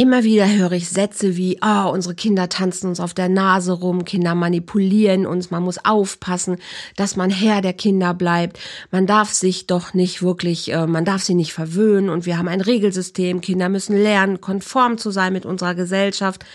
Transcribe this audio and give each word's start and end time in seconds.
Immer 0.00 0.24
wieder 0.24 0.50
höre 0.50 0.72
ich 0.72 0.88
Sätze 0.88 1.36
wie, 1.36 1.58
oh, 1.60 1.90
unsere 1.90 2.14
Kinder 2.14 2.48
tanzen 2.48 2.88
uns 2.88 3.00
auf 3.00 3.12
der 3.12 3.28
Nase 3.28 3.72
rum, 3.72 4.06
Kinder 4.06 4.34
manipulieren 4.34 5.26
uns, 5.26 5.50
man 5.50 5.62
muss 5.62 5.84
aufpassen, 5.84 6.56
dass 6.96 7.16
man 7.16 7.28
Herr 7.28 7.60
der 7.60 7.74
Kinder 7.74 8.14
bleibt, 8.14 8.58
man 8.90 9.06
darf 9.06 9.30
sich 9.30 9.66
doch 9.66 9.92
nicht 9.92 10.22
wirklich, 10.22 10.72
äh, 10.72 10.86
man 10.86 11.04
darf 11.04 11.22
sie 11.22 11.34
nicht 11.34 11.52
verwöhnen 11.52 12.08
und 12.08 12.24
wir 12.24 12.38
haben 12.38 12.48
ein 12.48 12.62
Regelsystem, 12.62 13.42
Kinder 13.42 13.68
müssen 13.68 13.94
lernen, 13.94 14.40
konform 14.40 14.96
zu 14.96 15.10
sein 15.10 15.34
mit 15.34 15.44
unserer 15.44 15.74
Gesellschaft 15.74 16.46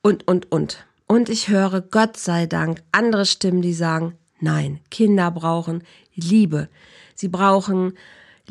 und, 0.00 0.26
und, 0.26 0.50
und. 0.50 0.84
Und 1.06 1.28
ich 1.28 1.46
höre, 1.46 1.82
Gott 1.82 2.16
sei 2.16 2.46
Dank, 2.46 2.82
andere 2.90 3.26
Stimmen, 3.26 3.62
die 3.62 3.74
sagen, 3.74 4.14
nein, 4.40 4.80
Kinder 4.90 5.30
brauchen 5.30 5.84
Liebe. 6.16 6.68
Sie 7.14 7.28
brauchen 7.28 7.92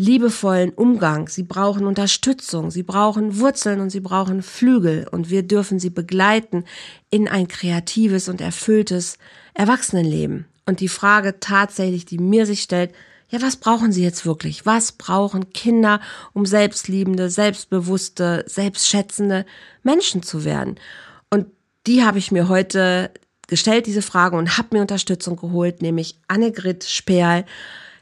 liebevollen 0.02 0.71
Umgang, 0.71 1.27
sie 1.27 1.43
brauchen 1.43 1.86
Unterstützung, 1.86 2.71
sie 2.71 2.81
brauchen 2.81 3.39
Wurzeln 3.39 3.79
und 3.79 3.91
sie 3.91 3.99
brauchen 3.99 4.41
Flügel 4.41 5.07
und 5.11 5.29
wir 5.29 5.43
dürfen 5.43 5.80
sie 5.80 5.91
begleiten 5.91 6.66
in 7.12 7.27
ein 7.27 7.48
kreatives 7.48 8.27
und 8.27 8.41
erfülltes 8.41 9.20
Erwachsenenleben. 9.53 10.45
Und 10.66 10.79
die 10.79 10.88
Frage 10.88 11.40
tatsächlich, 11.40 12.05
die 12.05 12.17
mir 12.17 12.48
sich 12.48 12.63
stellt, 12.63 12.93
ja, 13.29 13.41
was 13.43 13.57
brauchen 13.57 13.91
sie 13.91 14.03
jetzt 14.03 14.26
wirklich? 14.26 14.66
Was 14.66 14.91
brauchen 14.91 15.53
Kinder, 15.53 16.02
um 16.34 16.48
selbstliebende, 16.48 17.29
selbstbewusste, 17.29 18.43
selbstschätzende 18.48 19.45
Menschen 19.84 20.23
zu 20.23 20.43
werden? 20.43 20.79
Und 21.29 21.45
die 21.85 22.04
habe 22.04 22.18
ich 22.18 22.31
mir 22.31 22.49
heute 22.49 23.12
gestellt, 23.48 23.85
diese 23.85 24.02
Frage, 24.02 24.35
und 24.35 24.57
habe 24.57 24.70
mir 24.71 24.81
Unterstützung 24.81 25.35
geholt, 25.35 25.81
nämlich 25.84 26.18
Annegret 26.27 26.85
Sperl, 26.85 27.45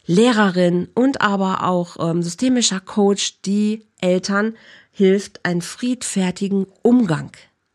Lehrerin 0.10 0.88
und 0.96 1.22
aber 1.22 1.66
auch 1.66 1.98
ähm, 2.00 2.24
systemischer 2.24 2.80
Coach, 2.80 3.44
die 3.44 3.86
Eltern 4.02 4.56
hilft, 4.90 5.46
einen 5.46 5.62
friedfertigen 5.62 6.66
Umgang 6.82 7.30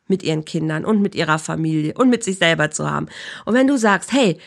mit 0.08 0.24
ihren 0.24 0.44
Kindern 0.44 0.84
und 0.84 1.00
mit 1.00 1.14
ihrer 1.14 1.38
Familie 1.38 1.94
und 1.94 2.10
mit 2.10 2.24
sich 2.24 2.38
selber 2.38 2.72
zu 2.72 2.90
haben. 2.90 3.06
Und 3.44 3.54
wenn 3.54 3.68
du 3.68 3.78
sagst, 3.78 4.12
hey, 4.12 4.38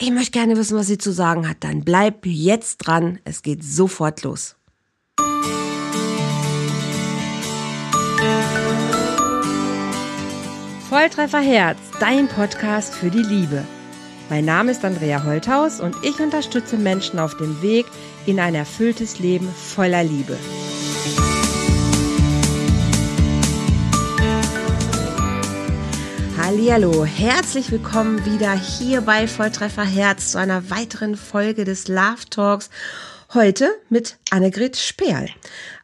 ich 0.00 0.10
möchte 0.10 0.30
gerne 0.30 0.56
wissen, 0.56 0.78
was 0.78 0.86
sie 0.86 0.96
zu 0.96 1.12
sagen 1.12 1.46
hat, 1.46 1.58
dann 1.60 1.84
bleib 1.84 2.24
jetzt 2.24 2.78
dran. 2.78 3.18
Es 3.24 3.42
geht 3.42 3.62
sofort 3.62 4.22
los. 4.22 4.56
Volltreffer 10.88 11.40
Herz, 11.40 11.78
dein 12.00 12.26
Podcast 12.26 12.94
für 12.94 13.10
die 13.10 13.22
Liebe. 13.22 13.64
Mein 14.30 14.46
Name 14.46 14.70
ist 14.70 14.84
Andrea 14.84 15.22
Holthaus 15.24 15.80
und 15.80 15.94
ich 16.02 16.18
unterstütze 16.18 16.78
Menschen 16.78 17.18
auf 17.18 17.36
dem 17.36 17.60
Weg 17.60 17.84
in 18.24 18.40
ein 18.40 18.54
erfülltes 18.54 19.18
Leben 19.18 19.48
voller 19.48 20.02
Liebe. 20.02 20.38
Hallo, 26.38 27.04
herzlich 27.04 27.70
willkommen 27.70 28.24
wieder 28.24 28.52
hier 28.52 29.02
bei 29.02 29.28
Volltreffer 29.28 29.84
Herz 29.84 30.32
zu 30.32 30.38
einer 30.38 30.70
weiteren 30.70 31.16
Folge 31.16 31.64
des 31.64 31.88
Love 31.88 32.24
Talks. 32.30 32.70
Heute 33.34 33.68
mit 33.88 34.16
Annegret 34.30 34.76
Sperl. 34.76 35.28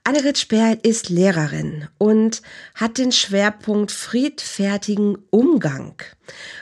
Annegret 0.05 0.39
Sperl 0.39 0.79
ist 0.85 1.09
Lehrerin 1.09 1.89
und 1.99 2.43
hat 2.77 2.97
den 2.97 3.11
Schwerpunkt 3.11 3.91
friedfertigen 3.91 5.19
Umgang. 5.31 5.97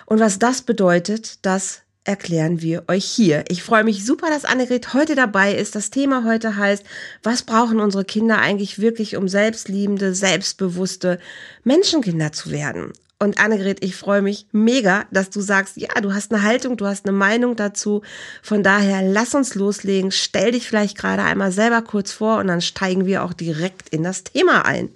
Und 0.06 0.18
was 0.18 0.38
das 0.38 0.62
bedeutet, 0.62 1.44
das 1.44 1.82
erklären 2.04 2.62
wir 2.62 2.84
euch 2.88 3.04
hier. 3.04 3.44
Ich 3.48 3.62
freue 3.62 3.84
mich 3.84 4.06
super, 4.06 4.30
dass 4.30 4.46
Annegret 4.46 4.94
heute 4.94 5.14
dabei 5.14 5.54
ist. 5.54 5.74
Das 5.74 5.90
Thema 5.90 6.24
heute 6.24 6.56
heißt, 6.56 6.84
was 7.22 7.42
brauchen 7.42 7.80
unsere 7.80 8.06
Kinder 8.06 8.38
eigentlich 8.38 8.78
wirklich, 8.78 9.14
um 9.18 9.28
selbstliebende, 9.28 10.14
selbstbewusste 10.14 11.18
Menschenkinder 11.64 12.32
zu 12.32 12.50
werden? 12.50 12.94
Und 13.20 13.40
Annegret, 13.40 13.84
ich 13.84 13.96
freue 13.96 14.22
mich 14.22 14.46
mega, 14.52 15.04
dass 15.10 15.28
du 15.30 15.40
sagst, 15.40 15.76
ja, 15.76 15.88
du 16.00 16.14
hast 16.14 16.32
eine 16.32 16.44
Haltung, 16.44 16.76
du 16.76 16.86
hast 16.86 17.04
eine 17.06 17.16
Meinung 17.16 17.56
dazu. 17.56 18.02
Von 18.42 18.62
daher, 18.62 19.02
lass 19.02 19.34
uns 19.34 19.56
loslegen. 19.56 20.12
Stell 20.12 20.52
dich 20.52 20.68
vielleicht 20.68 20.96
gerade 20.96 21.24
einmal 21.24 21.50
selber 21.50 21.82
kurz 21.82 22.12
vor 22.12 22.38
und 22.38 22.46
dann 22.46 22.60
steigen 22.60 23.06
wir 23.06 23.24
auch 23.24 23.32
direkt 23.32 23.88
in 23.88 24.04
das 24.04 24.22
Thema 24.22 24.64
ein. 24.64 24.90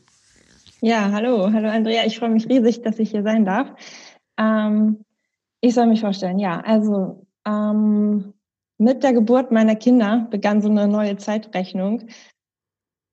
Ja, 0.81 1.11
hallo, 1.13 1.53
hallo 1.53 1.69
Andrea. 1.69 2.05
Ich 2.07 2.19
freue 2.19 2.31
mich 2.31 2.49
riesig, 2.49 2.83
dass 2.83 3.01
ich 3.01 3.11
hier 3.11 3.25
sein 3.25 3.45
darf. 3.45 3.69
Ähm, 4.39 5.05
ich 5.61 5.75
soll 5.75 5.87
mich 5.87 6.01
vorstellen, 6.01 6.39
ja. 6.39 6.61
Also 6.61 7.27
ähm, 7.45 8.35
mit 8.79 9.03
der 9.03 9.13
Geburt 9.13 9.51
meiner 9.51 9.77
Kinder 9.77 10.29
begann 10.31 10.63
so 10.63 10.69
eine 10.69 10.87
neue 10.87 11.17
Zeitrechnung 11.17 12.09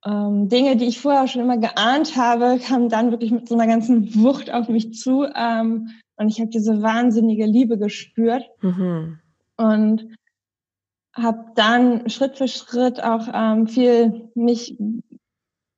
ähm, 0.05 0.47
Dinge, 0.47 0.77
die 0.77 0.85
ich 0.85 1.01
vorher 1.01 1.27
schon 1.27 1.41
immer 1.41 1.57
geahnt 1.57 2.15
habe, 2.15 2.59
kamen 2.59 2.89
dann 2.89 3.11
wirklich 3.11 3.31
mit 3.31 3.47
so 3.47 3.55
einer 3.55 3.67
ganzen 3.67 4.13
Wucht 4.15 4.51
auf 4.51 4.69
mich 4.69 4.93
zu. 4.93 5.25
Ähm, 5.35 5.89
und 6.15 6.29
ich 6.29 6.39
habe 6.39 6.49
diese 6.49 6.81
wahnsinnige 6.81 7.45
Liebe 7.45 7.77
gespürt. 7.77 8.45
Mhm. 8.61 9.19
Und 9.57 10.07
habe 11.13 11.51
dann 11.55 12.09
Schritt 12.09 12.37
für 12.37 12.47
Schritt 12.47 13.03
auch 13.03 13.27
ähm, 13.33 13.67
viel 13.67 14.29
mich 14.35 14.77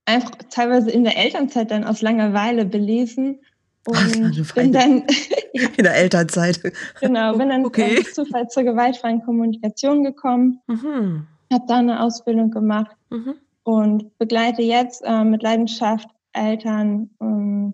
einfach 0.05 0.31
teilweise 0.49 0.91
in 0.91 1.03
der 1.03 1.17
Elternzeit 1.17 1.71
dann 1.71 1.83
aus 1.83 2.01
Langeweile 2.01 2.65
belesen. 2.65 3.39
Und 3.87 3.97
Ach, 3.97 4.53
bin 4.53 4.71
dann 4.71 5.03
in 5.53 5.83
der 5.83 5.95
Elternzeit. 5.95 6.61
genau, 6.99 7.37
bin 7.37 7.49
dann 7.49 7.65
okay. 7.65 8.03
Zufall 8.03 8.47
zur 8.49 8.63
gewaltfreien 8.63 9.23
Kommunikation 9.23 10.03
gekommen. 10.03 10.59
Mhm. 10.67 11.27
Habe 11.51 11.65
da 11.67 11.77
eine 11.77 12.03
Ausbildung 12.03 12.51
gemacht. 12.51 12.95
Mhm 13.09 13.35
und 13.63 14.17
begleite 14.17 14.61
jetzt 14.61 15.03
äh, 15.05 15.23
mit 15.23 15.43
Leidenschaft 15.43 16.09
Eltern 16.33 17.09
ähm, 17.21 17.73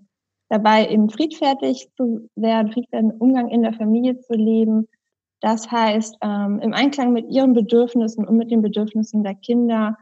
dabei, 0.50 0.90
eben 0.90 1.09
friedfertig 1.09 1.90
zu 1.96 2.30
werden, 2.36 2.72
friedfertigen 2.72 3.12
Umgang 3.20 3.50
in 3.50 3.64
der 3.64 3.74
Familie 3.74 4.20
zu 4.20 4.34
leben. 4.34 4.88
Das 5.42 5.70
heißt, 5.70 6.18
ähm, 6.22 6.59
im 6.62 6.74
Einklang 6.74 7.14
mit 7.14 7.30
ihren 7.30 7.53
Bedürfnissen 7.53 8.28
und 8.28 8.38
mit 8.38 8.50
den 8.50 8.62
Bedürfnissen 8.62 9.24
der 9.24 9.36
Kinder 9.36 9.98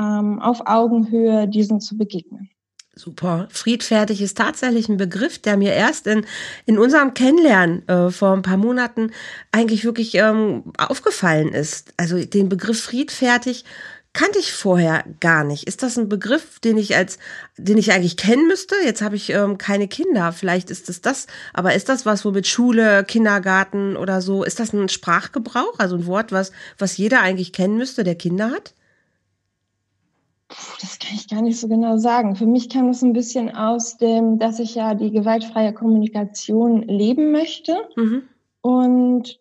ähm, 0.00 0.40
auf 0.40 0.62
Augenhöhe 0.66 1.48
diesen 1.48 1.80
zu 1.80 1.98
begegnen. 1.98 2.50
Super. 2.94 3.46
Friedfertig 3.50 4.20
ist 4.20 4.38
tatsächlich 4.38 4.88
ein 4.88 4.96
Begriff, 4.96 5.38
der 5.38 5.56
mir 5.56 5.72
erst 5.72 6.08
in, 6.08 6.26
in 6.66 6.78
unserem 6.78 7.14
Kennenlernen 7.14 7.86
äh, 7.88 8.10
vor 8.10 8.32
ein 8.32 8.42
paar 8.42 8.56
Monaten 8.56 9.12
eigentlich 9.52 9.84
wirklich 9.84 10.16
ähm, 10.16 10.72
aufgefallen 10.78 11.50
ist. 11.50 11.94
Also 11.96 12.18
den 12.18 12.48
Begriff 12.48 12.82
friedfertig 12.82 13.64
kannte 14.18 14.40
ich 14.40 14.52
vorher 14.52 15.04
gar 15.20 15.44
nicht. 15.44 15.68
Ist 15.68 15.84
das 15.84 15.96
ein 15.96 16.08
Begriff, 16.08 16.58
den 16.58 16.76
ich 16.76 16.96
als, 16.96 17.20
den 17.56 17.78
ich 17.78 17.92
eigentlich 17.92 18.16
kennen 18.16 18.48
müsste? 18.48 18.74
Jetzt 18.84 19.00
habe 19.00 19.14
ich 19.14 19.30
ähm, 19.30 19.58
keine 19.58 19.86
Kinder. 19.86 20.32
Vielleicht 20.32 20.70
ist 20.70 20.88
es 20.88 21.00
das, 21.00 21.28
aber 21.54 21.74
ist 21.74 21.88
das 21.88 22.04
was, 22.04 22.24
womit 22.24 22.48
Schule, 22.48 23.04
Kindergarten 23.04 23.96
oder 23.96 24.20
so, 24.20 24.42
ist 24.42 24.58
das 24.58 24.72
ein 24.72 24.88
Sprachgebrauch, 24.88 25.78
also 25.78 25.94
ein 25.94 26.06
Wort, 26.06 26.32
was, 26.32 26.50
was 26.78 26.96
jeder 26.96 27.20
eigentlich 27.20 27.52
kennen 27.52 27.76
müsste, 27.76 28.02
der 28.02 28.16
Kinder 28.16 28.50
hat? 28.50 28.74
Das 30.80 30.98
kann 30.98 31.14
ich 31.14 31.28
gar 31.28 31.42
nicht 31.42 31.60
so 31.60 31.68
genau 31.68 31.98
sagen. 31.98 32.34
Für 32.34 32.46
mich 32.46 32.70
kam 32.70 32.88
das 32.88 33.02
ein 33.02 33.12
bisschen 33.12 33.54
aus 33.54 33.98
dem, 33.98 34.40
dass 34.40 34.58
ich 34.58 34.74
ja 34.74 34.96
die 34.96 35.12
gewaltfreie 35.12 35.72
Kommunikation 35.72 36.82
leben 36.82 37.30
möchte. 37.30 37.76
Mhm. 37.94 38.22
Und 38.62 39.38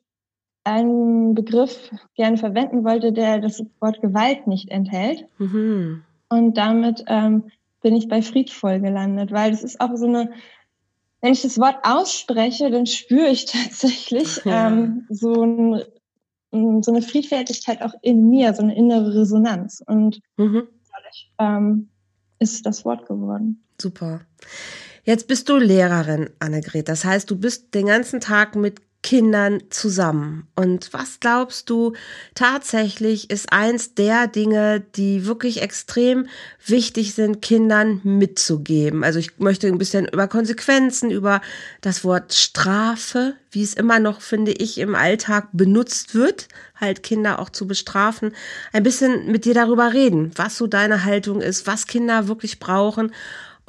einen 0.67 1.33
Begriff 1.33 1.91
gerne 2.15 2.37
verwenden 2.37 2.83
wollte, 2.83 3.13
der 3.13 3.39
das 3.39 3.63
Wort 3.79 4.01
Gewalt 4.01 4.47
nicht 4.47 4.69
enthält. 4.69 5.25
Mhm. 5.37 6.03
Und 6.29 6.57
damit 6.57 7.05
ähm, 7.07 7.45
bin 7.81 7.95
ich 7.95 8.07
bei 8.07 8.21
friedvoll 8.21 8.79
gelandet, 8.81 9.31
weil 9.31 9.51
das 9.51 9.63
ist 9.63 9.79
auch 9.79 9.95
so 9.95 10.07
eine, 10.07 10.31
wenn 11.21 11.31
ich 11.31 11.41
das 11.41 11.57
Wort 11.57 11.77
ausspreche, 11.83 12.69
dann 12.69 12.85
spüre 12.85 13.29
ich 13.29 13.45
tatsächlich 13.51 14.41
ja. 14.43 14.67
ähm, 14.67 15.05
so, 15.09 15.43
ein, 15.43 15.83
so 16.83 16.91
eine 16.91 17.01
Friedfertigkeit 17.01 17.81
auch 17.81 17.93
in 18.01 18.29
mir, 18.29 18.53
so 18.53 18.61
eine 18.61 18.75
innere 18.75 19.21
Resonanz. 19.21 19.81
Und 19.87 20.19
mhm. 20.35 20.67
dadurch 20.93 21.31
ähm, 21.39 21.89
ist 22.39 22.65
das 22.65 22.83
Wort 22.83 23.07
geworden. 23.07 23.63
Super. 23.79 24.21
Jetzt 25.03 25.29
bist 25.29 25.47
du 25.47 25.55
Lehrerin, 25.55 26.29
Annegret. 26.39 26.89
Das 26.89 27.05
heißt, 27.05 27.31
du 27.31 27.37
bist 27.37 27.73
den 27.73 27.85
ganzen 27.85 28.19
Tag 28.19 28.57
mit 28.57 28.81
Kindern 29.03 29.61
zusammen. 29.69 30.47
Und 30.55 30.91
was 30.91 31.19
glaubst 31.19 31.69
du 31.69 31.93
tatsächlich 32.35 33.29
ist 33.29 33.53
eins 33.53 33.93
der 33.93 34.27
Dinge, 34.27 34.81
die 34.95 35.25
wirklich 35.25 35.61
extrem 35.61 36.27
wichtig 36.65 37.13
sind, 37.13 37.41
Kindern 37.41 38.01
mitzugeben? 38.03 39.03
Also 39.03 39.19
ich 39.19 39.37
möchte 39.39 39.67
ein 39.67 39.77
bisschen 39.77 40.07
über 40.07 40.27
Konsequenzen, 40.27 41.11
über 41.11 41.41
das 41.81 42.03
Wort 42.03 42.33
Strafe, 42.33 43.35
wie 43.51 43.63
es 43.63 43.75
immer 43.75 43.99
noch, 43.99 44.19
finde 44.19 44.51
ich, 44.51 44.77
im 44.77 44.95
Alltag 44.95 45.49
benutzt 45.53 46.13
wird, 46.13 46.47
halt 46.75 47.01
Kinder 47.01 47.39
auch 47.39 47.49
zu 47.49 47.65
bestrafen, 47.65 48.33
ein 48.73 48.83
bisschen 48.83 49.31
mit 49.31 49.45
dir 49.45 49.53
darüber 49.53 49.93
reden, 49.93 50.31
was 50.35 50.57
so 50.57 50.67
deine 50.67 51.05
Haltung 51.05 51.39
ist, 51.39 51.65
was 51.65 51.87
Kinder 51.87 52.27
wirklich 52.27 52.59
brauchen 52.59 53.11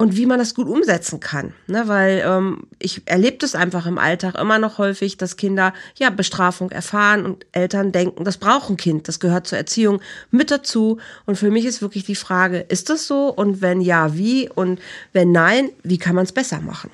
und 0.01 0.15
wie 0.15 0.25
man 0.25 0.39
das 0.39 0.55
gut 0.55 0.67
umsetzen 0.67 1.19
kann. 1.19 1.53
Ne? 1.67 1.87
Weil 1.87 2.23
ähm, 2.25 2.63
ich 2.79 3.01
erlebe 3.05 3.37
das 3.37 3.53
einfach 3.53 3.85
im 3.85 3.97
Alltag 3.97 4.35
immer 4.39 4.57
noch 4.57 4.77
häufig, 4.77 5.17
dass 5.17 5.35
Kinder 5.35 5.73
ja 5.97 6.09
Bestrafung 6.09 6.71
erfahren 6.71 7.25
und 7.25 7.45
Eltern 7.51 7.91
denken, 7.91 8.23
das 8.23 8.37
braucht 8.37 8.69
ein 8.69 8.77
Kind, 8.77 9.09
das 9.09 9.19
gehört 9.19 9.45
zur 9.45 9.57
Erziehung 9.57 9.99
mit 10.31 10.51
dazu. 10.51 10.99
Und 11.25 11.35
für 11.35 11.51
mich 11.51 11.65
ist 11.65 11.81
wirklich 11.81 12.05
die 12.05 12.15
Frage, 12.15 12.59
ist 12.59 12.89
das 12.89 13.07
so? 13.07 13.27
Und 13.27 13.61
wenn 13.61 13.81
ja, 13.81 14.15
wie? 14.15 14.49
Und 14.49 14.79
wenn 15.11 15.33
nein, 15.33 15.69
wie 15.83 15.97
kann 15.97 16.15
man 16.15 16.23
es 16.23 16.31
besser 16.31 16.61
machen? 16.61 16.89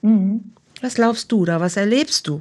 Mhm. 0.00 0.52
Was 0.80 0.94
glaubst 0.94 1.30
du 1.30 1.44
da? 1.44 1.60
Was 1.60 1.76
erlebst 1.76 2.26
du? 2.28 2.40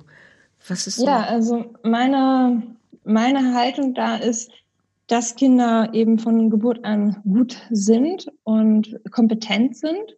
Was 0.69 0.87
ist 0.87 0.97
so? 0.97 1.05
Ja, 1.05 1.23
also 1.23 1.75
meine, 1.83 2.63
meine 3.03 3.53
Haltung 3.53 3.93
da 3.93 4.15
ist, 4.15 4.51
dass 5.07 5.35
Kinder 5.35 5.89
eben 5.93 6.19
von 6.19 6.49
Geburt 6.49 6.83
an 6.83 7.21
gut 7.23 7.57
sind 7.69 8.27
und 8.43 8.99
kompetent 9.11 9.75
sind, 9.77 10.17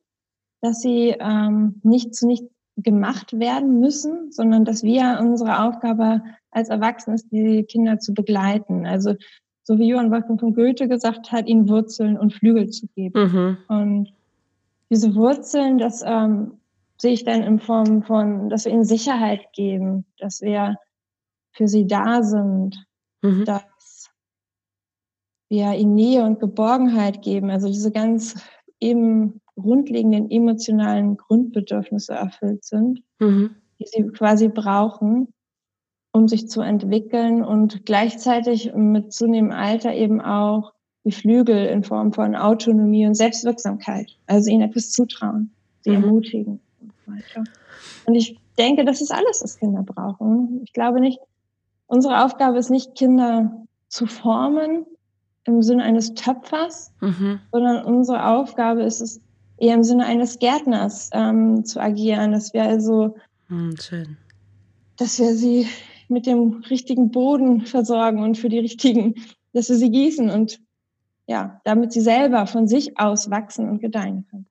dass 0.61 0.81
sie 0.81 1.15
ähm, 1.19 1.79
nicht 1.83 2.15
zu 2.15 2.27
nicht 2.27 2.43
gemacht 2.75 3.37
werden 3.39 3.79
müssen, 3.79 4.31
sondern 4.31 4.65
dass 4.65 4.83
wir 4.83 5.19
unsere 5.21 5.63
Aufgabe 5.63 6.23
als 6.51 6.69
Erwachsene 6.69 7.15
ist, 7.15 7.31
die 7.31 7.63
Kinder 7.63 7.99
zu 7.99 8.13
begleiten. 8.13 8.85
Also 8.85 9.15
so 9.63 9.77
wie 9.77 9.87
Johann 9.87 10.11
Wolfgang 10.11 10.39
von 10.39 10.53
Goethe 10.55 10.87
gesagt 10.87 11.31
hat, 11.31 11.47
ihnen 11.47 11.69
Wurzeln 11.69 12.17
und 12.17 12.33
Flügel 12.33 12.69
zu 12.69 12.87
geben. 12.95 13.21
Mhm. 13.21 13.57
Und 13.67 14.13
diese 14.89 15.13
Wurzeln, 15.13 15.77
das 15.77 16.01
ähm, 16.03 16.53
sehe 16.97 17.13
ich 17.13 17.23
dann 17.23 17.43
in 17.43 17.59
Form 17.59 18.01
von, 18.03 18.49
dass 18.49 18.65
wir 18.65 18.71
ihnen 18.71 18.85
Sicherheit 18.85 19.41
geben, 19.53 20.05
dass 20.17 20.41
wir 20.41 20.77
für 21.51 21.67
sie 21.67 21.85
da 21.85 22.23
sind, 22.23 22.83
mhm. 23.21 23.45
dass 23.45 23.63
wir 25.49 25.73
ihnen 25.73 25.95
Nähe 25.95 26.23
und 26.23 26.39
Geborgenheit 26.39 27.21
geben, 27.21 27.49
also 27.49 27.67
diese 27.67 27.91
ganz 27.91 28.35
eben 28.79 29.41
grundlegenden 29.55 30.31
emotionalen 30.31 31.17
Grundbedürfnisse 31.17 32.13
erfüllt 32.13 32.63
sind, 32.63 33.03
mhm. 33.19 33.55
die 33.79 33.85
sie 33.87 34.03
quasi 34.07 34.47
brauchen, 34.47 35.33
um 36.11 36.27
sich 36.27 36.47
zu 36.47 36.61
entwickeln 36.61 37.43
und 37.43 37.85
gleichzeitig 37.85 38.73
mit 38.73 39.11
zunehmendem 39.11 39.57
Alter 39.57 39.93
eben 39.93 40.21
auch 40.21 40.73
die 41.03 41.11
Flügel 41.11 41.65
in 41.67 41.83
Form 41.83 42.13
von 42.13 42.35
Autonomie 42.35 43.05
und 43.05 43.15
Selbstwirksamkeit, 43.15 44.17
also 44.27 44.49
ihnen 44.49 44.69
etwas 44.69 44.91
zutrauen, 44.91 45.51
sie 45.81 45.91
mhm. 45.91 46.03
ermutigen 46.03 46.59
und 46.81 46.93
so 47.05 47.11
weiter. 47.11 47.43
Und 48.05 48.15
ich 48.15 48.37
denke, 48.57 48.85
das 48.85 49.01
ist 49.01 49.11
alles, 49.11 49.41
was 49.43 49.57
Kinder 49.57 49.83
brauchen. 49.83 50.61
Ich 50.63 50.73
glaube 50.73 50.99
nicht, 50.99 51.19
unsere 51.87 52.25
Aufgabe 52.25 52.57
ist 52.57 52.69
nicht, 52.69 52.95
Kinder 52.95 53.65
zu 53.87 54.05
formen, 54.05 54.85
im 55.45 55.61
Sinne 55.61 55.83
eines 55.83 56.13
Töpfers, 56.13 56.91
mhm. 57.01 57.39
sondern 57.51 57.85
unsere 57.85 58.25
Aufgabe 58.25 58.83
ist 58.83 59.01
es, 59.01 59.21
eher 59.57 59.75
im 59.75 59.83
Sinne 59.83 60.05
eines 60.05 60.39
Gärtners 60.39 61.09
ähm, 61.13 61.65
zu 61.65 61.79
agieren, 61.81 62.31
dass 62.31 62.53
wir 62.53 62.63
also, 62.63 63.17
mhm, 63.49 63.75
schön. 63.77 64.17
dass 64.97 65.19
wir 65.19 65.35
sie 65.35 65.67
mit 66.07 66.25
dem 66.25 66.63
richtigen 66.69 67.11
Boden 67.11 67.65
versorgen 67.65 68.23
und 68.23 68.37
für 68.37 68.49
die 68.49 68.59
richtigen, 68.59 69.15
dass 69.53 69.69
wir 69.69 69.75
sie 69.75 69.91
gießen 69.91 70.29
und 70.29 70.59
ja, 71.27 71.61
damit 71.63 71.93
sie 71.93 72.01
selber 72.01 72.47
von 72.47 72.67
sich 72.67 72.97
aus 72.97 73.29
wachsen 73.29 73.69
und 73.69 73.81
gedeihen 73.81 74.25
können. 74.29 74.47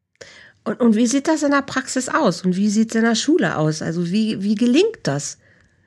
Und, 0.64 0.80
und 0.80 0.96
wie 0.96 1.06
sieht 1.06 1.26
das 1.26 1.42
in 1.42 1.50
der 1.50 1.62
Praxis 1.62 2.08
aus? 2.08 2.44
Und 2.44 2.56
wie 2.56 2.68
sieht 2.68 2.90
es 2.90 2.96
in 2.96 3.04
der 3.04 3.14
Schule 3.14 3.56
aus? 3.56 3.82
Also 3.82 4.10
wie, 4.10 4.42
wie 4.42 4.54
gelingt 4.54 5.00
das? 5.04 5.38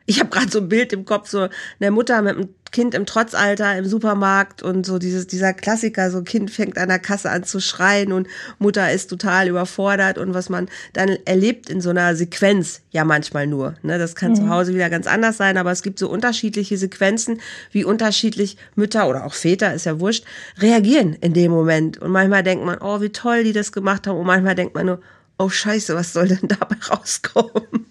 Ich 0.06 0.20
habe 0.20 0.30
gerade 0.30 0.52
so 0.52 0.60
ein 0.60 0.68
Bild 0.68 0.92
im 0.92 1.06
Kopf, 1.06 1.30
so 1.30 1.48
eine 1.80 1.92
Mutter 1.92 2.22
mit 2.22 2.36
einem 2.36 2.50
Kind 2.72 2.94
im 2.94 3.06
Trotzalter 3.06 3.78
im 3.78 3.86
Supermarkt 3.86 4.64
und 4.64 4.86
so 4.86 4.98
dieses, 4.98 5.28
dieser 5.28 5.54
Klassiker, 5.54 6.10
so 6.10 6.22
Kind 6.24 6.52
fängt 6.52 6.78
an 6.78 6.88
der 6.88 7.00
Kasse 7.00 7.30
an 7.30 7.44
zu 7.44 7.60
schreien 7.60 8.14
und 8.14 8.28
Mutter 8.60 8.92
ist 8.92 9.08
total 9.08 9.50
überfordert 9.50 10.18
und 10.18 10.34
was 10.34 10.50
man 10.50 10.70
dann 10.94 11.18
erlebt 11.26 11.70
in 11.70 11.82
so 11.82 11.90
einer 11.90 12.16
Sequenz, 12.16 12.82
ja 12.92 13.04
manchmal 13.04 13.46
nur. 13.46 13.76
Ne? 13.84 14.00
Das 14.00 14.16
kann 14.16 14.32
mhm. 14.32 14.36
zu 14.36 14.50
Hause 14.50 14.74
wieder 14.74 14.90
ganz 14.90 15.06
anders 15.06 15.38
sein, 15.38 15.58
aber 15.58 15.72
es 15.72 15.84
gibt 15.84 16.00
so 16.00 16.10
unterschiedliche 16.10 16.78
Sequenzen, 16.78 17.42
wie 17.72 17.84
unterschiedlich 17.84 18.58
Mütter 18.76 19.10
oder 19.10 19.26
auch 19.26 19.34
Väter, 19.34 19.74
ist 19.74 19.86
ja 19.86 20.00
wurscht, 20.00 20.24
reagieren 20.58 21.14
in 21.16 21.34
dem 21.34 21.52
Moment. 21.52 21.98
Und 21.98 22.12
manchmal 22.12 22.44
denkt 22.44 22.66
man, 22.66 22.78
oh, 22.80 23.02
wie 23.02 23.10
toll 23.10 23.44
die 23.44 23.54
das 23.54 23.72
gemacht 23.72 24.08
haben. 24.08 24.18
Und 24.18 24.26
manchmal 24.26 24.56
denkt 24.56 24.76
man 24.76 24.86
nur, 24.86 25.02
oh 25.38 25.50
scheiße, 25.50 25.96
was 25.96 26.14
soll 26.14 26.30
denn 26.30 26.48
dabei 26.48 26.78
rauskommen? 26.90 27.86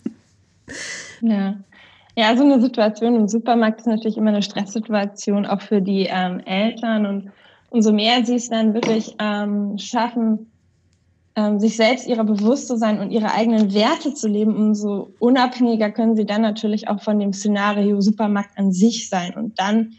Ja. 1.20 1.56
Ja, 2.20 2.36
so 2.36 2.44
eine 2.44 2.60
Situation 2.60 3.14
im 3.14 3.28
Supermarkt 3.28 3.80
ist 3.80 3.86
natürlich 3.86 4.18
immer 4.18 4.28
eine 4.28 4.42
Stresssituation, 4.42 5.46
auch 5.46 5.62
für 5.62 5.80
die 5.80 6.06
ähm, 6.06 6.40
Eltern. 6.40 7.06
Und 7.06 7.30
umso 7.70 7.94
mehr 7.94 8.26
sie 8.26 8.34
es 8.34 8.50
dann 8.50 8.74
wirklich 8.74 9.16
ähm, 9.18 9.78
schaffen, 9.78 10.52
ähm, 11.34 11.58
sich 11.58 11.78
selbst 11.78 12.06
ihrer 12.06 12.24
bewusst 12.24 12.68
zu 12.68 12.76
sein 12.76 13.00
und 13.00 13.10
ihre 13.10 13.32
eigenen 13.32 13.72
Werte 13.72 14.12
zu 14.12 14.28
leben, 14.28 14.54
umso 14.54 15.14
unabhängiger 15.18 15.90
können 15.90 16.14
sie 16.14 16.26
dann 16.26 16.42
natürlich 16.42 16.88
auch 16.88 17.00
von 17.00 17.18
dem 17.18 17.32
Szenario 17.32 18.02
Supermarkt 18.02 18.58
an 18.58 18.70
sich 18.70 19.08
sein 19.08 19.32
und 19.32 19.58
dann 19.58 19.94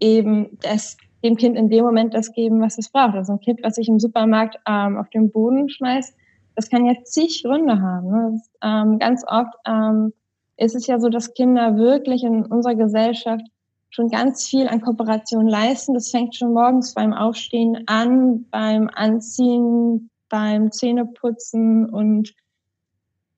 eben 0.00 0.58
das, 0.62 0.96
dem 1.22 1.36
Kind 1.36 1.56
in 1.56 1.68
dem 1.68 1.84
Moment 1.84 2.12
das 2.12 2.32
geben, 2.32 2.60
was 2.60 2.76
es 2.76 2.90
braucht. 2.90 3.14
Also 3.14 3.34
ein 3.34 3.40
Kind, 3.40 3.60
was 3.62 3.76
sich 3.76 3.86
im 3.86 4.00
Supermarkt 4.00 4.58
ähm, 4.68 4.96
auf 4.96 5.08
den 5.10 5.30
Boden 5.30 5.68
schmeißt, 5.68 6.12
das 6.56 6.68
kann 6.68 6.86
ja 6.86 6.94
zig 7.04 7.44
Gründe 7.44 7.80
haben. 7.80 8.10
Ne? 8.10 8.30
Das, 8.32 8.50
ähm, 8.64 8.98
ganz 8.98 9.22
oft 9.28 9.54
ähm, 9.64 10.12
ist 10.56 10.74
es 10.74 10.86
ja 10.86 11.00
so, 11.00 11.08
dass 11.08 11.34
Kinder 11.34 11.76
wirklich 11.76 12.24
in 12.24 12.46
unserer 12.46 12.74
Gesellschaft 12.74 13.46
schon 13.90 14.08
ganz 14.08 14.46
viel 14.46 14.68
an 14.68 14.80
Kooperation 14.80 15.46
leisten. 15.46 15.94
Das 15.94 16.10
fängt 16.10 16.34
schon 16.34 16.52
morgens 16.52 16.94
beim 16.94 17.12
Aufstehen 17.12 17.84
an, 17.86 18.46
beim 18.50 18.88
Anziehen, 18.92 20.10
beim 20.28 20.72
Zähneputzen 20.72 21.88
und 21.88 22.34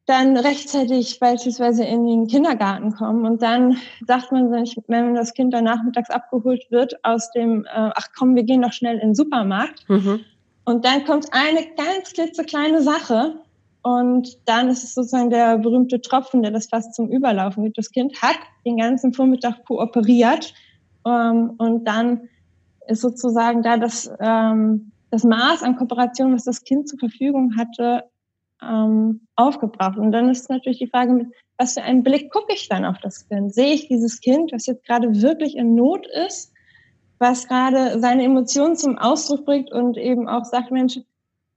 dann 0.06 0.36
rechtzeitig 0.36 1.18
beispielsweise 1.18 1.84
in 1.84 2.06
den 2.06 2.26
Kindergarten 2.26 2.94
kommen. 2.94 3.24
Und 3.24 3.42
dann 3.42 3.78
sagt 4.06 4.32
man 4.32 4.50
sich, 4.50 4.76
wenn 4.86 5.14
das 5.14 5.32
Kind 5.32 5.54
dann 5.54 5.64
nachmittags 5.64 6.10
abgeholt 6.10 6.66
wird 6.70 7.02
aus 7.04 7.30
dem, 7.30 7.64
äh, 7.64 7.90
ach 7.94 8.08
komm, 8.16 8.36
wir 8.36 8.42
gehen 8.42 8.62
doch 8.62 8.72
schnell 8.72 8.96
in 8.96 9.08
den 9.08 9.14
Supermarkt. 9.14 9.88
Mhm. 9.88 10.20
Und 10.64 10.84
dann 10.84 11.04
kommt 11.04 11.28
eine 11.32 11.66
ganz 11.76 12.12
klitzekleine 12.12 12.82
Sache, 12.82 13.40
und 13.84 14.38
dann 14.46 14.70
ist 14.70 14.82
es 14.82 14.94
sozusagen 14.94 15.28
der 15.28 15.58
berühmte 15.58 16.00
Tropfen, 16.00 16.40
der 16.42 16.50
das 16.50 16.68
fast 16.68 16.94
zum 16.94 17.10
Überlaufen 17.10 17.64
gibt. 17.64 17.76
Das 17.76 17.90
Kind 17.90 18.22
hat 18.22 18.38
den 18.64 18.78
ganzen 18.78 19.12
Vormittag 19.12 19.62
kooperiert 19.66 20.54
ähm, 21.06 21.52
und 21.58 21.84
dann 21.84 22.30
ist 22.88 23.02
sozusagen 23.02 23.62
da 23.62 23.76
das, 23.76 24.10
ähm, 24.20 24.90
das 25.10 25.22
Maß 25.22 25.62
an 25.62 25.76
Kooperation, 25.76 26.32
was 26.32 26.44
das 26.44 26.64
Kind 26.64 26.88
zur 26.88 26.98
Verfügung 26.98 27.58
hatte, 27.58 28.04
ähm, 28.62 29.26
aufgebracht. 29.36 29.98
Und 29.98 30.12
dann 30.12 30.30
ist 30.30 30.48
natürlich 30.48 30.78
die 30.78 30.88
Frage, 30.88 31.12
mit 31.12 31.26
was 31.58 31.74
für 31.74 31.82
einen 31.82 32.02
Blick 32.02 32.32
gucke 32.32 32.54
ich 32.54 32.70
dann 32.70 32.86
auf 32.86 32.96
das 33.02 33.28
Kind? 33.28 33.52
Sehe 33.52 33.74
ich 33.74 33.88
dieses 33.88 34.22
Kind, 34.22 34.52
was 34.52 34.64
jetzt 34.64 34.86
gerade 34.86 35.20
wirklich 35.20 35.56
in 35.56 35.74
Not 35.74 36.06
ist, 36.26 36.54
was 37.18 37.48
gerade 37.48 38.00
seine 38.00 38.24
Emotionen 38.24 38.76
zum 38.76 38.96
Ausdruck 38.96 39.44
bringt 39.44 39.70
und 39.70 39.98
eben 39.98 40.26
auch 40.26 40.46
sagt, 40.46 40.70
Mensch, 40.70 41.00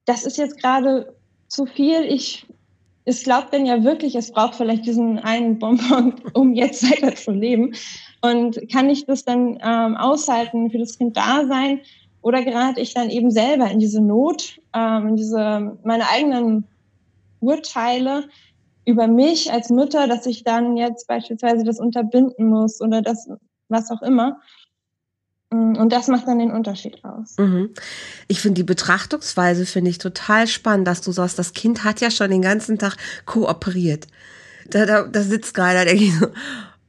das 0.03 0.25
ist 0.25 0.37
jetzt 0.37 0.61
gerade 0.61 1.16
zu 1.47 1.65
viel. 1.65 2.03
Ich, 2.03 2.45
es 3.05 3.23
glaubt 3.23 3.53
denn 3.53 3.65
ja 3.65 3.83
wirklich, 3.83 4.15
es 4.15 4.31
braucht 4.31 4.55
vielleicht 4.55 4.85
diesen 4.85 5.19
einen 5.19 5.59
Bonbon, 5.59 6.15
um 6.33 6.53
jetzt 6.53 6.83
weiter 6.83 7.15
zu 7.15 7.31
leben. 7.31 7.73
Und 8.21 8.59
kann 8.71 8.89
ich 8.89 9.05
das 9.05 9.25
dann 9.25 9.59
ähm, 9.63 9.95
aushalten, 9.95 10.69
für 10.69 10.79
das 10.79 10.97
Kind 10.97 11.17
da 11.17 11.45
sein? 11.47 11.81
Oder 12.21 12.43
gerate 12.43 12.81
ich 12.81 12.93
dann 12.93 13.09
eben 13.09 13.31
selber 13.31 13.69
in 13.69 13.79
diese 13.79 14.01
Not, 14.01 14.59
ähm, 14.73 15.09
in 15.09 15.15
diese, 15.15 15.77
meine 15.83 16.09
eigenen 16.09 16.65
Urteile 17.39 18.27
über 18.85 19.07
mich 19.07 19.51
als 19.51 19.69
Mutter, 19.69 20.07
dass 20.07 20.25
ich 20.25 20.43
dann 20.43 20.77
jetzt 20.77 21.07
beispielsweise 21.07 21.63
das 21.63 21.79
unterbinden 21.79 22.47
muss 22.47 22.81
oder 22.81 23.01
das, 23.01 23.29
was 23.69 23.91
auch 23.91 24.01
immer. 24.01 24.39
Mm, 25.49 25.75
und 25.75 25.91
das 25.91 26.07
macht 26.07 26.27
dann 26.27 26.39
den 26.39 26.51
Unterschied 26.51 27.03
aus. 27.03 27.37
Mhm. 27.37 27.69
Ich 28.27 28.41
finde 28.41 28.55
die 28.55 28.63
Betrachtungsweise 28.63 29.65
finde 29.65 29.89
ich 29.89 29.97
total 29.97 30.47
spannend, 30.47 30.87
dass 30.87 31.01
du 31.01 31.11
sagst, 31.11 31.39
das 31.39 31.53
Kind 31.53 31.83
hat 31.83 32.01
ja 32.01 32.11
schon 32.11 32.31
den 32.31 32.41
ganzen 32.41 32.77
Tag 32.77 32.97
kooperiert. 33.25 34.07
Da, 34.69 34.85
da, 34.85 35.03
da 35.03 35.21
sitzt 35.21 35.53
gerade, 35.53 35.79
da 35.79 35.85
denke 35.85 36.11
so, 36.11 36.27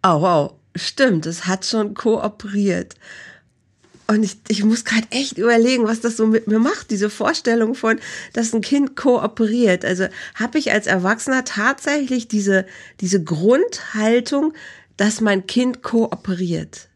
oh 0.05 0.21
wow, 0.23 0.55
stimmt, 0.75 1.27
es 1.27 1.47
hat 1.47 1.65
schon 1.65 1.95
kooperiert. 1.95 2.95
Und 4.11 4.23
ich, 4.23 4.39
ich 4.49 4.65
muss 4.65 4.87
gerade 4.87 5.07
echt 5.11 5.37
überlegen, 5.37 5.87
was 5.87 6.01
das 6.01 6.17
so 6.17 6.27
mit 6.27 6.49
mir 6.49 6.59
macht, 6.59 6.91
diese 6.91 7.11
Vorstellung 7.11 7.75
von, 7.75 8.01
dass 8.33 8.55
ein 8.55 8.63
Kind 8.63 8.97
kooperiert. 8.97 9.85
Also 9.85 10.07
habe 10.35 10.59
ich 10.59 10.73
als 10.73 10.87
Erwachsener 10.87 11.45
tatsächlich 11.45 12.27
diese, 12.27 12.65
diese 13.01 13.23
Grundhaltung, 13.23 14.55
dass 14.97 15.21
mein 15.21 15.47
Kind 15.47 15.83
kooperiert. 15.83 16.88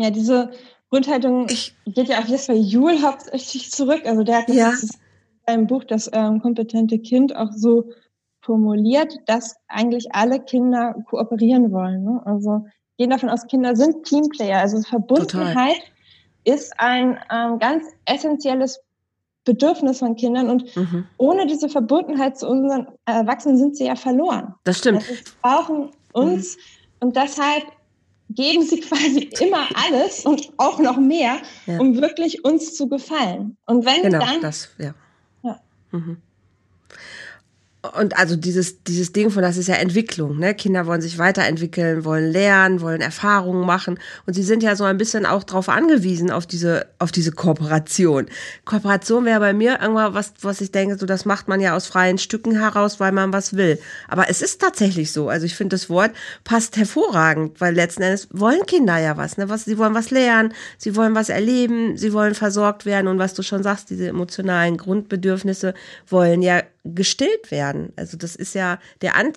Ja, 0.00 0.10
diese 0.10 0.50
Grundhaltung 0.90 1.46
ich, 1.48 1.74
geht 1.86 2.08
ja 2.08 2.18
auf 2.18 2.26
Jesper 2.26 2.54
Juhl 2.54 3.00
hauptsächlich 3.02 3.70
zurück. 3.70 4.02
Also 4.04 4.22
der 4.22 4.38
hat 4.38 4.48
das 4.48 4.56
ja. 4.56 4.70
in 4.70 4.88
seinem 5.46 5.66
Buch 5.66 5.84
Das 5.84 6.10
ähm, 6.12 6.40
kompetente 6.40 6.98
Kind 6.98 7.34
auch 7.34 7.52
so 7.52 7.90
formuliert, 8.40 9.14
dass 9.26 9.56
eigentlich 9.68 10.14
alle 10.14 10.40
Kinder 10.40 10.94
kooperieren 11.08 11.70
wollen. 11.72 12.04
Ne? 12.04 12.22
Also 12.24 12.64
gehen 12.98 13.10
davon 13.10 13.28
aus, 13.28 13.46
Kinder 13.46 13.76
sind 13.76 14.04
Teamplayer. 14.04 14.58
Also 14.58 14.80
Verbundenheit 14.82 15.76
Total. 15.76 16.54
ist 16.56 16.72
ein 16.78 17.18
ähm, 17.30 17.58
ganz 17.58 17.84
essentielles 18.06 18.80
Bedürfnis 19.44 20.00
von 20.00 20.16
Kindern 20.16 20.50
und 20.50 20.76
mhm. 20.76 21.06
ohne 21.16 21.46
diese 21.46 21.68
Verbundenheit 21.68 22.38
zu 22.38 22.48
unseren 22.48 22.88
Erwachsenen 23.06 23.56
sind 23.56 23.76
sie 23.76 23.86
ja 23.86 23.96
verloren. 23.96 24.54
Das 24.64 24.78
stimmt. 24.78 24.98
Also 24.98 25.14
sie 25.14 25.22
brauchen 25.40 25.90
uns 26.12 26.56
mhm. 26.56 27.06
und 27.06 27.16
deshalb 27.16 27.64
geben 28.30 28.64
sie 28.64 28.80
quasi 28.80 29.30
immer 29.40 29.68
alles 29.74 30.24
und 30.24 30.52
auch 30.56 30.78
noch 30.78 30.96
mehr, 30.96 31.38
ja. 31.66 31.78
um 31.78 32.00
wirklich 32.00 32.44
uns 32.44 32.74
zu 32.74 32.88
gefallen. 32.88 33.56
Und 33.66 33.84
wenn 33.84 34.02
genau, 34.02 34.18
dann 34.18 34.40
das, 34.40 34.70
ja. 34.78 34.94
ja. 35.42 35.60
Mhm. 35.90 36.18
Und 37.96 38.18
also 38.18 38.36
dieses, 38.36 38.84
dieses 38.84 39.12
Ding 39.12 39.30
von, 39.30 39.42
das 39.42 39.56
ist 39.56 39.68
ja 39.68 39.76
Entwicklung, 39.76 40.38
ne? 40.38 40.54
Kinder 40.54 40.86
wollen 40.86 41.00
sich 41.00 41.16
weiterentwickeln, 41.16 42.04
wollen 42.04 42.30
lernen, 42.30 42.82
wollen 42.82 43.00
Erfahrungen 43.00 43.64
machen. 43.64 43.98
Und 44.26 44.34
sie 44.34 44.42
sind 44.42 44.62
ja 44.62 44.76
so 44.76 44.84
ein 44.84 44.98
bisschen 44.98 45.24
auch 45.24 45.44
darauf 45.44 45.70
angewiesen, 45.70 46.30
auf 46.30 46.46
diese, 46.46 46.88
auf 46.98 47.10
diese 47.10 47.32
Kooperation. 47.32 48.26
Kooperation 48.66 49.24
wäre 49.24 49.40
bei 49.40 49.54
mir 49.54 49.80
irgendwann 49.80 50.12
was, 50.12 50.34
was 50.42 50.60
ich 50.60 50.72
denke, 50.72 50.98
so 50.98 51.06
das 51.06 51.24
macht 51.24 51.48
man 51.48 51.58
ja 51.58 51.74
aus 51.74 51.86
freien 51.86 52.18
Stücken 52.18 52.52
heraus, 52.52 53.00
weil 53.00 53.12
man 53.12 53.32
was 53.32 53.56
will. 53.56 53.78
Aber 54.08 54.28
es 54.28 54.42
ist 54.42 54.60
tatsächlich 54.60 55.10
so. 55.10 55.30
Also 55.30 55.46
ich 55.46 55.54
finde, 55.54 55.74
das 55.74 55.88
Wort 55.88 56.10
passt 56.44 56.76
hervorragend, 56.76 57.62
weil 57.62 57.74
letzten 57.74 58.02
Endes 58.02 58.28
wollen 58.30 58.66
Kinder 58.66 58.98
ja 58.98 59.16
was, 59.16 59.38
ne? 59.38 59.48
Was, 59.48 59.64
sie 59.64 59.78
wollen 59.78 59.94
was 59.94 60.10
lernen, 60.10 60.52
sie 60.76 60.96
wollen 60.96 61.14
was 61.14 61.30
erleben, 61.30 61.96
sie 61.96 62.12
wollen 62.12 62.34
versorgt 62.34 62.84
werden. 62.84 63.08
Und 63.08 63.18
was 63.18 63.32
du 63.32 63.42
schon 63.42 63.62
sagst, 63.62 63.88
diese 63.88 64.08
emotionalen 64.08 64.76
Grundbedürfnisse 64.76 65.72
wollen 66.06 66.42
ja 66.42 66.60
gestillt 66.84 67.50
werden. 67.50 67.92
Also 67.96 68.16
das 68.16 68.36
ist 68.36 68.54
ja 68.54 68.78
der, 69.02 69.16
An 69.16 69.32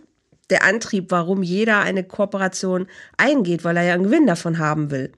der 0.50 0.63
Antrieb, 0.63 1.09
warum 1.09 1.43
jeder 1.43 1.79
eine 1.79 2.03
Kooperation 2.03 2.88
eingeht, 3.17 3.63
weil 3.63 3.77
er 3.77 3.83
ja 3.83 3.93
einen 3.93 4.03
Gewinn 4.03 4.27
davon 4.27 4.59
haben 4.59 4.91
will. 4.91 5.12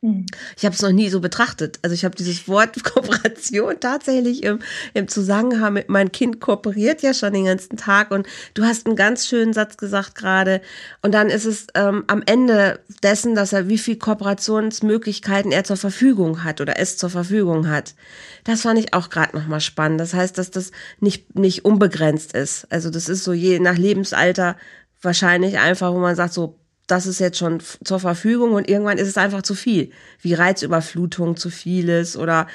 Hm. 0.00 0.26
Ich 0.56 0.64
habe 0.64 0.76
es 0.76 0.82
noch 0.82 0.92
nie 0.92 1.08
so 1.08 1.20
betrachtet. 1.20 1.80
Also 1.82 1.92
ich 1.92 2.04
habe 2.04 2.14
dieses 2.14 2.46
Wort 2.46 2.84
Kooperation 2.84 3.80
tatsächlich 3.80 4.44
im, 4.44 4.60
im 4.94 5.08
Zusammenhang 5.08 5.72
mit 5.72 5.88
mein 5.88 6.12
Kind 6.12 6.40
kooperiert 6.40 7.02
ja 7.02 7.12
schon 7.12 7.32
den 7.32 7.46
ganzen 7.46 7.76
Tag 7.76 8.12
und 8.12 8.24
du 8.54 8.62
hast 8.62 8.86
einen 8.86 8.94
ganz 8.94 9.26
schönen 9.26 9.52
Satz 9.52 9.76
gesagt 9.76 10.14
gerade 10.14 10.60
und 11.02 11.14
dann 11.14 11.30
ist 11.30 11.46
es 11.46 11.66
ähm, 11.74 12.04
am 12.06 12.22
Ende 12.26 12.78
dessen, 13.02 13.34
dass 13.34 13.52
er 13.52 13.68
wie 13.68 13.78
viel 13.78 13.96
Kooperationsmöglichkeiten 13.96 15.50
er 15.50 15.64
zur 15.64 15.76
Verfügung 15.76 16.44
hat 16.44 16.60
oder 16.60 16.78
es 16.78 16.96
zur 16.96 17.10
Verfügung 17.10 17.68
hat. 17.68 17.96
Das 18.44 18.62
fand 18.62 18.78
ich 18.78 18.94
auch 18.94 19.10
gerade 19.10 19.36
nochmal 19.36 19.60
spannend. 19.60 20.00
Das 20.00 20.14
heißt, 20.14 20.38
dass 20.38 20.52
das 20.52 20.70
nicht, 21.00 21.34
nicht 21.34 21.64
unbegrenzt 21.64 22.34
ist. 22.34 22.70
Also 22.70 22.90
das 22.90 23.08
ist 23.08 23.24
so 23.24 23.32
je 23.32 23.58
nach 23.58 23.76
Lebensalter 23.76 24.56
wahrscheinlich 25.02 25.58
einfach, 25.58 25.92
wo 25.92 25.98
man 25.98 26.14
sagt 26.14 26.34
so, 26.34 26.56
das 26.88 27.06
ist 27.06 27.20
jetzt 27.20 27.38
schon 27.38 27.60
zur 27.60 28.00
Verfügung 28.00 28.54
und 28.54 28.68
irgendwann 28.68 28.98
ist 28.98 29.08
es 29.08 29.18
einfach 29.18 29.42
zu 29.42 29.54
viel. 29.54 29.90
Wie 30.20 30.34
Reizüberflutung 30.34 31.36
zu 31.36 31.50
viel 31.50 31.88
ist 31.90 32.16
oder 32.16 32.46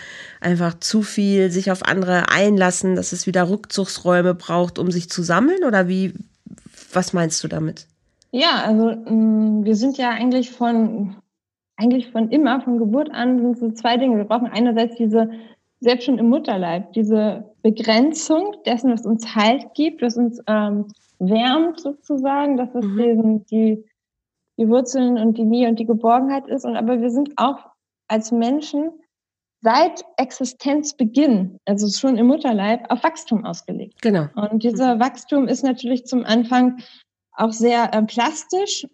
einfach 0.41 0.79
zu 0.79 1.03
viel 1.03 1.51
sich 1.51 1.71
auf 1.71 1.85
andere 1.85 2.29
einlassen, 2.29 2.95
dass 2.95 3.13
es 3.13 3.27
wieder 3.27 3.47
Rückzugsräume 3.47 4.33
braucht, 4.33 4.79
um 4.79 4.89
sich 4.89 5.09
zu 5.09 5.21
sammeln 5.21 5.63
oder 5.63 5.87
wie, 5.87 6.13
was 6.91 7.13
meinst 7.13 7.43
du 7.43 7.47
damit? 7.47 7.85
Ja, 8.31 8.63
also 8.65 8.87
mm, 8.87 9.65
wir 9.65 9.75
sind 9.75 9.99
ja 9.99 10.09
eigentlich 10.09 10.49
von, 10.49 11.15
eigentlich 11.77 12.09
von 12.09 12.29
immer, 12.29 12.59
von 12.61 12.79
Geburt 12.79 13.11
an 13.11 13.39
sind 13.39 13.59
so 13.59 13.71
zwei 13.71 13.97
Dinge. 13.97 14.17
Wir 14.17 14.25
brauchen 14.25 14.47
einerseits 14.47 14.95
diese, 14.95 15.29
selbst 15.79 16.05
schon 16.05 16.17
im 16.17 16.29
Mutterleib, 16.29 16.91
diese 16.93 17.45
Begrenzung 17.61 18.55
dessen, 18.65 18.91
was 18.91 19.05
uns 19.05 19.35
Halt 19.35 19.75
gibt, 19.75 20.01
was 20.01 20.17
uns 20.17 20.39
ähm, 20.47 20.87
wärmt 21.19 21.79
sozusagen, 21.79 22.57
dass 22.57 22.73
es 22.73 22.83
mhm. 22.83 22.97
diesen, 22.97 23.45
die 23.45 23.85
die 24.57 24.67
Wurzeln 24.67 25.17
und 25.17 25.37
die 25.37 25.45
Nähe 25.45 25.67
und 25.67 25.79
die 25.79 25.85
Geborgenheit 25.85 26.47
ist. 26.47 26.65
Und 26.65 26.75
aber 26.75 27.01
wir 27.01 27.09
sind 27.09 27.31
auch 27.37 27.69
als 28.07 28.31
Menschen 28.31 28.91
seit 29.61 30.03
Existenzbeginn, 30.17 31.57
also 31.65 31.87
schon 31.89 32.17
im 32.17 32.27
Mutterleib, 32.27 32.91
auf 32.91 33.03
Wachstum 33.03 33.45
ausgelegt. 33.45 34.01
Genau. 34.01 34.27
Und 34.35 34.63
dieser 34.63 34.99
Wachstum 34.99 35.47
ist 35.47 35.63
natürlich 35.63 36.05
zum 36.05 36.25
Anfang 36.25 36.79
auch 37.31 37.53
sehr 37.53 37.93
äh, 37.93 38.03
plastisch, 38.03 38.85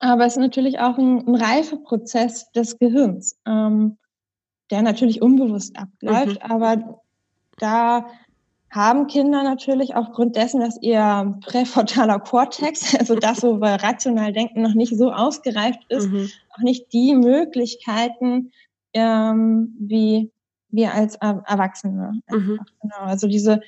aber 0.00 0.26
es 0.26 0.32
ist 0.32 0.40
natürlich 0.40 0.80
auch 0.80 0.98
ein, 0.98 1.26
ein 1.26 1.34
Reifeprozess 1.34 2.50
des 2.52 2.78
Gehirns, 2.78 3.38
ähm, 3.46 3.96
der 4.70 4.82
natürlich 4.82 5.22
unbewusst 5.22 5.76
abläuft, 5.78 6.42
mhm. 6.42 6.50
aber 6.50 7.00
da 7.58 8.06
haben 8.70 9.08
Kinder 9.08 9.42
natürlich 9.42 9.96
aufgrund 9.96 10.36
dessen, 10.36 10.60
dass 10.60 10.80
ihr 10.80 11.36
präfrontaler 11.44 12.20
Kortex, 12.20 12.94
also 12.98 13.16
das, 13.16 13.42
wo 13.42 13.60
wir 13.60 13.82
rational 13.82 14.32
denken, 14.32 14.62
noch 14.62 14.74
nicht 14.74 14.96
so 14.96 15.12
ausgereift 15.12 15.80
ist, 15.88 16.08
mhm. 16.08 16.30
auch 16.50 16.62
nicht 16.62 16.92
die 16.92 17.14
Möglichkeiten 17.14 18.52
ähm, 18.94 19.74
wie 19.78 20.30
wir 20.70 20.94
als 20.94 21.16
Erwachsene. 21.16 22.20
Mhm. 22.30 22.60
Genau. 22.82 23.00
Also 23.00 23.26
diese 23.26 23.60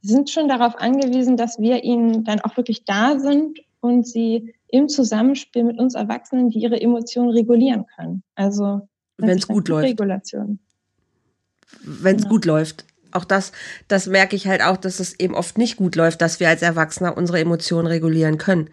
sind 0.00 0.30
schon 0.30 0.48
darauf 0.48 0.76
angewiesen, 0.76 1.36
dass 1.36 1.58
wir 1.58 1.84
ihnen 1.84 2.24
dann 2.24 2.40
auch 2.40 2.56
wirklich 2.56 2.84
da 2.84 3.18
sind 3.18 3.58
und 3.80 4.06
sie 4.06 4.54
im 4.68 4.88
Zusammenspiel 4.88 5.64
mit 5.64 5.78
uns 5.78 5.94
Erwachsenen, 5.94 6.50
die 6.50 6.60
ihre 6.60 6.80
Emotionen 6.80 7.30
regulieren 7.30 7.86
können. 7.96 8.22
Also 8.34 8.88
wenn 9.18 9.38
es 9.38 9.46
gut 9.46 9.68
läuft. 9.68 9.88
Regulation. 9.88 10.58
Wenn 11.82 12.16
es 12.16 12.22
genau. 12.22 12.34
gut 12.34 12.44
läuft 12.44 12.84
auch 13.12 13.24
das, 13.24 13.52
das 13.88 14.06
merke 14.06 14.36
ich 14.36 14.46
halt 14.46 14.62
auch, 14.62 14.76
dass 14.76 15.00
es 15.00 15.18
eben 15.18 15.34
oft 15.34 15.58
nicht 15.58 15.76
gut 15.76 15.96
läuft, 15.96 16.20
dass 16.22 16.40
wir 16.40 16.48
als 16.48 16.62
Erwachsener 16.62 17.16
unsere 17.16 17.40
Emotionen 17.40 17.86
regulieren 17.86 18.38
können. 18.38 18.70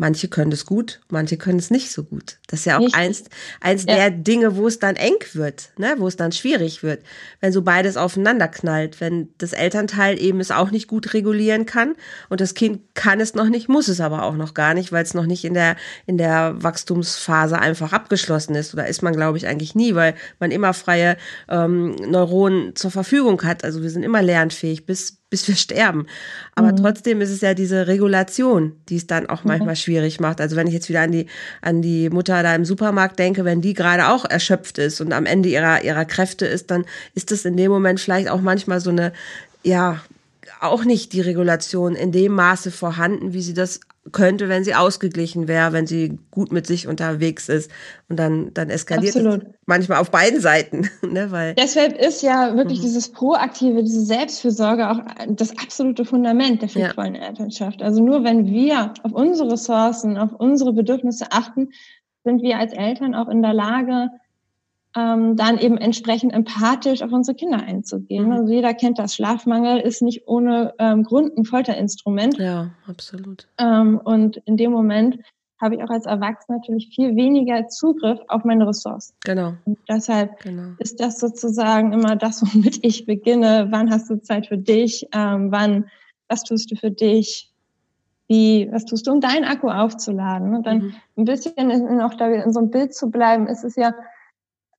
Manche 0.00 0.28
können 0.28 0.50
es 0.50 0.64
gut, 0.64 1.02
manche 1.10 1.36
können 1.36 1.58
es 1.58 1.70
nicht 1.70 1.92
so 1.92 2.04
gut. 2.04 2.38
Das 2.46 2.60
ist 2.60 2.64
ja 2.64 2.78
auch 2.78 2.92
eins, 2.94 3.24
eins 3.60 3.84
ja. 3.86 3.96
der 3.96 4.10
Dinge, 4.10 4.56
wo 4.56 4.66
es 4.66 4.78
dann 4.78 4.96
eng 4.96 5.22
wird, 5.34 5.72
ne, 5.76 5.94
wo 5.98 6.08
es 6.08 6.16
dann 6.16 6.32
schwierig 6.32 6.82
wird, 6.82 7.02
wenn 7.40 7.52
so 7.52 7.60
beides 7.60 7.98
aufeinander 7.98 8.48
knallt, 8.48 9.02
wenn 9.02 9.28
das 9.36 9.52
Elternteil 9.52 10.18
eben 10.18 10.40
es 10.40 10.52
auch 10.52 10.70
nicht 10.70 10.88
gut 10.88 11.12
regulieren 11.12 11.66
kann 11.66 11.96
und 12.30 12.40
das 12.40 12.54
Kind 12.54 12.80
kann 12.94 13.20
es 13.20 13.34
noch 13.34 13.50
nicht, 13.50 13.68
muss 13.68 13.88
es 13.88 14.00
aber 14.00 14.22
auch 14.22 14.36
noch 14.36 14.54
gar 14.54 14.72
nicht, 14.72 14.90
weil 14.90 15.04
es 15.04 15.12
noch 15.12 15.26
nicht 15.26 15.44
in 15.44 15.52
der, 15.52 15.76
in 16.06 16.16
der 16.16 16.54
Wachstumsphase 16.56 17.58
einfach 17.58 17.92
abgeschlossen 17.92 18.54
ist. 18.54 18.72
Oder 18.72 18.86
ist 18.86 19.02
man, 19.02 19.14
glaube 19.14 19.36
ich, 19.36 19.46
eigentlich 19.46 19.74
nie, 19.74 19.94
weil 19.94 20.14
man 20.38 20.50
immer 20.50 20.72
freie 20.72 21.18
ähm, 21.50 21.94
Neuronen 21.96 22.74
zur 22.74 22.90
Verfügung 22.90 23.42
hat. 23.42 23.64
Also 23.64 23.82
wir 23.82 23.90
sind 23.90 24.02
immer 24.02 24.22
lernfähig, 24.22 24.86
bis, 24.86 25.19
bis 25.30 25.46
wir 25.46 25.54
sterben. 25.54 26.06
Aber 26.56 26.72
mhm. 26.72 26.76
trotzdem 26.76 27.20
ist 27.20 27.30
es 27.30 27.40
ja 27.40 27.54
diese 27.54 27.86
Regulation, 27.86 28.72
die 28.88 28.96
es 28.96 29.06
dann 29.06 29.28
auch 29.28 29.44
manchmal 29.44 29.74
mhm. 29.74 29.76
schwierig 29.76 30.20
macht. 30.20 30.40
Also 30.40 30.56
wenn 30.56 30.66
ich 30.66 30.74
jetzt 30.74 30.88
wieder 30.88 31.02
an 31.02 31.12
die, 31.12 31.26
an 31.62 31.80
die 31.80 32.10
Mutter 32.10 32.42
da 32.42 32.54
im 32.54 32.64
Supermarkt 32.64 33.18
denke, 33.18 33.44
wenn 33.44 33.62
die 33.62 33.74
gerade 33.74 34.08
auch 34.08 34.24
erschöpft 34.24 34.78
ist 34.78 35.00
und 35.00 35.12
am 35.12 35.26
Ende 35.26 35.48
ihrer, 35.48 35.82
ihrer 35.84 36.04
Kräfte 36.04 36.46
ist, 36.46 36.70
dann 36.70 36.84
ist 37.14 37.30
es 37.32 37.44
in 37.44 37.56
dem 37.56 37.70
Moment 37.70 38.00
vielleicht 38.00 38.28
auch 38.28 38.40
manchmal 38.40 38.80
so 38.80 38.90
eine, 38.90 39.12
ja, 39.62 40.00
auch 40.60 40.84
nicht 40.84 41.12
die 41.12 41.20
Regulation 41.20 41.94
in 41.94 42.12
dem 42.12 42.32
Maße 42.32 42.70
vorhanden, 42.70 43.32
wie 43.32 43.40
sie 43.40 43.54
das 43.54 43.80
könnte, 44.12 44.48
wenn 44.48 44.64
sie 44.64 44.74
ausgeglichen 44.74 45.46
wäre, 45.46 45.72
wenn 45.72 45.86
sie 45.86 46.18
gut 46.30 46.52
mit 46.52 46.66
sich 46.66 46.88
unterwegs 46.88 47.48
ist. 47.48 47.70
Und 48.08 48.18
dann, 48.18 48.52
dann 48.54 48.70
eskaliert 48.70 49.14
Absolut. 49.14 49.42
es 49.42 49.48
manchmal 49.66 49.98
auf 49.98 50.10
beiden 50.10 50.40
Seiten. 50.40 50.88
ne, 51.02 51.30
weil, 51.30 51.54
Deshalb 51.54 51.98
ist 51.98 52.22
ja 52.22 52.56
wirklich 52.56 52.78
mhm. 52.78 52.82
dieses 52.82 53.12
Proaktive, 53.12 53.82
diese 53.82 54.04
Selbstfürsorge 54.04 54.90
auch 54.90 55.00
das 55.28 55.50
absolute 55.58 56.04
Fundament 56.04 56.62
der 56.62 56.68
friedvollen 56.68 57.14
ja. 57.14 57.28
Elternschaft. 57.28 57.82
Also 57.82 58.02
nur 58.02 58.24
wenn 58.24 58.46
wir 58.46 58.94
auf 59.02 59.12
unsere 59.12 59.52
Ressourcen, 59.52 60.16
auf 60.16 60.32
unsere 60.32 60.72
Bedürfnisse 60.72 61.26
achten, 61.30 61.68
sind 62.24 62.42
wir 62.42 62.58
als 62.58 62.72
Eltern 62.72 63.14
auch 63.14 63.28
in 63.28 63.42
der 63.42 63.54
Lage, 63.54 64.08
ähm, 64.96 65.36
dann 65.36 65.58
eben 65.58 65.78
entsprechend 65.78 66.32
empathisch 66.32 67.02
auf 67.02 67.12
unsere 67.12 67.36
Kinder 67.36 67.58
einzugehen. 67.58 68.26
Mhm. 68.26 68.32
Also 68.32 68.52
jeder 68.52 68.74
kennt 68.74 68.98
das. 68.98 69.14
Schlafmangel 69.14 69.80
ist 69.80 70.02
nicht 70.02 70.26
ohne 70.26 70.74
ähm, 70.78 71.04
Grund 71.04 71.36
ein 71.36 71.44
Folterinstrument. 71.44 72.38
Ja, 72.38 72.70
absolut. 72.86 73.46
Ähm, 73.58 74.00
und 74.02 74.38
in 74.46 74.56
dem 74.56 74.72
Moment 74.72 75.18
habe 75.60 75.76
ich 75.76 75.82
auch 75.84 75.90
als 75.90 76.06
Erwachsener 76.06 76.58
natürlich 76.58 76.88
viel 76.94 77.14
weniger 77.14 77.68
Zugriff 77.68 78.18
auf 78.28 78.44
meine 78.44 78.66
Ressourcen. 78.66 79.14
Genau. 79.24 79.52
Und 79.64 79.78
deshalb 79.88 80.40
genau. 80.40 80.72
ist 80.78 81.00
das 81.00 81.20
sozusagen 81.20 81.92
immer 81.92 82.16
das, 82.16 82.42
womit 82.42 82.82
ich 82.82 83.06
beginne. 83.06 83.68
Wann 83.70 83.90
hast 83.90 84.10
du 84.10 84.20
Zeit 84.20 84.46
für 84.46 84.58
dich? 84.58 85.06
Ähm, 85.12 85.52
wann, 85.52 85.90
was 86.28 86.42
tust 86.42 86.70
du 86.70 86.76
für 86.76 86.90
dich? 86.90 87.52
Wie, 88.26 88.68
was 88.72 88.84
tust 88.86 89.06
du, 89.06 89.12
um 89.12 89.20
deinen 89.20 89.44
Akku 89.44 89.68
aufzuladen? 89.68 90.54
Und 90.54 90.66
dann 90.66 90.78
mhm. 90.78 90.94
ein 91.18 91.24
bisschen 91.26 91.70
in, 91.70 92.00
auch 92.00 92.14
da 92.14 92.28
in 92.28 92.52
so 92.52 92.60
einem 92.60 92.70
Bild 92.70 92.94
zu 92.94 93.10
bleiben, 93.10 93.46
ist 93.46 93.64
es 93.64 93.76
ja, 93.76 93.92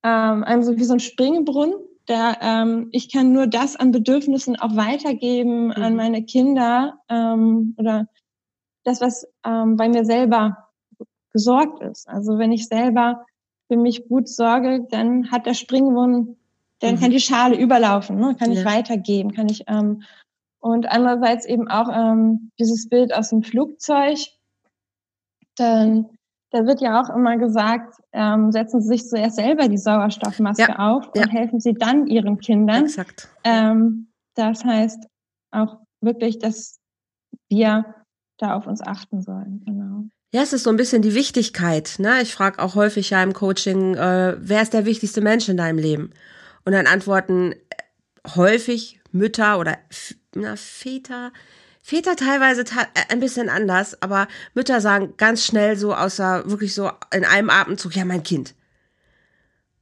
ähm, 0.03 0.43
einem 0.43 0.63
so 0.63 0.77
wie 0.77 0.83
so 0.83 0.93
ein 0.93 0.99
Springbrunnen. 0.99 1.75
Der, 2.07 2.37
ähm, 2.41 2.89
ich 2.91 3.11
kann 3.11 3.31
nur 3.31 3.47
das 3.47 3.75
an 3.75 3.91
Bedürfnissen 3.91 4.59
auch 4.59 4.75
weitergeben 4.75 5.65
mhm. 5.65 5.71
an 5.71 5.95
meine 5.95 6.23
Kinder 6.23 6.99
ähm, 7.09 7.75
oder 7.77 8.07
das, 8.83 9.01
was 9.01 9.27
ähm, 9.45 9.77
bei 9.77 9.87
mir 9.87 10.03
selber 10.03 10.69
gesorgt 11.31 11.81
ist. 11.83 12.09
Also 12.09 12.37
wenn 12.37 12.51
ich 12.51 12.67
selber 12.67 13.25
für 13.67 13.77
mich 13.77 14.07
gut 14.07 14.27
sorge, 14.27 14.87
dann 14.89 15.31
hat 15.31 15.45
der 15.45 15.53
Springbrunnen, 15.53 16.37
dann 16.79 16.95
mhm. 16.95 16.99
kann 16.99 17.11
die 17.11 17.19
Schale 17.19 17.55
überlaufen, 17.55 18.17
ne? 18.17 18.35
kann 18.37 18.51
ja. 18.51 18.59
ich 18.59 18.65
weitergeben, 18.65 19.31
kann 19.33 19.47
ich 19.47 19.63
ähm, 19.67 20.03
und 20.61 20.87
andererseits 20.87 21.45
eben 21.45 21.67
auch 21.67 21.89
ähm, 21.91 22.51
dieses 22.59 22.87
Bild 22.87 23.13
aus 23.13 23.29
dem 23.29 23.41
Flugzeug. 23.41 24.19
Dann 25.55 26.09
da 26.51 26.65
wird 26.65 26.81
ja 26.81 27.01
auch 27.01 27.09
immer 27.15 27.37
gesagt, 27.37 27.95
ähm, 28.11 28.51
setzen 28.51 28.81
Sie 28.81 28.89
sich 28.89 29.07
zuerst 29.07 29.37
selber 29.37 29.67
die 29.67 29.77
Sauerstoffmaske 29.77 30.63
ja, 30.63 30.79
auf 30.79 31.07
und 31.07 31.17
ja. 31.17 31.27
helfen 31.29 31.59
Sie 31.59 31.73
dann 31.73 32.07
Ihren 32.07 32.39
Kindern. 32.39 32.85
Exakt. 32.85 33.29
Ähm, 33.43 34.11
das 34.35 34.63
heißt 34.63 35.07
auch 35.51 35.79
wirklich, 36.01 36.39
dass 36.39 36.79
wir 37.49 37.95
da 38.37 38.55
auf 38.55 38.67
uns 38.67 38.81
achten 38.81 39.21
sollen. 39.21 39.63
Genau. 39.65 40.03
Ja, 40.33 40.41
es 40.41 40.53
ist 40.53 40.63
so 40.63 40.69
ein 40.69 40.77
bisschen 40.77 41.01
die 41.01 41.15
Wichtigkeit. 41.15 41.95
Ne? 41.99 42.21
Ich 42.21 42.33
frage 42.33 42.61
auch 42.61 42.75
häufig 42.75 43.09
ja 43.09 43.21
im 43.23 43.33
Coaching, 43.33 43.95
äh, 43.95 44.35
wer 44.39 44.61
ist 44.61 44.73
der 44.73 44.85
wichtigste 44.85 45.21
Mensch 45.21 45.47
in 45.49 45.57
deinem 45.57 45.77
Leben? 45.77 46.11
Und 46.65 46.73
dann 46.73 46.87
antworten 46.87 47.53
häufig 48.35 49.01
Mütter 49.11 49.59
oder 49.59 49.77
na, 50.35 50.55
Väter, 50.55 51.31
Väter 51.81 52.15
teilweise 52.15 52.63
ta 52.63 52.81
äh, 52.93 53.11
ein 53.11 53.19
bisschen 53.19 53.49
anders, 53.49 54.01
aber 54.01 54.27
Mütter 54.53 54.81
sagen 54.81 55.15
ganz 55.17 55.45
schnell 55.45 55.75
so 55.77 55.95
außer 55.95 56.49
wirklich 56.49 56.73
so 56.73 56.91
in 57.13 57.25
einem 57.25 57.49
Atemzug, 57.49 57.95
ja, 57.95 58.05
mein 58.05 58.23
Kind. 58.23 58.53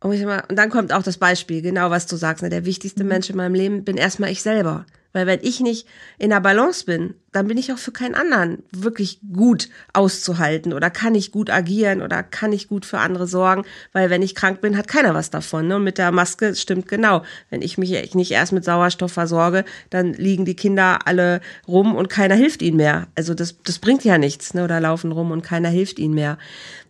Und, 0.01 0.13
immer, 0.13 0.43
und 0.49 0.55
dann 0.55 0.69
kommt 0.69 0.93
auch 0.93 1.03
das 1.03 1.17
Beispiel, 1.17 1.61
genau 1.61 1.89
was 1.89 2.07
du 2.07 2.15
sagst, 2.15 2.41
ne? 2.41 2.49
der 2.49 2.65
wichtigste 2.65 3.03
mhm. 3.03 3.09
Mensch 3.09 3.29
in 3.29 3.35
meinem 3.35 3.53
Leben 3.53 3.83
bin 3.83 3.97
erstmal 3.97 4.31
ich 4.31 4.41
selber. 4.41 4.85
Weil 5.11 5.25
wenn 5.25 5.39
ich 5.41 5.59
nicht 5.59 5.87
in 6.19 6.29
der 6.29 6.39
Balance 6.39 6.85
bin, 6.85 7.15
dann 7.31 7.47
bin 7.47 7.57
ich 7.57 7.71
auch 7.71 7.77
für 7.77 7.91
keinen 7.91 8.15
anderen 8.15 8.63
wirklich 8.71 9.19
gut 9.33 9.69
auszuhalten 9.93 10.73
oder 10.73 10.89
kann 10.89 11.15
ich 11.15 11.31
gut 11.31 11.49
agieren 11.49 12.01
oder 12.01 12.23
kann 12.23 12.53
ich 12.53 12.67
gut 12.67 12.85
für 12.85 12.99
andere 12.99 13.27
sorgen, 13.27 13.65
weil 13.93 14.09
wenn 14.09 14.21
ich 14.21 14.35
krank 14.35 14.61
bin, 14.61 14.77
hat 14.77 14.87
keiner 14.87 15.13
was 15.13 15.29
davon. 15.29 15.67
Ne? 15.67 15.75
Und 15.77 15.83
mit 15.83 15.97
der 15.97 16.11
Maske 16.11 16.55
stimmt 16.55 16.87
genau. 16.87 17.23
Wenn 17.49 17.61
ich 17.61 17.77
mich 17.77 18.13
nicht 18.13 18.31
erst 18.31 18.51
mit 18.51 18.63
Sauerstoff 18.63 19.11
versorge, 19.11 19.65
dann 19.89 20.13
liegen 20.13 20.45
die 20.45 20.55
Kinder 20.55 20.99
alle 21.05 21.41
rum 21.67 21.95
und 21.95 22.09
keiner 22.09 22.35
hilft 22.35 22.61
ihnen 22.61 22.77
mehr. 22.77 23.07
Also 23.15 23.33
das, 23.33 23.55
das 23.63 23.79
bringt 23.79 24.03
ja 24.03 24.17
nichts, 24.17 24.53
ne? 24.53 24.63
oder 24.63 24.79
laufen 24.79 25.11
rum 25.11 25.31
und 25.31 25.41
keiner 25.41 25.69
hilft 25.69 25.99
ihnen 25.99 26.13
mehr. 26.13 26.37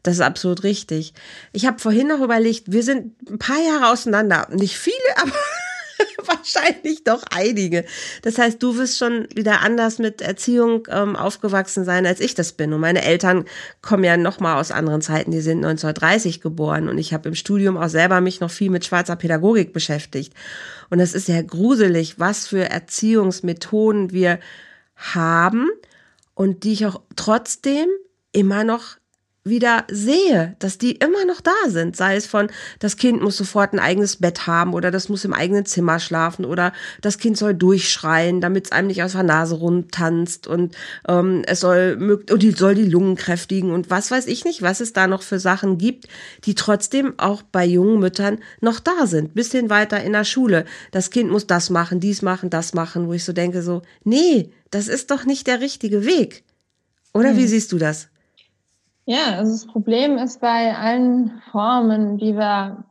Das 0.04 0.16
ist 0.16 0.22
absolut 0.22 0.64
richtig. 0.64 1.14
Ich 1.52 1.66
habe 1.66 1.80
vorhin 1.80 2.08
noch 2.08 2.22
überlegt, 2.22 2.72
wir 2.72 2.84
sind 2.84 3.14
ein 3.30 3.40
paar 3.40 3.62
Jahre 3.62 3.92
auseinander. 3.92 4.48
Nicht 4.52 4.78
viele, 4.78 4.96
aber 5.22 5.32
wahrscheinlich 6.26 7.04
doch 7.04 7.24
einige. 7.32 7.86
Das 8.22 8.38
heißt, 8.38 8.62
du 8.62 8.78
wirst 8.78 8.98
schon 8.98 9.28
wieder 9.34 9.62
anders 9.62 10.00
mit 10.00 10.22
Erziehung 10.22 10.88
ähm, 10.90 11.16
aufgewachsen 11.16 11.86
sein, 11.86 12.06
als 12.06 12.20
ich 12.20 12.36
das 12.36 12.54
bin. 12.54 12.74
Und 12.74 12.82
meine 12.82 13.04
Eltern 13.04 13.46
kommen 13.82 14.04
ja 14.04 14.18
noch 14.18 14.40
mal 14.40 14.60
aus 14.60 14.72
anderen 14.72 15.02
Zeiten. 15.02 15.32
Die 15.32 15.42
sind 15.42 15.58
1930 15.58 16.42
geboren 16.42 16.90
und 16.90 16.98
ich 16.98 17.14
habe 17.14 17.30
im 17.30 17.36
Studium 17.36 17.78
auch 17.78 17.90
selber 17.90 18.22
mich 18.22 18.40
noch 18.40 18.52
viel 18.52 18.70
mit 18.70 18.86
schwarzer 18.86 19.16
Pädagogik 19.16 19.74
beschäftigt. 19.74 20.34
Und 20.90 21.00
es 21.00 21.14
ist 21.14 21.28
ja 21.28 21.42
gruselig, 21.42 22.20
was 22.20 22.48
für 22.48 22.70
Erziehungsmethoden 22.70 24.12
wir 24.12 24.40
haben 24.96 25.68
und 26.34 26.64
die 26.64 26.74
ich 26.74 26.86
auch 26.86 27.02
trotzdem 27.16 27.88
immer 28.32 28.64
noch 28.64 28.99
wieder 29.50 29.86
sehe, 29.92 30.56
dass 30.60 30.78
die 30.78 30.94
immer 30.94 31.26
noch 31.26 31.42
da 31.42 31.52
sind. 31.68 31.96
Sei 31.96 32.16
es 32.16 32.26
von, 32.26 32.50
das 32.80 32.98
Kind 32.98 33.22
muss 33.22 33.38
sofort 33.38 33.74
ein 33.74 33.80
eigenes 33.80 34.18
Bett 34.18 34.48
haben 34.48 34.74
oder 34.74 34.92
das 34.92 35.10
muss 35.10 35.26
im 35.26 35.34
eigenen 35.34 35.66
Zimmer 35.66 36.00
schlafen 36.00 36.46
oder 36.46 36.74
das 37.02 37.18
Kind 37.18 37.38
soll 37.38 37.54
durchschreien, 37.54 38.42
damit 38.42 38.66
es 38.66 38.72
einem 38.72 38.88
nicht 38.88 39.04
aus 39.04 39.14
der 39.14 39.24
Nase 39.24 39.56
rumtanzt 39.56 40.48
und 40.48 40.76
ähm, 41.08 41.44
es 41.46 41.60
soll, 41.62 42.22
und 42.32 42.42
die 42.42 42.52
soll 42.52 42.76
die 42.76 42.86
Lungen 42.86 43.16
kräftigen 43.16 43.72
und 43.72 43.90
was 43.90 44.12
weiß 44.12 44.28
ich 44.28 44.46
nicht, 44.46 44.62
was 44.62 44.80
es 44.80 44.94
da 44.94 45.08
noch 45.08 45.22
für 45.22 45.40
Sachen 45.40 45.78
gibt, 45.78 46.08
die 46.46 46.56
trotzdem 46.56 47.14
auch 47.18 47.42
bei 47.42 47.66
jungen 47.66 48.00
Müttern 48.00 48.40
noch 48.62 48.80
da 48.80 49.06
sind, 49.06 49.34
bisschen 49.34 49.70
weiter 49.70 50.02
in 50.02 50.14
der 50.14 50.24
Schule. 50.24 50.66
Das 50.92 51.10
Kind 51.10 51.32
muss 51.32 51.48
das 51.48 51.70
machen, 51.70 52.00
dies 52.00 52.22
machen, 52.22 52.50
das 52.50 52.74
machen, 52.74 53.08
wo 53.08 53.14
ich 53.14 53.24
so 53.24 53.34
denke 53.34 53.62
so, 53.62 53.82
nee, 54.04 54.52
das 54.72 54.88
ist 54.88 55.12
doch 55.12 55.26
nicht 55.26 55.48
der 55.48 55.62
richtige 55.62 56.06
Weg. 56.06 56.44
Oder 57.14 57.32
hm. 57.32 57.38
wie 57.38 57.48
siehst 57.48 57.72
du 57.72 57.78
das? 57.78 58.10
Ja, 59.10 59.38
also 59.38 59.54
das 59.54 59.66
Problem 59.66 60.20
ist 60.20 60.40
bei 60.40 60.78
allen 60.78 61.42
Formen, 61.50 62.20
die 62.20 62.36
wir, 62.36 62.84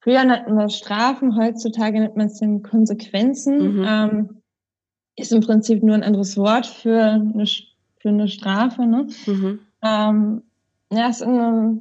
früher 0.00 0.24
nannten 0.24 0.56
wir 0.56 0.68
Strafen, 0.68 1.36
heutzutage 1.36 2.00
nennt 2.00 2.16
man 2.16 2.26
es 2.26 2.40
den 2.40 2.64
Konsequenzen, 2.64 3.76
mhm. 3.76 3.86
ähm, 3.88 4.42
ist 5.14 5.30
im 5.30 5.42
Prinzip 5.42 5.84
nur 5.84 5.94
ein 5.94 6.02
anderes 6.02 6.36
Wort 6.36 6.66
für 6.66 7.00
eine, 7.00 7.46
für 7.98 8.08
eine 8.08 8.26
Strafe. 8.26 8.84
Ne? 8.84 9.06
Mhm. 9.26 9.60
Ähm, 9.82 10.42
ja, 10.92 11.08
ist 11.08 11.22
eine, 11.22 11.78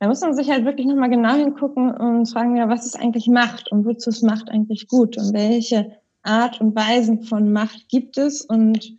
da 0.00 0.08
muss 0.08 0.20
man 0.20 0.34
sich 0.34 0.50
halt 0.50 0.66
wirklich 0.66 0.86
nochmal 0.86 1.08
genau 1.08 1.32
hingucken 1.32 1.92
und 1.94 2.26
fragen, 2.26 2.58
ja, 2.58 2.68
was 2.68 2.84
es 2.84 2.94
eigentlich 2.94 3.26
Macht 3.26 3.72
und 3.72 3.86
wozu 3.86 4.10
es 4.10 4.20
Macht 4.20 4.50
eigentlich 4.50 4.86
gut 4.86 5.16
und 5.16 5.32
welche 5.32 5.92
Art 6.24 6.60
und 6.60 6.76
Weisen 6.76 7.22
von 7.22 7.54
Macht 7.54 7.88
gibt 7.88 8.18
es 8.18 8.42
und 8.42 8.98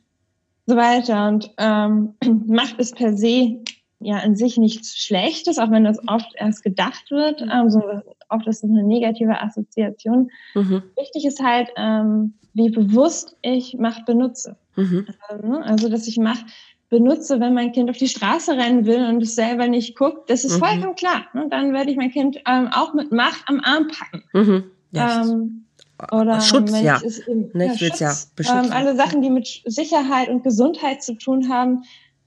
so 0.65 0.75
weiter. 0.75 1.27
Und 1.27 1.53
ähm, 1.59 2.15
Macht 2.47 2.79
ist 2.79 2.95
per 2.95 3.15
se 3.15 3.59
ja 3.99 4.17
an 4.17 4.35
sich 4.35 4.57
nichts 4.57 4.97
Schlechtes, 4.97 5.57
auch 5.57 5.71
wenn 5.71 5.83
das 5.83 5.99
oft 6.07 6.33
erst 6.35 6.63
gedacht 6.63 7.11
wird. 7.11 7.41
Mhm. 7.41 7.51
Ähm, 7.51 7.69
so, 7.69 7.83
oft 8.29 8.47
ist 8.47 8.63
es 8.63 8.69
eine 8.69 8.83
negative 8.83 9.41
Assoziation. 9.41 10.29
Mhm. 10.53 10.83
Wichtig 10.97 11.25
ist 11.25 11.41
halt, 11.41 11.69
ähm, 11.77 12.33
wie 12.53 12.69
bewusst 12.69 13.35
ich 13.41 13.77
Macht 13.77 14.05
benutze. 14.05 14.57
Mhm. 14.75 15.07
Also, 15.27 15.47
ne, 15.47 15.63
also, 15.63 15.89
dass 15.89 16.07
ich 16.07 16.17
Macht 16.17 16.45
benutze, 16.89 17.39
wenn 17.39 17.53
mein 17.53 17.71
Kind 17.71 17.89
auf 17.89 17.97
die 17.97 18.07
Straße 18.07 18.53
rennen 18.53 18.85
will 18.85 19.05
und 19.07 19.21
es 19.21 19.35
selber 19.35 19.67
nicht 19.67 19.97
guckt, 19.97 20.29
das 20.29 20.45
ist 20.45 20.57
mhm. 20.57 20.65
vollkommen 20.65 20.95
klar. 20.95 21.25
Ne? 21.33 21.47
Dann 21.49 21.73
werde 21.73 21.91
ich 21.91 21.97
mein 21.97 22.11
Kind 22.11 22.37
ähm, 22.47 22.69
auch 22.71 22.93
mit 22.93 23.11
Macht 23.11 23.43
am 23.47 23.59
Arm 23.61 23.87
packen. 23.87 24.23
Mhm. 24.33 24.63
Yes. 24.91 25.29
Ähm, 25.29 25.65
oder 26.11 26.41
Schutz, 26.41 26.79
ja. 26.81 27.01
Eben, 27.27 27.49
ne, 27.53 27.67
ja, 27.67 27.77
Schutz, 27.77 27.99
ja 27.99 28.61
ähm, 28.61 28.71
alle 28.71 28.95
Sachen, 28.95 29.21
die 29.21 29.29
mit 29.29 29.61
Sicherheit 29.65 30.29
und 30.29 30.43
Gesundheit 30.43 31.01
zu 31.01 31.15
tun 31.15 31.49
haben, 31.49 31.83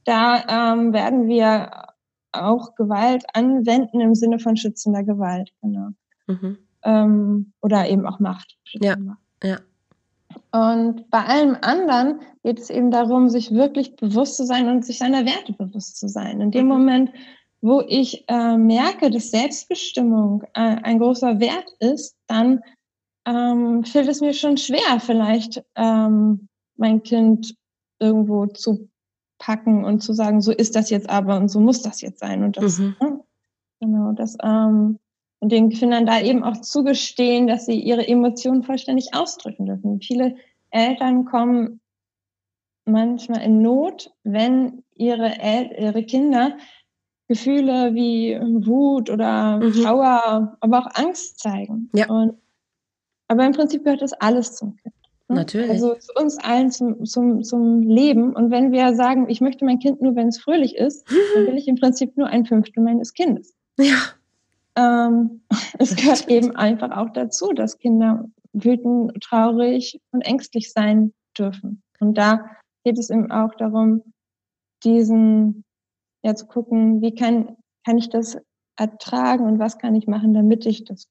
da 0.08 0.72
ähm, 0.72 0.92
werden 0.92 1.28
wir 1.28 1.70
auch 2.32 2.74
Gewalt 2.76 3.24
anwenden 3.34 4.00
im 4.00 4.14
Sinne 4.14 4.38
von 4.38 4.56
schützender 4.56 5.04
Gewalt, 5.04 5.50
genau. 5.60 5.88
Mhm. 6.26 6.58
Ähm, 6.82 7.52
oder 7.60 7.88
eben 7.88 8.06
auch 8.06 8.18
Macht. 8.18 8.56
Ja, 8.72 8.96
ja. 9.42 9.58
Und 10.52 11.10
bei 11.10 11.24
allem 11.24 11.56
anderen 11.60 12.20
geht 12.42 12.58
es 12.58 12.70
eben 12.70 12.90
darum, 12.90 13.28
sich 13.28 13.52
wirklich 13.52 13.96
bewusst 13.96 14.36
zu 14.36 14.46
sein 14.46 14.68
und 14.68 14.84
sich 14.84 14.98
seiner 14.98 15.26
Werte 15.26 15.52
bewusst 15.52 15.98
zu 15.98 16.08
sein. 16.08 16.40
In 16.40 16.50
dem 16.50 16.66
mhm. 16.66 16.72
Moment, 16.72 17.12
wo 17.60 17.82
ich 17.86 18.24
äh, 18.28 18.56
merke, 18.56 19.10
dass 19.10 19.30
Selbstbestimmung 19.30 20.44
äh, 20.54 20.76
ein 20.82 20.98
großer 20.98 21.40
Wert 21.40 21.70
ist, 21.80 22.16
dann 22.28 22.60
ähm, 23.26 23.84
fällt 23.84 24.08
es 24.08 24.20
mir 24.20 24.32
schon 24.32 24.56
schwer, 24.56 25.00
vielleicht 25.00 25.62
ähm, 25.74 26.48
mein 26.76 27.02
Kind 27.02 27.54
irgendwo 27.98 28.46
zu 28.46 28.88
packen 29.38 29.84
und 29.84 30.00
zu 30.00 30.12
sagen, 30.12 30.40
so 30.40 30.52
ist 30.52 30.76
das 30.76 30.90
jetzt 30.90 31.08
aber 31.08 31.36
und 31.36 31.48
so 31.48 31.60
muss 31.60 31.82
das 31.82 32.00
jetzt 32.00 32.20
sein. 32.20 32.42
Und 32.42 32.56
das, 32.56 32.78
mhm. 32.78 32.96
ne? 33.00 33.20
genau, 33.80 34.12
das, 34.12 34.36
ähm, 34.42 34.98
und 35.40 35.52
den 35.52 35.68
Kindern 35.70 36.06
da 36.06 36.20
eben 36.20 36.42
auch 36.42 36.60
zugestehen, 36.60 37.46
dass 37.46 37.66
sie 37.66 37.80
ihre 37.80 38.06
Emotionen 38.06 38.64
vollständig 38.64 39.14
ausdrücken 39.14 39.66
dürfen. 39.66 40.00
Viele 40.00 40.36
Eltern 40.70 41.24
kommen 41.24 41.80
manchmal 42.84 43.42
in 43.42 43.62
Not, 43.62 44.12
wenn 44.24 44.82
ihre, 44.94 45.38
El 45.38 45.70
ihre 45.78 46.02
Kinder 46.02 46.56
Gefühle 47.28 47.94
wie 47.94 48.38
Wut 48.66 49.10
oder 49.10 49.58
mhm. 49.58 49.72
Trauer, 49.74 50.56
aber 50.60 50.78
auch 50.78 50.94
Angst 50.94 51.38
zeigen. 51.38 51.90
Ja. 51.92 52.08
Und, 52.08 52.38
aber 53.28 53.44
im 53.44 53.52
Prinzip 53.52 53.84
gehört 53.84 54.00
das 54.00 54.14
alles 54.14 54.56
zum 54.56 54.76
Kind. 54.76 54.94
Ne? 55.28 55.36
Natürlich. 55.36 55.70
Also 55.70 55.94
zu 55.94 56.12
uns 56.14 56.38
allen 56.38 56.70
zum, 56.70 57.04
zum, 57.04 57.42
zum 57.42 57.82
Leben. 57.82 58.34
Und 58.34 58.50
wenn 58.50 58.72
wir 58.72 58.94
sagen, 58.94 59.28
ich 59.28 59.40
möchte 59.40 59.64
mein 59.64 59.78
Kind 59.78 60.00
nur, 60.00 60.16
wenn 60.16 60.28
es 60.28 60.40
fröhlich 60.40 60.76
ist, 60.76 61.06
dann 61.34 61.46
will 61.46 61.56
ich 61.56 61.68
im 61.68 61.76
Prinzip 61.76 62.16
nur 62.16 62.28
ein 62.28 62.46
Fünftel 62.46 62.82
meines 62.82 63.12
Kindes. 63.14 63.54
Ja. 63.80 63.94
Ähm, 64.74 65.42
es 65.78 65.94
gehört 65.94 66.28
eben 66.28 66.56
einfach 66.56 66.96
auch 66.96 67.10
dazu, 67.10 67.52
dass 67.52 67.78
Kinder 67.78 68.28
wütend, 68.52 69.12
traurig 69.22 70.00
und 70.10 70.22
ängstlich 70.22 70.72
sein 70.72 71.12
dürfen. 71.38 71.82
Und 72.00 72.18
da 72.18 72.44
geht 72.84 72.98
es 72.98 73.10
eben 73.10 73.30
auch 73.30 73.54
darum, 73.54 74.02
diesen, 74.82 75.64
ja, 76.24 76.34
zu 76.34 76.46
gucken, 76.46 77.02
wie 77.02 77.14
kann, 77.14 77.56
kann 77.84 77.98
ich 77.98 78.08
das 78.08 78.36
ertragen 78.76 79.44
und 79.44 79.58
was 79.58 79.78
kann 79.78 79.94
ich 79.94 80.06
machen, 80.06 80.34
damit 80.34 80.66
ich 80.66 80.84
das 80.84 81.08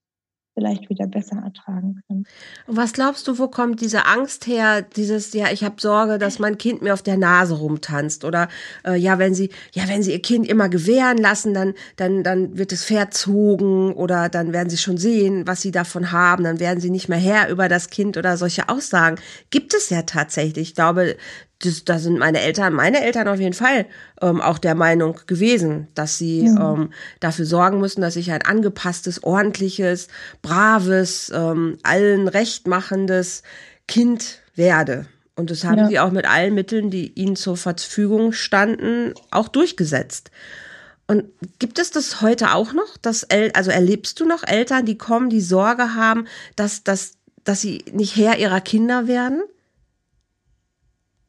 vielleicht 0.57 0.89
wieder 0.89 1.05
besser 1.05 1.37
ertragen 1.45 2.01
können. 2.07 2.25
Und 2.65 2.77
was 2.77 2.93
glaubst 2.93 3.27
du, 3.27 3.37
wo 3.37 3.47
kommt 3.47 3.79
diese 3.79 4.07
Angst 4.07 4.47
her, 4.47 4.81
dieses, 4.81 5.33
ja, 5.33 5.51
ich 5.51 5.63
habe 5.63 5.75
Sorge, 5.79 6.17
dass 6.17 6.39
mein 6.39 6.57
Kind 6.57 6.81
mir 6.81 6.95
auf 6.95 7.03
der 7.03 7.15
Nase 7.17 7.53
rumtanzt 7.53 8.25
oder 8.25 8.47
äh, 8.83 8.95
ja, 8.95 9.19
wenn 9.19 9.35
sie, 9.35 9.51
ja, 9.73 9.87
wenn 9.87 10.01
sie 10.01 10.13
ihr 10.13 10.21
Kind 10.21 10.47
immer 10.47 10.67
gewähren 10.67 11.19
lassen, 11.19 11.53
dann, 11.53 11.75
dann, 11.97 12.23
dann 12.23 12.57
wird 12.57 12.71
es 12.71 12.83
verzogen 12.83 13.93
oder 13.93 14.29
dann 14.29 14.51
werden 14.51 14.71
sie 14.71 14.77
schon 14.77 14.97
sehen, 14.97 15.45
was 15.45 15.61
sie 15.61 15.71
davon 15.71 16.11
haben, 16.11 16.43
dann 16.43 16.59
werden 16.59 16.79
sie 16.79 16.89
nicht 16.89 17.07
mehr 17.07 17.19
Herr 17.19 17.49
über 17.49 17.69
das 17.69 17.91
Kind 17.91 18.17
oder 18.17 18.35
solche 18.35 18.67
Aussagen. 18.67 19.19
Gibt 19.51 19.75
es 19.75 19.91
ja 19.91 20.01
tatsächlich. 20.01 20.69
Ich 20.69 20.75
glaube, 20.75 21.17
das, 21.59 21.85
da 21.85 21.97
sind 21.97 22.19
meine 22.19 22.41
Eltern, 22.41 22.73
meine 22.73 23.01
Eltern 23.01 23.27
auf 23.27 23.39
jeden 23.39 23.53
Fall 23.53 23.85
ähm, 24.21 24.41
auch 24.41 24.59
der 24.59 24.75
Meinung 24.75 25.19
gewesen, 25.25 25.87
dass 25.95 26.17
sie 26.17 26.45
ja. 26.45 26.73
ähm, 26.73 26.91
dafür 27.19 27.45
sorgen 27.45 27.79
müssen, 27.79 28.01
dass 28.01 28.15
ich 28.15 28.31
ein 28.31 28.43
angepasstes, 28.43 29.23
ordentliches, 29.23 30.07
braves, 30.41 31.31
ähm, 31.33 31.77
allen 31.83 32.27
recht 32.27 32.67
machendes 32.67 33.43
Kind 33.87 34.41
werde. 34.55 35.07
Und 35.35 35.51
das 35.51 35.63
haben 35.63 35.77
ja. 35.77 35.87
sie 35.87 35.99
auch 35.99 36.11
mit 36.11 36.27
allen 36.27 36.53
Mitteln, 36.53 36.89
die 36.89 37.13
ihnen 37.13 37.35
zur 37.35 37.57
Verfügung 37.57 38.33
standen, 38.33 39.13
auch 39.31 39.47
durchgesetzt. 39.47 40.31
Und 41.07 41.25
gibt 41.59 41.79
es 41.79 41.91
das 41.91 42.21
heute 42.21 42.53
auch 42.53 42.73
noch? 42.73 42.97
Dass 43.01 43.23
El 43.23 43.51
also 43.53 43.71
erlebst 43.71 44.19
du 44.19 44.25
noch 44.25 44.43
Eltern, 44.45 44.85
die 44.85 44.97
kommen, 44.97 45.29
die 45.29 45.41
Sorge 45.41 45.95
haben, 45.95 46.27
dass, 46.55 46.83
dass, 46.83 47.13
dass 47.43 47.61
sie 47.61 47.85
nicht 47.91 48.15
Herr 48.15 48.37
ihrer 48.37 48.61
Kinder 48.61 49.07
werden? 49.07 49.41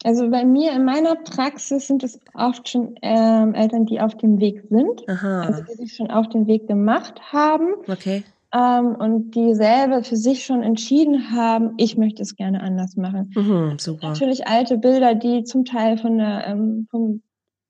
Also 0.04 0.30
bei 0.30 0.44
mir 0.44 0.72
in 0.72 0.84
meiner 0.84 1.16
Praxis 1.16 1.88
sind 1.88 2.04
es 2.04 2.20
oft 2.34 2.68
schon 2.68 2.94
ähm, 3.02 3.54
Eltern, 3.54 3.84
die 3.84 4.00
auf 4.00 4.16
dem 4.16 4.38
Weg 4.38 4.62
sind, 4.70 5.08
Aha. 5.08 5.42
also 5.42 5.62
die 5.62 5.74
sich 5.74 5.96
schon 5.96 6.10
auf 6.10 6.28
den 6.28 6.46
Weg 6.46 6.68
gemacht 6.68 7.20
haben. 7.32 7.74
Okay. 7.88 8.22
Ähm, 8.54 8.94
und 8.94 9.32
die 9.32 9.54
selber 9.54 10.02
für 10.04 10.16
sich 10.16 10.44
schon 10.44 10.62
entschieden 10.62 11.32
haben, 11.32 11.74
ich 11.76 11.98
möchte 11.98 12.22
es 12.22 12.36
gerne 12.36 12.62
anders 12.62 12.96
machen. 12.96 13.32
Mhm, 13.34 13.78
super. 13.78 14.08
Natürlich 14.08 14.46
alte 14.46 14.78
Bilder, 14.78 15.14
die 15.14 15.44
zum 15.44 15.64
Teil 15.64 15.98
von 15.98 16.16
der, 16.16 16.46
ähm, 16.46 16.86
vom 16.90 17.22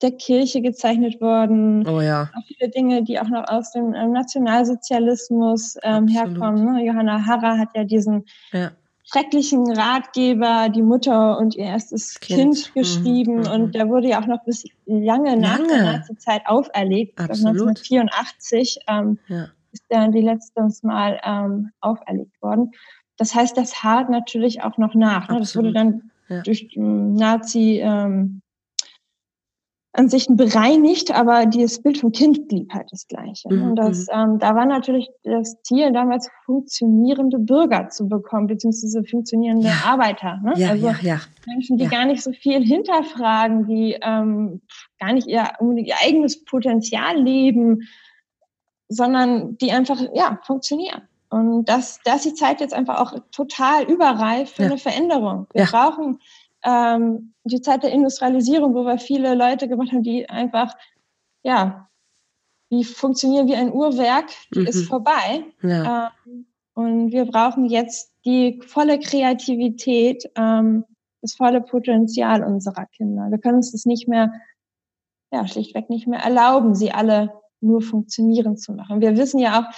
der 0.02 0.12
Kirche 0.12 0.60
gezeichnet 0.60 1.20
worden. 1.20 1.86
Oh 1.88 2.00
ja. 2.00 2.30
Auch 2.34 2.46
viele 2.46 2.70
Dinge, 2.70 3.02
die 3.02 3.18
auch 3.18 3.28
noch 3.28 3.48
aus 3.48 3.72
dem 3.72 3.94
ähm, 3.94 4.12
Nationalsozialismus 4.12 5.76
ähm, 5.82 6.06
herkommen. 6.06 6.64
Ne? 6.64 6.84
Johanna 6.84 7.26
Harrer 7.26 7.58
hat 7.58 7.70
ja 7.74 7.82
diesen 7.82 8.24
ja. 8.52 8.70
Schrecklichen 9.10 9.70
Ratgeber, 9.72 10.68
die 10.68 10.82
Mutter 10.82 11.38
und 11.38 11.54
ihr 11.54 11.64
erstes 11.64 12.20
Kind, 12.20 12.38
kind 12.38 12.74
geschrieben. 12.74 13.40
Mhm. 13.40 13.50
Und 13.50 13.66
mhm. 13.66 13.72
der 13.72 13.88
wurde 13.88 14.08
ja 14.08 14.20
auch 14.20 14.26
noch 14.26 14.44
bis 14.44 14.64
lange, 14.86 15.30
lange. 15.30 15.40
nach 15.40 15.58
der 15.58 15.82
Nazi-Zeit 15.82 16.42
auferlegt. 16.46 17.18
Absolut. 17.18 17.60
1984 17.60 18.78
ähm, 18.86 19.18
ja. 19.28 19.48
ist 19.72 19.84
der 19.90 20.08
die 20.08 20.20
letztes 20.20 20.82
Mal 20.82 21.20
ähm, 21.24 21.70
auferlegt 21.80 22.40
worden. 22.42 22.72
Das 23.16 23.34
heißt, 23.34 23.56
das 23.56 23.82
hart 23.82 24.10
natürlich 24.10 24.62
auch 24.62 24.76
noch 24.78 24.94
nach. 24.94 25.28
Ne? 25.28 25.38
Das 25.38 25.56
wurde 25.56 25.72
dann 25.72 26.10
ja. 26.28 26.42
durch 26.42 26.68
Nazi 26.76 27.80
ähm, 27.82 28.42
an 29.98 30.08
sich 30.08 30.28
bereinigt, 30.30 31.10
aber 31.10 31.44
dieses 31.44 31.82
Bild 31.82 31.98
vom 31.98 32.12
Kind 32.12 32.46
blieb 32.46 32.72
halt 32.72 32.86
das 32.92 33.08
gleiche. 33.08 33.52
Mhm. 33.52 33.62
Und 33.62 33.76
das, 33.76 34.06
mhm. 34.06 34.12
ähm, 34.14 34.38
da 34.38 34.54
war 34.54 34.64
natürlich 34.64 35.10
das 35.24 35.60
Ziel 35.62 35.92
damals 35.92 36.30
funktionierende 36.46 37.40
Bürger 37.40 37.88
zu 37.88 38.08
bekommen, 38.08 38.46
beziehungsweise 38.46 39.02
funktionierende 39.02 39.66
ja. 39.66 39.74
Arbeiter. 39.84 40.38
Ne? 40.44 40.52
Ja, 40.56 40.70
also 40.70 40.86
ja, 40.86 40.96
ja. 41.02 41.20
Menschen, 41.46 41.78
die 41.78 41.84
ja. 41.84 41.90
gar 41.90 42.04
nicht 42.04 42.22
so 42.22 42.30
viel 42.30 42.64
hinterfragen, 42.64 43.66
die 43.66 43.98
ähm, 44.00 44.60
gar 45.00 45.12
nicht 45.12 45.26
ihr, 45.26 45.50
ihr 45.76 45.96
eigenes 46.06 46.44
Potenzial 46.44 47.20
leben, 47.20 47.80
sondern 48.88 49.58
die 49.58 49.72
einfach 49.72 50.00
ja 50.14 50.38
funktionieren. 50.46 51.02
Und 51.30 51.64
das, 51.68 51.98
da 52.04 52.14
ist 52.14 52.24
die 52.24 52.34
Zeit 52.34 52.60
jetzt 52.60 52.72
einfach 52.72 53.00
auch 53.00 53.18
total 53.32 53.82
überreif 53.82 54.52
für 54.52 54.64
eine 54.64 54.78
Veränderung. 54.78 55.48
Wir 55.52 55.64
brauchen 55.64 56.20
ähm, 56.68 57.32
die 57.44 57.62
Zeit 57.62 57.82
der 57.82 57.92
Industrialisierung, 57.92 58.74
wo 58.74 58.84
wir 58.84 58.98
viele 58.98 59.34
Leute 59.34 59.68
gemacht 59.68 59.92
haben, 59.92 60.02
die 60.02 60.28
einfach, 60.28 60.74
ja, 61.42 61.88
die 62.70 62.84
funktionieren 62.84 63.48
wie 63.48 63.54
ein 63.54 63.72
Uhrwerk, 63.72 64.26
die 64.54 64.60
mhm. 64.60 64.66
ist 64.66 64.86
vorbei. 64.86 65.44
Ja. 65.62 66.12
Ähm, 66.26 66.46
und 66.74 67.12
wir 67.12 67.24
brauchen 67.24 67.64
jetzt 67.64 68.12
die 68.24 68.60
volle 68.66 69.00
Kreativität, 69.00 70.30
ähm, 70.36 70.84
das 71.22 71.34
volle 71.34 71.62
Potenzial 71.62 72.44
unserer 72.44 72.86
Kinder. 72.86 73.30
Wir 73.30 73.38
können 73.38 73.56
uns 73.56 73.72
das 73.72 73.86
nicht 73.86 74.06
mehr, 74.06 74.32
ja, 75.32 75.46
schlichtweg 75.46 75.88
nicht 75.88 76.06
mehr 76.06 76.20
erlauben, 76.20 76.74
sie 76.74 76.92
alle 76.92 77.32
nur 77.60 77.80
funktionieren 77.80 78.56
zu 78.56 78.72
machen. 78.72 79.00
Wir 79.00 79.16
wissen 79.16 79.40
ja 79.40 79.60
auch, 79.60 79.74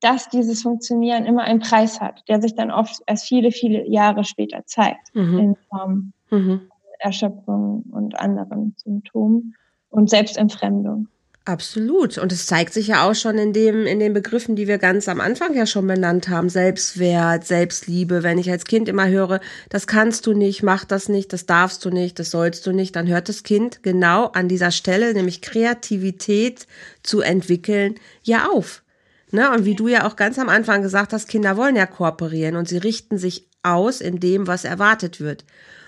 dass 0.00 0.28
dieses 0.28 0.62
Funktionieren 0.62 1.24
immer 1.24 1.44
einen 1.44 1.60
Preis 1.60 2.00
hat, 2.00 2.24
der 2.28 2.42
sich 2.42 2.54
dann 2.56 2.72
oft 2.72 3.00
erst 3.06 3.26
viele, 3.26 3.52
viele 3.52 3.88
Jahre 3.88 4.24
später 4.24 4.66
zeigt, 4.66 5.14
mhm. 5.14 5.38
in 5.38 5.56
Form 5.70 6.12
mhm. 6.32 6.62
Erschöpfung 6.98 7.84
und 7.90 8.18
anderen 8.18 8.74
Symptomen 8.76 9.54
und 9.90 10.10
Selbstentfremdung. 10.10 11.08
Absolut. 11.44 12.18
Und 12.18 12.30
es 12.30 12.46
zeigt 12.46 12.72
sich 12.72 12.86
ja 12.86 13.08
auch 13.08 13.16
schon 13.16 13.36
in 13.36 13.52
dem, 13.52 13.84
in 13.84 13.98
den 13.98 14.12
Begriffen, 14.12 14.54
die 14.54 14.68
wir 14.68 14.78
ganz 14.78 15.08
am 15.08 15.20
Anfang 15.20 15.54
ja 15.54 15.66
schon 15.66 15.88
benannt 15.88 16.28
haben. 16.28 16.48
Selbstwert, 16.48 17.44
Selbstliebe. 17.44 18.22
Wenn 18.22 18.38
ich 18.38 18.48
als 18.48 18.64
Kind 18.64 18.88
immer 18.88 19.08
höre, 19.08 19.40
das 19.68 19.88
kannst 19.88 20.26
du 20.26 20.34
nicht, 20.34 20.62
mach 20.62 20.84
das 20.84 21.08
nicht, 21.08 21.32
das 21.32 21.44
darfst 21.44 21.84
du 21.84 21.90
nicht, 21.90 22.20
das 22.20 22.30
sollst 22.30 22.64
du 22.64 22.70
nicht, 22.70 22.94
dann 22.94 23.08
hört 23.08 23.28
das 23.28 23.42
Kind 23.42 23.82
genau 23.82 24.26
an 24.26 24.46
dieser 24.46 24.70
Stelle, 24.70 25.12
nämlich 25.14 25.42
Kreativität 25.42 26.68
zu 27.02 27.22
entwickeln, 27.22 27.96
ja 28.22 28.48
auf. 28.48 28.84
Ne? 29.32 29.50
Und 29.50 29.64
wie 29.64 29.74
du 29.74 29.88
ja 29.88 30.06
auch 30.06 30.14
ganz 30.14 30.38
am 30.38 30.48
Anfang 30.48 30.82
gesagt 30.82 31.12
hast, 31.12 31.28
Kinder 31.28 31.56
wollen 31.56 31.74
ja 31.74 31.86
kooperieren 31.86 32.54
und 32.54 32.68
sie 32.68 32.78
richten 32.78 33.18
sich 33.18 33.48
aus 33.64 34.00
in 34.00 34.20
dem, 34.20 34.46
was 34.46 34.64
erwartet 34.64 35.20
wird. 35.20 35.44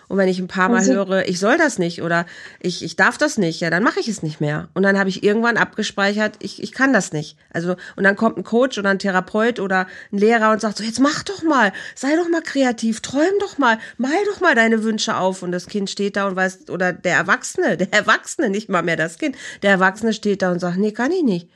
Und 0.08 0.18
wenn 0.18 0.28
ich 0.28 0.38
ein 0.38 0.48
paar 0.48 0.68
Mal 0.68 0.78
also, 0.78 0.92
höre, 0.92 1.28
ich 1.28 1.38
soll 1.38 1.56
das 1.56 1.78
nicht 1.78 2.02
oder 2.02 2.26
ich, 2.60 2.84
ich 2.84 2.96
darf 2.96 3.18
das 3.18 3.38
nicht, 3.38 3.60
ja, 3.60 3.70
dann 3.70 3.82
mache 3.82 4.00
ich 4.00 4.08
es 4.08 4.22
nicht 4.22 4.40
mehr. 4.40 4.68
Und 4.74 4.82
dann 4.82 4.98
habe 4.98 5.08
ich 5.08 5.22
irgendwann 5.22 5.56
abgespeichert, 5.56 6.36
ich, 6.40 6.62
ich 6.62 6.72
kann 6.72 6.92
das 6.92 7.12
nicht. 7.12 7.36
Also, 7.52 7.76
und 7.96 8.04
dann 8.04 8.16
kommt 8.16 8.36
ein 8.36 8.44
Coach 8.44 8.78
oder 8.78 8.90
ein 8.90 8.98
Therapeut 8.98 9.60
oder 9.60 9.86
ein 10.12 10.18
Lehrer 10.18 10.52
und 10.52 10.60
sagt 10.60 10.78
so, 10.78 10.84
jetzt 10.84 11.00
mach 11.00 11.22
doch 11.22 11.42
mal, 11.42 11.72
sei 11.94 12.16
doch 12.16 12.28
mal 12.28 12.42
kreativ, 12.42 13.00
träum 13.00 13.38
doch 13.40 13.58
mal, 13.58 13.78
mal 13.96 14.12
doch 14.26 14.40
mal 14.40 14.54
deine 14.54 14.82
Wünsche 14.82 15.16
auf. 15.16 15.42
Und 15.42 15.52
das 15.52 15.66
Kind 15.66 15.88
steht 15.90 16.16
da 16.16 16.26
und 16.26 16.36
weiß, 16.36 16.68
oder 16.68 16.92
der 16.92 17.16
Erwachsene, 17.16 17.76
der 17.78 17.92
Erwachsene, 17.92 18.50
nicht 18.50 18.68
mal 18.68 18.82
mehr 18.82 18.96
das 18.96 19.18
Kind, 19.18 19.36
der 19.62 19.70
Erwachsene 19.70 20.12
steht 20.12 20.42
da 20.42 20.52
und 20.52 20.60
sagt, 20.60 20.76
nee, 20.76 20.92
kann 20.92 21.12
ich 21.12 21.22
nicht. 21.22 21.48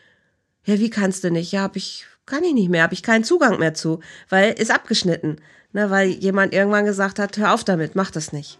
Ja, 0.65 0.79
wie 0.79 0.91
kannst 0.91 1.25
du 1.25 1.31
nicht? 1.31 1.53
Ja, 1.53 1.63
hab 1.63 1.77
ich, 1.77 2.07
kann 2.27 2.45
ich 2.45 2.53
nicht 2.53 2.69
mehr, 2.69 2.83
habe 2.83 2.95
ich 2.95 3.03
keinen 3.03 3.25
Zugang 3.25 3.59
mehr 3.59 3.75
zu, 3.75 4.01
weil 4.29 4.53
ist 4.53 4.71
abgeschnitten 4.71 5.37
ne, 5.73 5.91
weil 5.91 6.09
jemand 6.09 6.53
irgendwann 6.53 6.85
gesagt 6.85 7.19
hat, 7.19 7.37
hör 7.39 7.55
auf 7.55 7.65
damit, 7.65 7.95
mach 7.95 8.11
das 8.11 8.33
nicht. 8.33 8.59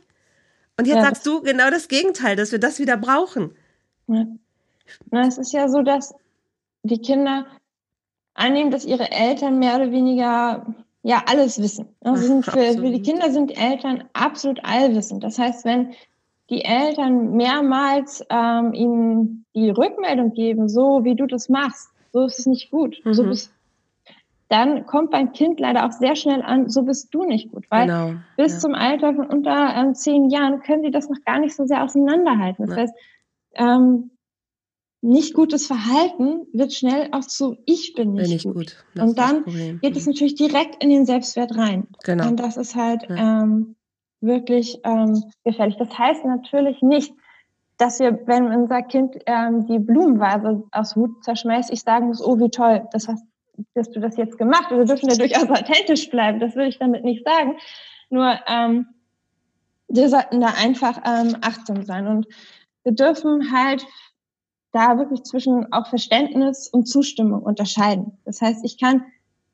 Und 0.77 0.87
jetzt 0.87 0.97
ja, 0.97 1.03
sagst 1.03 1.27
du 1.27 1.43
genau 1.43 1.71
das 1.71 1.89
Gegenteil, 1.89 2.37
dass 2.37 2.53
wir 2.53 2.61
das 2.61 2.79
wieder 2.79 2.97
brauchen. 2.97 3.55
Ja. 4.07 4.27
Na, 5.11 5.27
es 5.27 5.39
ist 5.39 5.53
ja 5.53 5.69
so, 5.69 5.83
dass 5.83 6.15
die 6.83 6.99
Kinder 6.99 7.47
annehmen, 8.35 8.71
dass 8.71 8.85
ihre 8.85 9.11
Eltern 9.11 9.59
mehr 9.59 9.77
oder 9.77 9.91
weniger 9.91 10.75
ja 11.03 11.23
alles 11.27 11.61
wissen. 11.61 11.89
Also 12.01 12.27
sind 12.27 12.45
für, 12.45 12.73
für 12.75 12.91
die 12.91 13.03
Kinder 13.03 13.31
sind 13.31 13.51
Eltern 13.59 14.05
absolut 14.13 14.65
allwissend. 14.65 15.25
Das 15.25 15.39
heißt, 15.39 15.65
wenn 15.65 15.95
die 16.51 16.65
Eltern 16.65 17.37
mehrmals 17.37 18.25
ähm, 18.31 18.73
ihnen 18.73 19.45
die 19.55 19.71
Rückmeldung 19.71 20.33
geben, 20.33 20.69
so 20.69 21.05
wie 21.05 21.15
du 21.15 21.27
das 21.27 21.49
machst, 21.49 21.91
so 22.13 22.25
ist 22.25 22.39
es 22.39 22.47
nicht 22.47 22.71
gut, 22.71 22.97
mhm. 23.05 23.15
so 23.15 23.25
bist 23.25 23.53
dann 24.49 24.87
kommt 24.87 25.11
beim 25.11 25.33
Kind 25.33 25.61
leider 25.61 25.87
auch 25.87 25.93
sehr 25.93 26.17
schnell 26.17 26.43
an, 26.43 26.69
so 26.71 26.83
bist 26.83 27.15
du 27.15 27.25
nicht 27.25 27.53
gut, 27.53 27.67
weil 27.71 27.87
genau, 27.87 28.15
bis 28.37 28.55
ja. 28.55 28.59
zum 28.61 28.75
Alter 28.75 29.15
von 29.15 29.27
unter 29.27 29.75
ähm, 29.77 29.95
zehn 29.95 30.31
Jahren 30.31 30.61
können 30.61 30.83
sie 30.83 30.91
das 30.91 31.09
noch 31.09 31.23
gar 31.25 31.39
nicht 31.39 31.55
so 31.55 31.67
sehr 31.67 31.83
auseinanderhalten. 31.85 32.67
Das 32.67 32.77
ja. 32.77 32.83
heißt, 32.83 32.95
ähm, 33.55 34.11
nicht 35.01 35.35
gutes 35.35 35.67
Verhalten 35.67 36.47
wird 36.53 36.73
schnell 36.73 37.09
auch 37.13 37.21
zu 37.21 37.57
ich 37.67 37.95
bin 37.95 38.15
nicht, 38.15 38.23
bin 38.23 38.33
nicht 38.33 38.45
gut. 38.47 38.55
gut. 38.95 39.03
Und 39.03 39.19
dann 39.19 39.45
geht 39.81 39.97
es 39.97 40.07
mhm. 40.07 40.13
natürlich 40.13 40.35
direkt 40.35 40.83
in 40.83 40.91
den 40.91 41.07
Selbstwert 41.07 41.57
rein. 41.57 41.87
Genau. 42.05 42.29
Und 42.29 42.41
das 42.41 42.57
ist 42.57 42.75
halt 42.75 43.07
ja. 43.09 43.43
ähm, 43.43 43.77
wirklich 44.21 44.81
ähm, 44.85 45.23
gefährlich. 45.45 45.77
Das 45.79 45.97
heißt 45.97 46.25
natürlich 46.25 46.83
nicht, 46.83 47.13
dass 47.77 48.01
wir, 48.01 48.27
wenn 48.27 48.47
unser 48.47 48.83
Kind 48.83 49.17
ähm, 49.27 49.67
die 49.67 49.79
Blumenvase 49.79 50.65
aus 50.73 50.97
Wut 50.97 51.23
zerschmeißt, 51.23 51.71
ich 51.73 51.83
sagen 51.83 52.09
muss, 52.09 52.25
oh 52.25 52.39
wie 52.41 52.51
toll, 52.51 52.89
das 52.93 53.07
hast 53.07 53.23
dass 53.75 53.91
du 53.91 54.01
das 54.01 54.17
jetzt 54.17 54.39
gemacht. 54.39 54.71
Wir 54.71 54.85
dürfen 54.85 55.09
ja 55.09 55.17
durchaus 55.17 55.51
authentisch 55.51 56.11
bleiben, 56.11 56.41
das 56.41 56.55
will 56.57 56.69
ich 56.69 56.79
damit 56.79 57.05
nicht 57.05 57.25
sagen. 57.25 57.57
Nur 58.11 58.39
ähm, 58.47 58.87
wir 59.89 60.09
sollten 60.09 60.41
da 60.41 60.49
einfach 60.49 60.99
ähm, 61.05 61.37
achtsam 61.41 61.85
sein. 61.85 62.07
Und 62.07 62.27
wir 62.85 62.93
dürfen 62.93 63.53
halt 63.53 63.87
da 64.73 64.99
wirklich 64.99 65.23
zwischen 65.23 65.73
auch 65.73 65.87
Verständnis 65.89 66.69
und 66.69 66.87
Zustimmung 66.87 67.43
unterscheiden. 67.43 68.19
Das 68.25 68.41
heißt, 68.41 68.65
ich 68.65 68.79
kann 68.79 69.05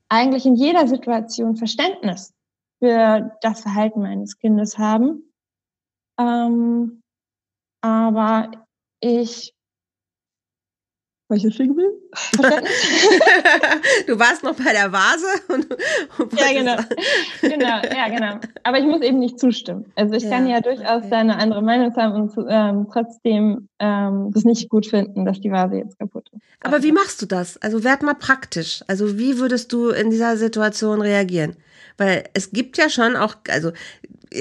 eigentlich 0.09 0.45
in 0.45 0.55
jeder 0.55 0.87
Situation 0.87 1.57
Verständnis 1.57 2.35
für 2.81 3.37
das 3.41 3.61
Verhalten 3.61 4.03
meines 4.03 4.39
Kindes 4.39 4.77
haben. 4.77 5.23
Ähm, 6.19 7.01
aber 7.81 8.51
ich 9.01 9.55
weil 11.35 11.45
ich 11.45 11.55
stehen 11.55 11.77
will. 11.77 11.93
du 14.07 14.19
warst 14.19 14.43
noch 14.43 14.55
bei 14.55 14.73
der 14.73 14.93
Vase. 14.93 15.27
Und, 15.49 15.67
und 16.19 16.41
ja, 16.41 16.53
genau. 16.53 16.77
genau. 17.43 17.81
Ja, 17.97 18.09
genau. 18.09 18.41
Aber 18.63 18.79
ich 18.79 18.85
muss 18.85 19.03
eben 19.03 19.19
nicht 19.19 19.39
zustimmen. 19.39 19.87
Also 19.97 20.15
ich 20.15 20.25
ja, 20.25 20.31
kann 20.31 20.47
ja 20.47 20.61
durchaus 20.61 21.05
okay. 21.05 21.15
eine 21.15 21.37
andere 21.39 21.63
Meinung 21.63 21.95
haben 21.97 22.15
und 22.15 22.47
ähm, 22.49 22.87
trotzdem 22.93 23.69
ähm, 23.79 24.31
das 24.33 24.45
nicht 24.45 24.69
gut 24.69 24.87
finden, 24.87 25.25
dass 25.25 25.41
die 25.41 25.51
Vase 25.51 25.77
jetzt 25.77 25.99
kaputt 25.99 26.31
ist. 26.33 26.43
Aber 26.63 26.83
wie 26.83 26.93
machst 26.93 27.21
du 27.21 27.27
das? 27.27 27.59
Also 27.59 27.85
werd 27.85 28.03
mal 28.03 28.15
praktisch. 28.15 28.83
Also 28.87 29.19
wie 29.19 29.39
würdest 29.39 29.73
du 29.73 29.91
in 29.91 30.11
dieser 30.11 30.37
Situation 30.37 31.01
reagieren? 31.01 31.57
Weil 31.97 32.25
es 32.35 32.51
gibt 32.51 32.79
ja 32.79 32.89
schon 32.89 33.17
auch, 33.17 33.37
also, 33.51 33.73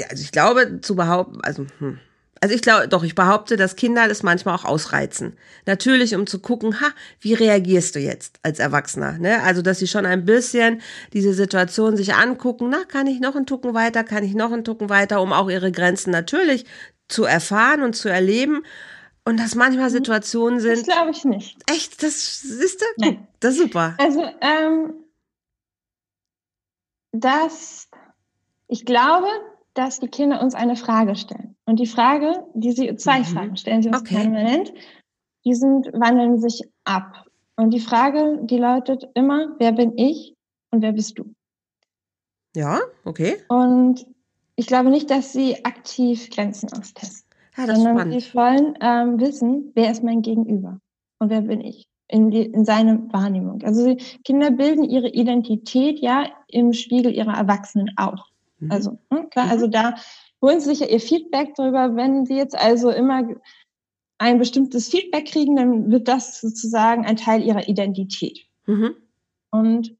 also 0.10 0.23
ich 0.23 0.32
glaube 0.32 0.82
zu 0.82 0.95
behaupten, 0.95 1.39
also 1.43 1.65
hm, 1.79 1.99
also 2.43 2.56
ich 2.56 2.62
glaube, 2.62 2.89
doch, 2.89 3.03
ich 3.03 3.15
behaupte, 3.15 3.56
dass 3.56 3.77
Kinder 3.77 4.10
das 4.10 4.21
manchmal 4.21 4.53
auch 4.53 4.65
ausreizen. 4.65 5.38
Natürlich, 5.65 6.13
um 6.13 6.27
zu 6.27 6.39
gucken, 6.39 6.82
ha, 6.82 6.88
wie 7.21 7.34
reagierst 7.34 7.95
du 7.95 8.01
jetzt 8.01 8.38
als 8.43 8.60
Erwachsener? 8.60 9.13
Ne? 9.17 9.41
Also, 9.43 9.62
dass 9.62 9.79
sie 9.79 9.88
schon 9.88 10.06
ein 10.06 10.25
bisschen 10.25 10.82
diese 11.13 11.34
Situation 11.34 11.95
sich 11.95 12.15
angucken, 12.15 12.67
na, 12.69 12.84
kann 12.84 13.08
ich 13.08 13.21
noch 13.21 13.38
einen 13.38 13.45
Tucken 13.45 13.73
weiter, 13.73 14.03
kann 14.03 14.25
ich 14.25 14.34
noch 14.34 14.51
einen 14.51 14.65
Tucken 14.65 14.89
weiter, 14.89 15.21
um 15.21 15.32
auch 15.32 15.49
ihre 15.49 15.71
Grenzen 15.71 16.12
natürlich 16.12 16.65
zu 17.08 17.23
erfahren 17.23 17.82
und 17.82 17.95
zu 17.95 18.10
erleben. 18.10 18.65
Und 19.23 19.39
dass 19.39 19.56
manchmal 19.56 19.86
hm, 19.86 19.93
Situationen 19.93 20.60
sind. 20.60 20.79
Das 20.79 20.84
glaube 20.84 21.12
ich 21.12 21.23
nicht. 21.23 21.58
Echt? 21.71 22.03
Das 22.03 22.43
ist 22.43 22.82
du? 22.82 22.86
Nein. 22.97 23.25
Das 23.39 23.53
ist 23.53 23.62
super. 23.62 23.95
Also, 23.99 24.21
ähm, 24.41 24.95
dass 27.13 27.88
ich 28.67 28.86
glaube, 28.86 29.27
dass 29.75 30.01
die 30.01 30.10
Kinder 30.10 30.41
uns 30.41 30.56
eine 30.56 30.75
Frage 30.75 31.15
stellen. 31.15 31.52
Und 31.65 31.80
die 31.80 31.88
Frage, 31.88 32.45
die 32.54 32.71
sie, 32.71 32.95
zwei 32.95 33.19
mhm. 33.19 33.26
Fragen 33.26 33.58
stellen 33.58 33.82
sie 33.82 33.89
uns 33.89 34.02
okay. 34.02 34.15
permanent, 34.15 34.73
die 35.45 35.54
sind, 35.54 35.88
wandeln 35.93 36.39
sich 36.39 36.62
ab. 36.84 37.26
Und 37.56 37.71
die 37.73 37.80
Frage, 37.80 38.39
die 38.43 38.58
lautet 38.58 39.08
immer, 39.13 39.56
wer 39.60 39.71
bin 39.71 39.97
ich 39.97 40.36
und 40.71 40.82
wer 40.82 40.91
bist 40.91 41.19
du? 41.19 41.34
Ja, 42.56 42.80
okay. 43.06 43.38
Und 43.47 44.06
ich 44.56 44.67
glaube 44.67 44.89
nicht, 44.89 45.10
dass 45.10 45.34
sie 45.34 45.63
aktiv 45.65 46.30
Grenzen 46.30 46.71
austesten. 46.73 47.30
Ja, 47.58 47.67
das 47.67 47.78
sondern 47.78 47.97
spannend. 47.97 48.21
sie 48.21 48.34
wollen 48.34 48.78
ähm, 48.82 49.19
wissen, 49.19 49.71
wer 49.76 49.91
ist 49.91 50.04
mein 50.04 50.21
Gegenüber 50.21 50.80
und 51.19 51.30
wer 51.30 51.41
bin 51.41 51.62
ich 51.62 51.88
in, 52.08 52.32
die, 52.32 52.45
in 52.45 52.65
seiner 52.65 53.12
Wahrnehmung. 53.13 53.62
Also 53.63 53.84
sie, 53.84 53.97
Kinder 54.23 54.52
bilden 54.52 54.84
ihre 54.84 55.10
Identität 55.10 55.99
ja 55.99 56.28
im 56.47 56.73
Spiegel 56.73 57.13
ihrer 57.13 57.34
Erwachsenen 57.34 57.91
auch. 57.97 58.28
Mhm. 58.60 58.71
Also 58.71 58.99
ne, 59.10 59.28
klar, 59.30 59.45
mhm. 59.45 59.52
also 59.52 59.67
da 59.67 59.95
holen 60.43 60.60
sie 60.60 60.69
sich 60.69 60.82
ja 60.82 60.88
ihr 60.88 60.99
Feedback 60.99 61.56
darüber, 61.56 61.95
wenn 61.95 62.25
sie 62.25 62.36
jetzt 62.36 62.56
also 62.56 62.91
immer 62.91 63.23
ein 64.19 64.38
bestimmtes 64.38 64.89
Feedback 64.89 65.25
kriegen, 65.25 65.56
dann 65.56 65.89
wird 65.89 66.08
das 66.08 66.39
sozusagen 66.39 67.06
ein 67.06 67.15
Teil 67.15 67.41
ihrer 67.41 67.67
Identität. 67.67 68.45
Mhm. 68.67 68.95
Und 69.51 69.97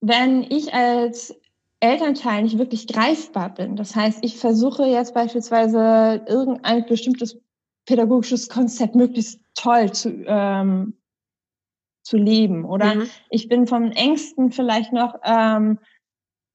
wenn 0.00 0.42
ich 0.42 0.74
als 0.74 1.34
Elternteil 1.80 2.42
nicht 2.42 2.58
wirklich 2.58 2.86
greifbar 2.86 3.54
bin, 3.54 3.76
das 3.76 3.94
heißt, 3.94 4.18
ich 4.22 4.36
versuche 4.36 4.84
jetzt 4.84 5.14
beispielsweise 5.14 6.24
irgendein 6.26 6.84
bestimmtes 6.86 7.40
pädagogisches 7.86 8.48
Konzept 8.48 8.96
möglichst 8.96 9.40
toll 9.54 9.92
zu, 9.92 10.10
ähm, 10.26 10.94
zu 12.02 12.16
leben 12.16 12.64
oder 12.64 12.94
mhm. 12.94 13.10
ich 13.30 13.48
bin 13.48 13.66
vom 13.66 13.92
Ängsten 13.92 14.50
vielleicht 14.50 14.92
noch 14.92 15.14
ähm, 15.24 15.78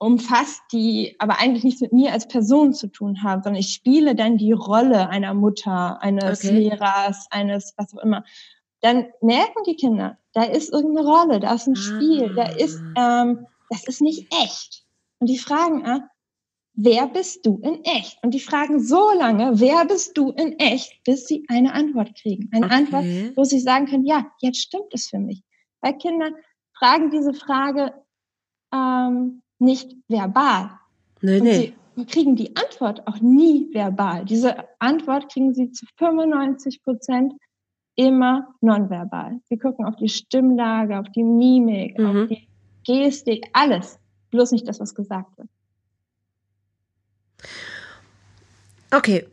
umfasst, 0.03 0.61
die 0.71 1.15
aber 1.19 1.39
eigentlich 1.39 1.63
nichts 1.63 1.81
mit 1.81 1.93
mir 1.93 2.11
als 2.11 2.27
Person 2.27 2.73
zu 2.73 2.87
tun 2.87 3.23
haben, 3.23 3.41
sondern 3.41 3.59
ich 3.59 3.73
spiele 3.73 4.15
dann 4.15 4.37
die 4.37 4.51
Rolle 4.51 5.09
einer 5.09 5.33
Mutter, 5.33 6.01
eines 6.01 6.43
okay. 6.43 6.57
Lehrers, 6.57 7.27
eines 7.31 7.73
was 7.77 7.95
auch 7.95 8.03
immer. 8.03 8.23
Dann 8.81 9.07
merken 9.21 9.63
die 9.65 9.75
Kinder, 9.75 10.17
da 10.33 10.43
ist 10.43 10.73
irgendeine 10.73 11.07
Rolle, 11.07 11.39
da 11.39 11.53
ist 11.53 11.67
ein 11.67 11.75
Spiel, 11.75 12.33
da 12.35 12.43
ist, 12.43 12.81
ah. 12.95 13.23
ähm, 13.23 13.47
das 13.69 13.87
ist 13.87 14.01
nicht 14.01 14.33
echt. 14.43 14.83
Und 15.19 15.29
die 15.29 15.37
fragen, 15.37 15.85
ah, 15.85 16.09
wer 16.73 17.07
bist 17.07 17.45
du 17.45 17.59
in 17.63 17.83
echt? 17.85 18.21
Und 18.23 18.33
die 18.33 18.39
fragen 18.41 18.81
so 18.81 19.11
lange, 19.17 19.59
wer 19.61 19.85
bist 19.85 20.17
du 20.17 20.31
in 20.31 20.59
echt, 20.59 21.01
bis 21.05 21.27
sie 21.27 21.45
eine 21.47 21.73
Antwort 21.73 22.13
kriegen. 22.15 22.49
Eine 22.51 22.65
okay. 22.65 22.75
Antwort, 22.75 23.05
wo 23.37 23.43
sie 23.45 23.59
sagen 23.59 23.85
können, 23.85 24.05
ja, 24.05 24.27
jetzt 24.41 24.59
stimmt 24.59 24.93
es 24.93 25.07
für 25.07 25.19
mich. 25.19 25.43
Weil 25.81 25.97
Kinder 25.97 26.31
fragen 26.77 27.09
diese 27.09 27.33
Frage 27.33 27.93
ähm, 28.73 29.43
nicht 29.63 29.95
verbal. 30.07 30.71
Nee, 31.21 31.39
Und 31.39 31.43
nee. 31.43 31.73
Sie 31.95 32.05
kriegen 32.05 32.35
die 32.35 32.55
Antwort 32.55 33.05
auch 33.07 33.19
nie 33.19 33.69
verbal. 33.71 34.25
Diese 34.25 34.55
Antwort 34.79 35.31
kriegen 35.31 35.53
sie 35.53 35.71
zu 35.71 35.85
95 35.97 36.83
Prozent 36.83 37.33
immer 37.95 38.47
nonverbal. 38.61 39.39
Sie 39.45 39.57
gucken 39.57 39.85
auf 39.85 39.95
die 39.97 40.09
Stimmlage, 40.09 40.97
auf 40.97 41.09
die 41.15 41.23
Mimik, 41.23 41.97
mhm. 41.99 42.05
auf 42.05 42.27
die 42.29 42.47
Gestik, 42.83 43.45
alles. 43.53 43.99
Bloß 44.31 44.51
nicht 44.51 44.67
das, 44.67 44.79
was 44.79 44.95
gesagt 44.95 45.37
wird. 45.37 45.47
Okay, 48.91 49.27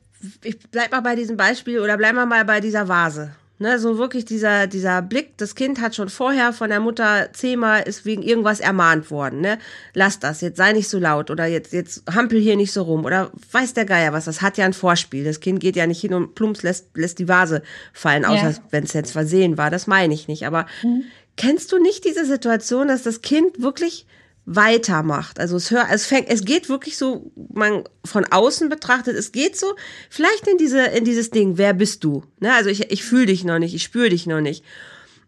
ich 0.45 0.59
bleib 0.71 0.93
mal 0.93 1.01
bei 1.01 1.17
diesem 1.17 1.37
Beispiel 1.37 1.81
oder 1.81 1.97
bleib 1.97 2.15
mal 2.15 2.45
bei 2.45 2.61
dieser 2.61 2.87
Vase. 2.89 3.35
Ne, 3.63 3.79
so 3.79 3.99
wirklich 3.99 4.25
dieser, 4.25 4.67
dieser 4.67 5.03
Blick, 5.03 5.37
das 5.37 5.55
Kind 5.55 5.83
hat 5.83 5.95
schon 5.95 6.09
vorher 6.09 6.55
von 6.55 6.71
der 6.71 6.81
Mutter 6.81 7.29
zehnmal 7.35 7.83
ist 7.83 8.07
wegen 8.07 8.23
irgendwas 8.23 8.59
ermahnt 8.59 9.11
worden, 9.11 9.43
ne? 9.43 9.59
Lass 9.93 10.19
das, 10.19 10.41
jetzt 10.41 10.57
sei 10.57 10.73
nicht 10.73 10.89
so 10.89 10.99
laut 10.99 11.31
oder 11.31 11.45
jetzt, 11.45 11.75
jetzt 11.75 12.03
hampel 12.11 12.41
hier 12.41 12.57
nicht 12.57 12.73
so 12.73 12.85
rum 12.85 13.05
oder 13.05 13.31
weiß 13.53 13.75
der 13.75 13.85
Geier 13.85 14.15
was, 14.15 14.25
das 14.25 14.41
hat 14.41 14.57
ja 14.57 14.65
ein 14.65 14.73
Vorspiel. 14.73 15.25
Das 15.25 15.41
Kind 15.41 15.61
geht 15.61 15.77
ja 15.77 15.87
nicht 15.87 16.01
hin 16.01 16.15
und 16.15 16.35
plumps 16.35 16.63
lässt, 16.63 16.97
lässt 16.97 17.19
die 17.19 17.29
Vase 17.29 17.61
fallen, 17.93 18.25
außer 18.25 18.49
ja. 18.49 18.57
wenn 18.71 18.85
es 18.85 18.95
jetzt 18.95 19.13
versehen 19.13 19.59
war, 19.59 19.69
das 19.69 19.87
meine 19.87 20.15
ich 20.15 20.27
nicht. 20.27 20.47
Aber 20.47 20.65
mhm. 20.83 21.05
kennst 21.37 21.71
du 21.71 21.79
nicht 21.79 22.07
diese 22.07 22.25
Situation, 22.25 22.89
dass 22.89 23.03
das 23.03 23.21
Kind 23.21 23.61
wirklich 23.61 24.07
weitermacht. 24.47 25.39
Also 25.39 25.57
es 25.57 25.71
hört, 25.71 25.89
es 25.91 26.07
fängt, 26.07 26.29
es 26.29 26.45
geht 26.45 26.69
wirklich 26.69 26.97
so, 26.97 27.31
man 27.53 27.85
von 28.05 28.25
außen 28.25 28.69
betrachtet, 28.69 29.17
es 29.17 29.33
geht 29.33 29.57
so, 29.57 29.77
vielleicht 30.09 30.47
in 30.49 30.59
diese, 30.59 30.83
in 30.87 31.05
dieses 31.05 31.31
Ding, 31.31 31.57
wer 31.57 31.73
bist 31.75 32.05
du? 32.05 32.25
Ne? 32.41 32.53
Also 32.53 32.71
ich, 32.71 32.91
ich 32.91 33.05
fühle 33.05 33.27
dich 33.27 33.45
noch 33.45 33.59
nicht, 33.59 33.75
ich 33.75 33.83
spüre 33.83 34.09
dich 34.09 34.27
noch 34.27 34.41
nicht. 34.41 34.65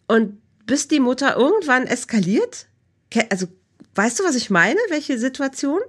Und 0.08 0.38
bis 0.66 0.88
die 0.88 1.00
Mutter 1.00 1.36
irgendwann 1.36 1.86
eskaliert, 1.86 2.66
also 3.30 3.46
weißt 3.94 4.20
du, 4.20 4.24
was 4.24 4.34
ich 4.34 4.50
meine? 4.50 4.80
Welche 4.88 5.18
Situation? 5.18 5.80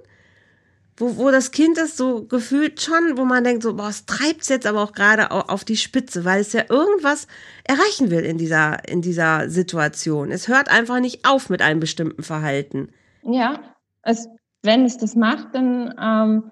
Wo, 0.96 1.16
wo 1.16 1.30
das 1.32 1.50
Kind 1.50 1.76
ist 1.78 1.96
so 1.96 2.24
gefühlt 2.24 2.80
schon, 2.80 3.16
wo 3.16 3.24
man 3.24 3.42
denkt 3.42 3.64
so, 3.64 3.74
boah, 3.74 3.88
es 3.88 4.06
treibt 4.06 4.48
jetzt 4.48 4.66
aber 4.66 4.80
auch 4.80 4.92
gerade 4.92 5.32
auf 5.32 5.64
die 5.64 5.76
Spitze, 5.76 6.24
weil 6.24 6.40
es 6.40 6.52
ja 6.52 6.64
irgendwas 6.68 7.26
erreichen 7.64 8.10
will 8.10 8.24
in 8.24 8.38
dieser, 8.38 8.88
in 8.88 9.02
dieser 9.02 9.50
Situation. 9.50 10.30
Es 10.30 10.46
hört 10.46 10.68
einfach 10.68 11.00
nicht 11.00 11.24
auf 11.24 11.50
mit 11.50 11.62
einem 11.62 11.80
bestimmten 11.80 12.22
Verhalten. 12.22 12.90
Ja, 13.26 13.60
es, 14.02 14.28
wenn 14.62 14.84
es 14.84 14.98
das 14.98 15.16
macht, 15.16 15.54
dann 15.54 15.94
ähm, 16.00 16.50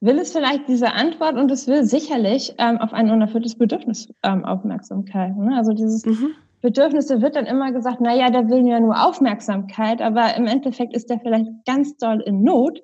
will 0.00 0.18
es 0.18 0.32
vielleicht 0.32 0.68
diese 0.68 0.92
Antwort 0.92 1.36
und 1.36 1.50
es 1.50 1.68
will 1.68 1.84
sicherlich 1.84 2.54
ähm, 2.58 2.78
auf 2.78 2.92
ein 2.92 3.10
unerfülltes 3.10 3.56
Bedürfnis 3.56 4.08
ähm, 4.22 4.44
Aufmerksamkeit. 4.44 5.36
Ne? 5.36 5.56
Also 5.56 5.72
dieses 5.72 6.04
mhm. 6.04 6.34
Bedürfnisse 6.60 7.22
wird 7.22 7.36
dann 7.36 7.46
immer 7.46 7.72
gesagt, 7.72 7.98
na 8.00 8.14
ja, 8.14 8.30
der 8.30 8.48
will 8.48 8.66
ja 8.66 8.80
nur 8.80 9.00
Aufmerksamkeit, 9.06 10.02
aber 10.02 10.36
im 10.36 10.46
Endeffekt 10.46 10.94
ist 10.94 11.08
der 11.08 11.20
vielleicht 11.20 11.48
ganz 11.66 11.96
doll 11.96 12.20
in 12.20 12.42
Not, 12.42 12.80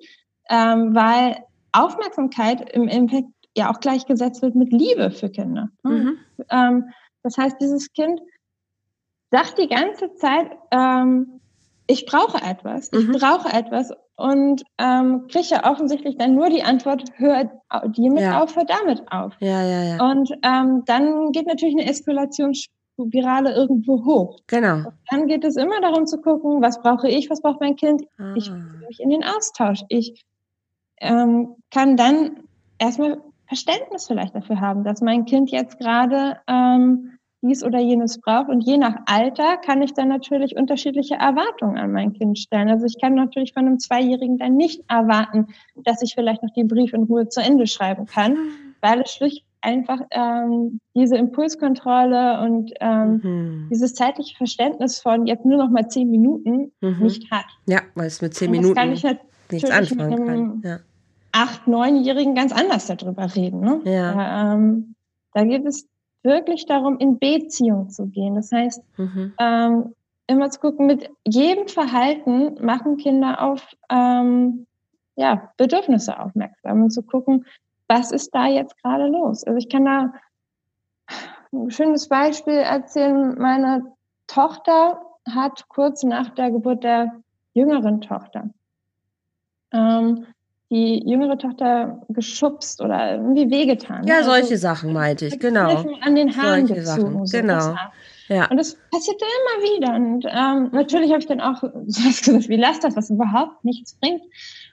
ähm, 0.49 0.95
weil 0.95 1.37
Aufmerksamkeit 1.71 2.71
im 2.71 2.87
Endeffekt 2.87 3.29
ja 3.55 3.71
auch 3.71 3.79
gleichgesetzt 3.79 4.41
wird 4.41 4.55
mit 4.55 4.71
Liebe 4.71 5.11
für 5.11 5.29
Kinder. 5.29 5.69
Ne? 5.83 5.91
Mhm. 5.91 6.17
Ähm, 6.49 6.89
das 7.23 7.37
heißt, 7.37 7.57
dieses 7.59 7.91
Kind 7.91 8.21
sagt 9.31 9.57
die 9.57 9.67
ganze 9.67 10.13
Zeit, 10.15 10.51
ähm, 10.71 11.38
ich 11.89 12.05
brauche 12.05 12.37
etwas, 12.37 12.91
ich 12.93 13.07
mhm. 13.07 13.13
brauche 13.13 13.51
etwas 13.51 13.91
und 14.15 14.63
ähm, 14.77 15.25
kriege 15.27 15.63
offensichtlich 15.63 16.17
dann 16.17 16.35
nur 16.35 16.49
die 16.49 16.61
Antwort, 16.61 17.03
hör 17.15 17.49
hiermit 17.95 18.21
ja. 18.21 18.43
auf, 18.43 18.55
hör 18.55 18.65
damit 18.65 19.01
auf. 19.11 19.33
Ja, 19.39 19.63
ja, 19.63 19.83
ja. 19.83 20.11
Und 20.11 20.31
ähm, 20.43 20.83
dann 20.85 21.31
geht 21.31 21.47
natürlich 21.47 21.75
eine 21.75 21.89
Eskalationsspirale 21.89 23.55
irgendwo 23.55 24.05
hoch. 24.05 24.37
Genau. 24.45 24.75
Und 24.75 24.93
dann 25.09 25.25
geht 25.25 25.43
es 25.43 25.55
immer 25.55 25.81
darum 25.81 26.05
zu 26.05 26.21
gucken, 26.21 26.61
was 26.61 26.79
brauche 26.79 27.09
ich, 27.09 27.27
was 27.31 27.41
braucht 27.41 27.59
mein 27.59 27.75
Kind. 27.75 28.03
Ah. 28.19 28.33
Ich 28.35 28.51
mich 28.87 28.99
in 28.99 29.09
den 29.09 29.23
Austausch. 29.23 29.81
Ich 29.89 30.23
ähm, 31.01 31.55
kann 31.71 31.97
dann 31.97 32.43
erstmal 32.77 33.19
Verständnis 33.47 34.05
vielleicht 34.05 34.35
dafür 34.35 34.61
haben, 34.61 34.83
dass 34.83 35.01
mein 35.01 35.25
Kind 35.25 35.49
jetzt 35.49 35.79
gerade 35.79 36.37
ähm, 36.47 37.18
dies 37.41 37.63
oder 37.63 37.79
jenes 37.79 38.19
braucht. 38.19 38.49
Und 38.49 38.61
je 38.61 38.77
nach 38.77 38.95
Alter 39.05 39.57
kann 39.57 39.81
ich 39.81 39.93
dann 39.93 40.09
natürlich 40.09 40.55
unterschiedliche 40.57 41.15
Erwartungen 41.15 41.77
an 41.77 41.91
mein 41.91 42.13
Kind 42.13 42.37
stellen. 42.37 42.69
Also 42.69 42.85
ich 42.85 42.99
kann 42.99 43.15
natürlich 43.15 43.53
von 43.53 43.65
einem 43.65 43.79
Zweijährigen 43.79 44.37
dann 44.37 44.55
nicht 44.55 44.83
erwarten, 44.87 45.47
dass 45.75 46.01
ich 46.01 46.15
vielleicht 46.15 46.43
noch 46.43 46.53
den 46.53 46.67
Brief 46.67 46.93
in 46.93 47.03
Ruhe 47.03 47.29
zu 47.29 47.41
Ende 47.41 47.67
schreiben 47.67 48.05
kann, 48.05 48.37
weil 48.81 49.01
es 49.01 49.11
schlicht 49.11 49.45
einfach 49.61 49.99
ähm, 50.11 50.79
diese 50.95 51.17
Impulskontrolle 51.17 52.41
und 52.41 52.71
ähm, 52.79 53.19
mhm. 53.23 53.67
dieses 53.69 53.93
zeitliche 53.93 54.35
Verständnis 54.37 54.99
von 54.99 55.27
jetzt 55.27 55.45
nur 55.45 55.57
noch 55.57 55.69
mal 55.69 55.87
zehn 55.87 56.09
Minuten 56.09 56.71
mhm. 56.81 57.03
nicht 57.03 57.29
hat. 57.31 57.45
Ja, 57.67 57.81
weil 57.95 58.07
es 58.07 58.21
mit 58.21 58.33
zehn 58.33 58.51
Minuten 58.51 58.75
kann 58.75 58.93
ich 58.93 59.03
nichts 59.51 59.69
anfangen 59.69 60.09
mit 60.09 60.19
einem 60.19 60.61
kann. 60.61 60.61
Ja. 60.63 60.79
Acht, 61.31 61.67
neunjährigen 61.67 62.35
ganz 62.35 62.51
anders 62.51 62.87
darüber 62.87 63.35
reden. 63.35 63.59
Ne? 63.59 63.81
Ja. 63.83 64.13
Da, 64.13 64.53
ähm, 64.53 64.95
da 65.33 65.43
gibt 65.43 65.67
es 65.67 65.87
wirklich 66.23 66.65
darum, 66.65 66.97
in 66.97 67.19
Beziehung 67.19 67.89
zu 67.89 68.07
gehen. 68.07 68.35
Das 68.35 68.51
heißt, 68.51 68.83
mhm. 68.97 69.33
ähm, 69.39 69.95
immer 70.27 70.49
zu 70.49 70.59
gucken, 70.59 70.85
mit 70.85 71.09
jedem 71.27 71.67
Verhalten 71.67 72.63
machen 72.63 72.97
Kinder 72.97 73.41
auf 73.41 73.65
ähm, 73.89 74.67
ja, 75.15 75.51
Bedürfnisse 75.57 76.19
aufmerksam 76.19 76.83
und 76.83 76.91
zu 76.91 77.03
gucken, 77.03 77.45
was 77.87 78.11
ist 78.11 78.33
da 78.33 78.47
jetzt 78.47 78.81
gerade 78.81 79.07
los. 79.07 79.43
Also 79.43 79.57
ich 79.57 79.69
kann 79.69 79.85
da 79.85 80.13
ein 81.51 81.71
schönes 81.71 82.07
Beispiel 82.07 82.53
erzählen. 82.53 83.35
Meine 83.37 83.91
Tochter 84.27 85.01
hat 85.27 85.67
kurz 85.67 86.03
nach 86.03 86.29
der 86.29 86.51
Geburt 86.51 86.83
der 86.83 87.21
jüngeren 87.53 88.01
Tochter 88.01 88.49
ähm, 89.71 90.25
die 90.69 91.03
jüngere 91.09 91.37
Tochter 91.37 92.01
geschubst 92.09 92.81
oder 92.81 93.13
irgendwie 93.15 93.49
wehgetan. 93.49 94.05
Ja, 94.05 94.17
also, 94.17 94.31
solche 94.31 94.57
Sachen 94.57 94.93
meinte 94.93 95.25
ich, 95.25 95.39
genau. 95.39 95.83
An 96.01 96.15
den 96.15 96.35
Haaren 96.37 96.67
solche 96.67 96.81
gezogen. 96.81 97.25
Sachen, 97.25 97.25
so 97.25 97.37
genau. 97.37 97.75
Ja. 98.27 98.47
Und 98.49 98.57
das 98.57 98.77
passierte 98.91 99.25
immer 99.25 99.63
wieder. 99.63 99.95
Und 99.95 100.25
ähm, 100.25 100.69
natürlich 100.71 101.09
habe 101.09 101.19
ich 101.19 101.25
dann 101.25 101.41
auch 101.41 101.61
sowas 101.87 102.21
gesagt 102.21 102.49
wie 102.49 102.57
lass 102.57 102.79
das, 102.79 102.95
was 102.95 103.09
überhaupt 103.09 103.65
nichts 103.65 103.95
bringt. 103.95 104.21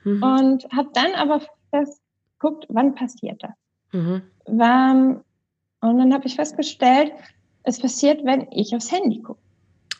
Mhm. 0.04 0.22
Und 0.22 0.64
habe 0.72 0.90
dann 0.92 1.14
aber 1.14 1.40
festgeguckt, 1.70 2.66
wann 2.68 2.94
passiert 2.94 3.42
das? 3.42 3.52
Mhm. 3.92 4.22
Wann, 4.46 5.24
Und 5.80 5.98
dann 5.98 6.12
habe 6.12 6.26
ich 6.26 6.36
festgestellt, 6.36 7.12
es 7.62 7.80
passiert, 7.80 8.24
wenn 8.24 8.46
ich 8.50 8.76
aufs 8.76 8.92
Handy 8.92 9.22
gucke. 9.22 9.40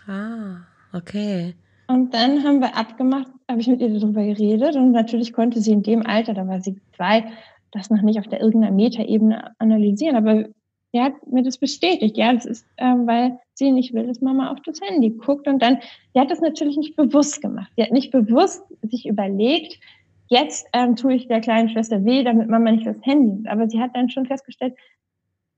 Ah, 0.07 0.59
okay. 0.93 1.57
Und 1.89 2.15
dann 2.15 2.43
haben 2.43 2.61
wir 2.61 2.77
abgemacht, 2.77 3.29
habe 3.49 3.61
ich 3.61 3.69
mit 3.69 3.81
ihr 3.81 3.99
darüber 3.99 4.25
geredet 4.25 4.77
und 4.77 4.93
natürlich 4.93 5.33
konnte 5.33 5.61
sie 5.61 5.73
in 5.73 5.83
dem 5.83 6.05
Alter, 6.05 6.35
da 6.35 6.47
war 6.49 6.61
sie 6.61 6.81
zwei, 6.97 7.25
das 7.71 7.91
noch 7.91 8.03
nicht 8.03 8.19
auf 8.19 8.27
der 8.29 8.41
irgendeiner 8.41 8.75
Metaebene 8.75 9.53
analysieren, 9.59 10.17
aber 10.17 10.47
sie 10.93 11.01
hat 11.01 11.27
mir 11.27 11.43
das 11.43 11.59
bestätigt. 11.59 12.17
Ja, 12.17 12.33
das 12.33 12.47
ist, 12.47 12.67
äh, 12.77 12.85
weil 12.85 13.39
sie 13.55 13.71
nicht 13.71 13.95
will, 13.95 14.07
dass 14.07 14.21
Mama 14.21 14.51
auf 14.51 14.61
das 14.65 14.81
Handy 14.81 15.11
guckt. 15.11 15.47
Und 15.47 15.61
dann, 15.61 15.79
sie 16.15 16.21
hat 16.21 16.31
das 16.31 16.41
natürlich 16.41 16.77
nicht 16.77 16.97
bewusst 16.97 17.41
gemacht. 17.43 17.71
Sie 17.77 17.83
hat 17.83 17.93
nicht 17.93 18.11
bewusst 18.11 18.63
sich 18.83 19.07
überlegt, 19.07 19.79
jetzt 20.29 20.67
ähm, 20.73 20.97
tue 20.97 21.15
ich 21.15 21.29
der 21.29 21.41
kleinen 21.41 21.69
Schwester 21.69 22.05
weh, 22.05 22.25
damit 22.25 22.49
Mama 22.49 22.73
nicht 22.73 22.87
das 22.87 22.97
Handy. 23.03 23.49
Aber 23.49 23.69
sie 23.69 23.81
hat 23.81 23.95
dann 23.95 24.11
schon 24.11 24.27
festgestellt, 24.27 24.75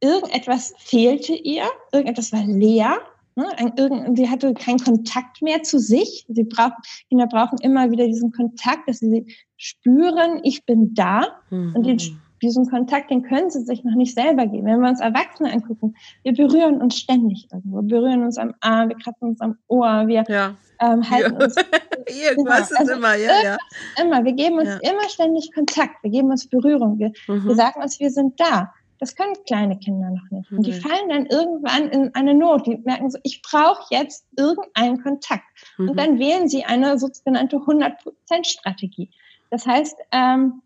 irgendetwas 0.01 0.75
fehlte 0.79 1.35
ihr, 1.35 1.65
irgendetwas 1.93 2.33
war 2.33 2.45
leer. 2.45 2.99
Ne? 3.39 4.13
Sie 4.17 4.29
hatte 4.29 4.53
keinen 4.53 4.81
Kontakt 4.81 5.43
mehr 5.43 5.63
zu 5.63 5.79
sich. 5.79 6.27
Sie 6.29 6.43
brauchen, 6.43 6.75
Kinder 7.09 7.29
brauchen 7.29 7.57
immer 7.63 7.89
wieder 7.93 8.07
diesen 8.07 8.33
Kontakt, 8.33 8.89
dass 8.89 8.99
sie 8.99 9.27
spüren, 9.57 10.41
ich 10.43 10.67
bin 10.67 10.93
da. 10.93 11.23
Mhm. 11.51 11.73
Und 11.77 11.87
den, 11.87 11.99
diesen 12.43 12.69
Kontakt, 12.69 13.13
den 13.13 13.23
können 13.23 13.49
sie 13.49 13.63
sich 13.63 13.85
noch 13.85 13.95
nicht 13.95 14.15
selber 14.15 14.47
geben. 14.47 14.67
Wenn 14.67 14.81
wir 14.81 14.89
uns 14.89 15.01
Erwachsene 15.01 15.53
angucken, 15.53 15.95
wir 16.25 16.33
berühren 16.33 16.83
uns 16.83 16.99
ständig 16.99 17.47
irgendwo. 17.53 17.77
Wir 17.77 18.01
berühren 18.01 18.25
uns 18.25 18.39
am 18.39 18.55
Arm, 18.61 18.89
wir 18.89 18.97
kratzen 18.97 19.29
uns 19.29 19.41
am 19.41 19.57
Ohr, 19.69 20.09
wir 20.09 20.25
ja. 20.29 20.57
ähm, 20.81 21.09
halten 21.09 21.37
ja. 21.39 21.45
uns. 21.45 21.55
irgendwas 22.09 22.73
ist 22.73 22.81
also 22.81 22.95
immer, 22.95 23.15
ja, 23.15 23.31
ja. 23.45 23.57
Immer. 24.03 24.25
Wir 24.25 24.33
geben 24.33 24.59
uns 24.59 24.71
immer 24.83 25.09
ständig 25.09 25.53
Kontakt. 25.55 26.03
Wir 26.03 26.11
geben 26.11 26.31
uns 26.33 26.49
Berührung. 26.49 26.99
Wir, 26.99 27.13
mhm. 27.29 27.45
wir 27.47 27.55
sagen 27.55 27.81
uns, 27.83 28.01
wir 28.01 28.11
sind 28.11 28.41
da. 28.41 28.73
Das 28.99 29.15
können 29.15 29.35
kleine 29.47 29.79
Kinder 29.79 30.11
noch 30.11 30.31
nicht. 30.31 30.51
Und 30.51 30.67
die 30.67 30.73
mhm. 30.73 30.81
fallen 30.81 31.09
dann 31.09 31.27
irgendwann 31.27 31.89
in 31.89 32.15
eine 32.15 32.35
Not. 32.35 32.67
Die 32.67 32.77
merken 32.79 33.11
so, 33.11 33.19
ich 33.23 33.43
brauche 33.43 33.83
jetzt 33.91 34.27
irgendeinen 34.37 35.03
Kontakt. 35.03 35.45
Mhm. 35.79 35.91
Und 35.91 35.97
dann 35.99 36.19
wählen 36.19 36.49
sie 36.49 36.65
eine 36.65 36.99
sogenannte 36.99 37.57
100%-Strategie. 37.59 39.11
Das 39.51 39.67
heißt, 39.67 39.97
ähm, 40.13 40.63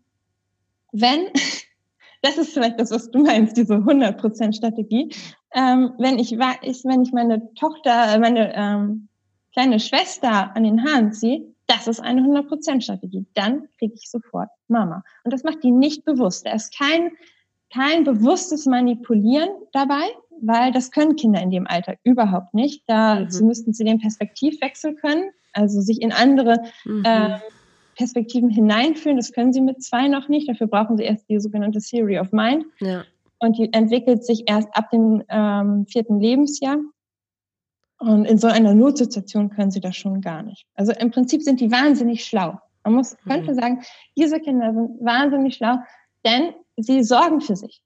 wenn, 0.91 1.27
das 2.21 2.37
ist 2.37 2.53
vielleicht 2.53 2.79
das, 2.79 2.91
was 2.91 3.11
du 3.11 3.19
meinst, 3.19 3.57
diese 3.57 3.75
100%-Strategie, 3.75 5.13
ähm, 5.53 5.93
wenn 5.99 6.17
ich 6.17 6.31
wenn 6.31 7.01
ich 7.03 7.11
meine 7.11 7.53
Tochter, 7.53 8.17
meine 8.19 8.53
ähm, 8.55 9.09
kleine 9.53 9.79
Schwester 9.79 10.55
an 10.55 10.63
den 10.63 10.83
Haaren 10.83 11.13
ziehe, 11.13 11.53
das 11.67 11.87
ist 11.87 11.99
eine 11.99 12.21
100%-Strategie. 12.21 13.25
Dann 13.35 13.69
kriege 13.77 13.93
ich 13.93 14.09
sofort 14.09 14.49
Mama. 14.67 15.03
Und 15.23 15.31
das 15.31 15.43
macht 15.43 15.63
die 15.63 15.71
nicht 15.71 16.03
bewusst. 16.03 16.45
Da 16.45 16.53
ist 16.53 16.75
kein 16.77 17.11
kein 17.73 18.03
bewusstes 18.03 18.65
Manipulieren 18.65 19.49
dabei, 19.71 20.03
weil 20.41 20.71
das 20.71 20.91
können 20.91 21.15
Kinder 21.15 21.41
in 21.41 21.49
dem 21.49 21.67
Alter 21.67 21.95
überhaupt 22.03 22.53
nicht. 22.53 22.83
Da 22.87 23.21
mhm. 23.21 23.47
müssten 23.47 23.73
sie 23.73 23.83
den 23.83 23.99
Perspektivwechsel 23.99 24.95
können, 24.95 25.31
also 25.53 25.81
sich 25.81 26.01
in 26.01 26.11
andere 26.11 26.61
mhm. 26.85 27.03
äh, 27.05 27.39
Perspektiven 27.95 28.49
hineinführen. 28.49 29.17
Das 29.17 29.31
können 29.31 29.53
sie 29.53 29.61
mit 29.61 29.83
zwei 29.83 30.07
noch 30.07 30.27
nicht. 30.27 30.49
Dafür 30.49 30.67
brauchen 30.67 30.97
sie 30.97 31.03
erst 31.03 31.29
die 31.29 31.39
sogenannte 31.39 31.79
Theory 31.79 32.19
of 32.19 32.31
Mind. 32.31 32.65
Ja. 32.79 33.03
Und 33.39 33.57
die 33.57 33.71
entwickelt 33.73 34.25
sich 34.25 34.43
erst 34.47 34.69
ab 34.73 34.89
dem 34.91 35.23
ähm, 35.29 35.85
vierten 35.87 36.19
Lebensjahr. 36.19 36.77
Und 37.99 38.25
in 38.25 38.37
so 38.37 38.47
einer 38.47 38.73
Notsituation 38.73 39.49
können 39.49 39.71
sie 39.71 39.79
das 39.79 39.95
schon 39.95 40.21
gar 40.21 40.43
nicht. 40.43 40.65
Also 40.75 40.91
im 40.91 41.11
Prinzip 41.11 41.41
sind 41.41 41.59
die 41.59 41.71
wahnsinnig 41.71 42.25
schlau. 42.25 42.59
Man 42.83 42.95
muss, 42.95 43.15
könnte 43.25 43.51
mhm. 43.51 43.55
sagen, 43.55 43.81
diese 44.17 44.39
Kinder 44.39 44.73
sind 44.73 44.99
wahnsinnig 44.99 45.55
schlau, 45.55 45.77
denn 46.25 46.53
sie 46.77 47.03
sorgen 47.03 47.41
für 47.41 47.55
sich. 47.55 47.81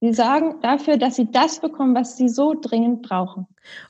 Sie 0.00 0.12
sorgen 0.12 0.60
dafür, 0.60 0.98
dass 0.98 1.16
sie 1.16 1.30
das 1.30 1.60
bekommen, 1.60 1.94
was 1.94 2.16
sie 2.16 2.28
so 2.28 2.54
dringend 2.54 3.02
brauchen. 3.02 3.46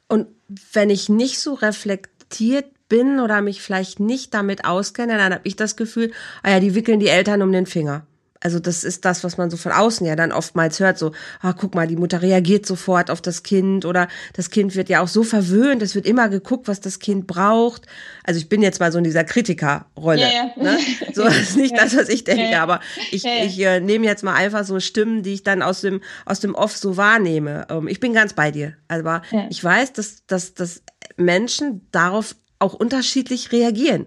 Und 0.09 0.29
wenn 0.73 0.89
ich 0.89 1.09
nicht 1.09 1.41
so 1.41 1.55
reflektiert 1.55 2.73
bin 2.89 3.19
oder 3.19 3.43
mich 3.43 3.61
vielleicht 3.61 3.99
nicht 3.99 4.33
damit 4.33 4.65
auskenne, 4.65 5.19
dann 5.19 5.35
habe 5.35 5.43
ich 5.45 5.57
das 5.57 5.77
Gefühl, 5.77 6.13
ah 6.43 6.51
ja, 6.51 6.61
die 6.61 6.75
wickeln 6.75 7.01
die 7.01 7.09
Eltern 7.09 7.43
um 7.43 7.51
den 7.51 7.67
Finger. 7.67 8.07
Also 8.41 8.59
das 8.59 8.85
ist 8.85 9.05
das, 9.05 9.25
was 9.25 9.39
man 9.39 9.51
so 9.51 9.57
von 9.57 9.73
außen 9.73 10.07
ja 10.07 10.17
dann 10.17 10.33
oftmals 10.33 10.81
hört, 10.81 10.99
so, 10.99 11.13
ah, 11.41 11.53
guck 11.53 11.75
mal, 11.75 11.87
die 11.87 11.97
Mutter 11.97 12.23
reagiert 12.23 12.67
sofort 12.67 13.11
auf 13.11 13.21
das 13.21 13.43
Kind 13.43 13.85
oder 13.85 14.09
das 14.35 14.51
Kind 14.51 14.75
wird 14.75 14.89
ja 14.89 15.01
auch 15.01 15.09
so 15.09 15.23
verwöhnt, 15.23 15.83
es 15.83 15.95
wird 15.95 16.07
immer 16.07 16.29
geguckt, 16.29 16.69
was 16.69 16.81
das 16.81 16.99
Kind 16.99 17.27
braucht. 17.27 17.87
Also 18.25 18.39
ich 18.39 18.49
bin 18.49 18.63
jetzt 18.63 18.81
mal 18.81 18.93
so 18.93 18.99
in 18.99 19.05
dieser 19.05 19.25
Kritikerrolle. 19.25 20.21
Ja, 20.21 20.29
ja. 20.29 20.63
Ne? 20.63 20.79
So 21.13 21.23
ist 21.27 21.57
nicht 21.57 21.77
das, 21.77 21.97
was 21.97 22.09
ich 22.09 22.25
denke, 22.25 22.51
ja, 22.51 22.63
aber 22.63 22.81
ich, 23.11 23.25
ich 23.25 23.59
äh, 23.61 23.81
nehme 23.81 24.07
jetzt 24.07 24.23
mal 24.23 24.35
einfach 24.35 24.65
so 24.65 24.81
Stimmen, 24.81 25.23
die 25.23 25.35
ich 25.35 25.43
dann 25.43 25.63
aus 25.63 25.81
dem, 25.81 26.01
aus 26.25 26.41
dem 26.41 26.55
Off 26.55 26.77
so 26.77 26.97
wahrnehme. 26.97 27.67
Ähm, 27.71 27.89
ich 27.89 28.01
bin 28.01 28.13
ganz 28.13 28.35
bei 28.35 28.51
dir. 28.51 28.75
Aber 28.89 29.23
ich 29.51 29.63
weiß, 29.63 29.93
dass, 29.93 30.27
dass, 30.27 30.55
dass 30.55 30.83
Menschen 31.17 31.87
darauf 31.91 32.37
auch 32.59 32.75
unterschiedlich 32.75 33.53
reagieren. 33.53 34.07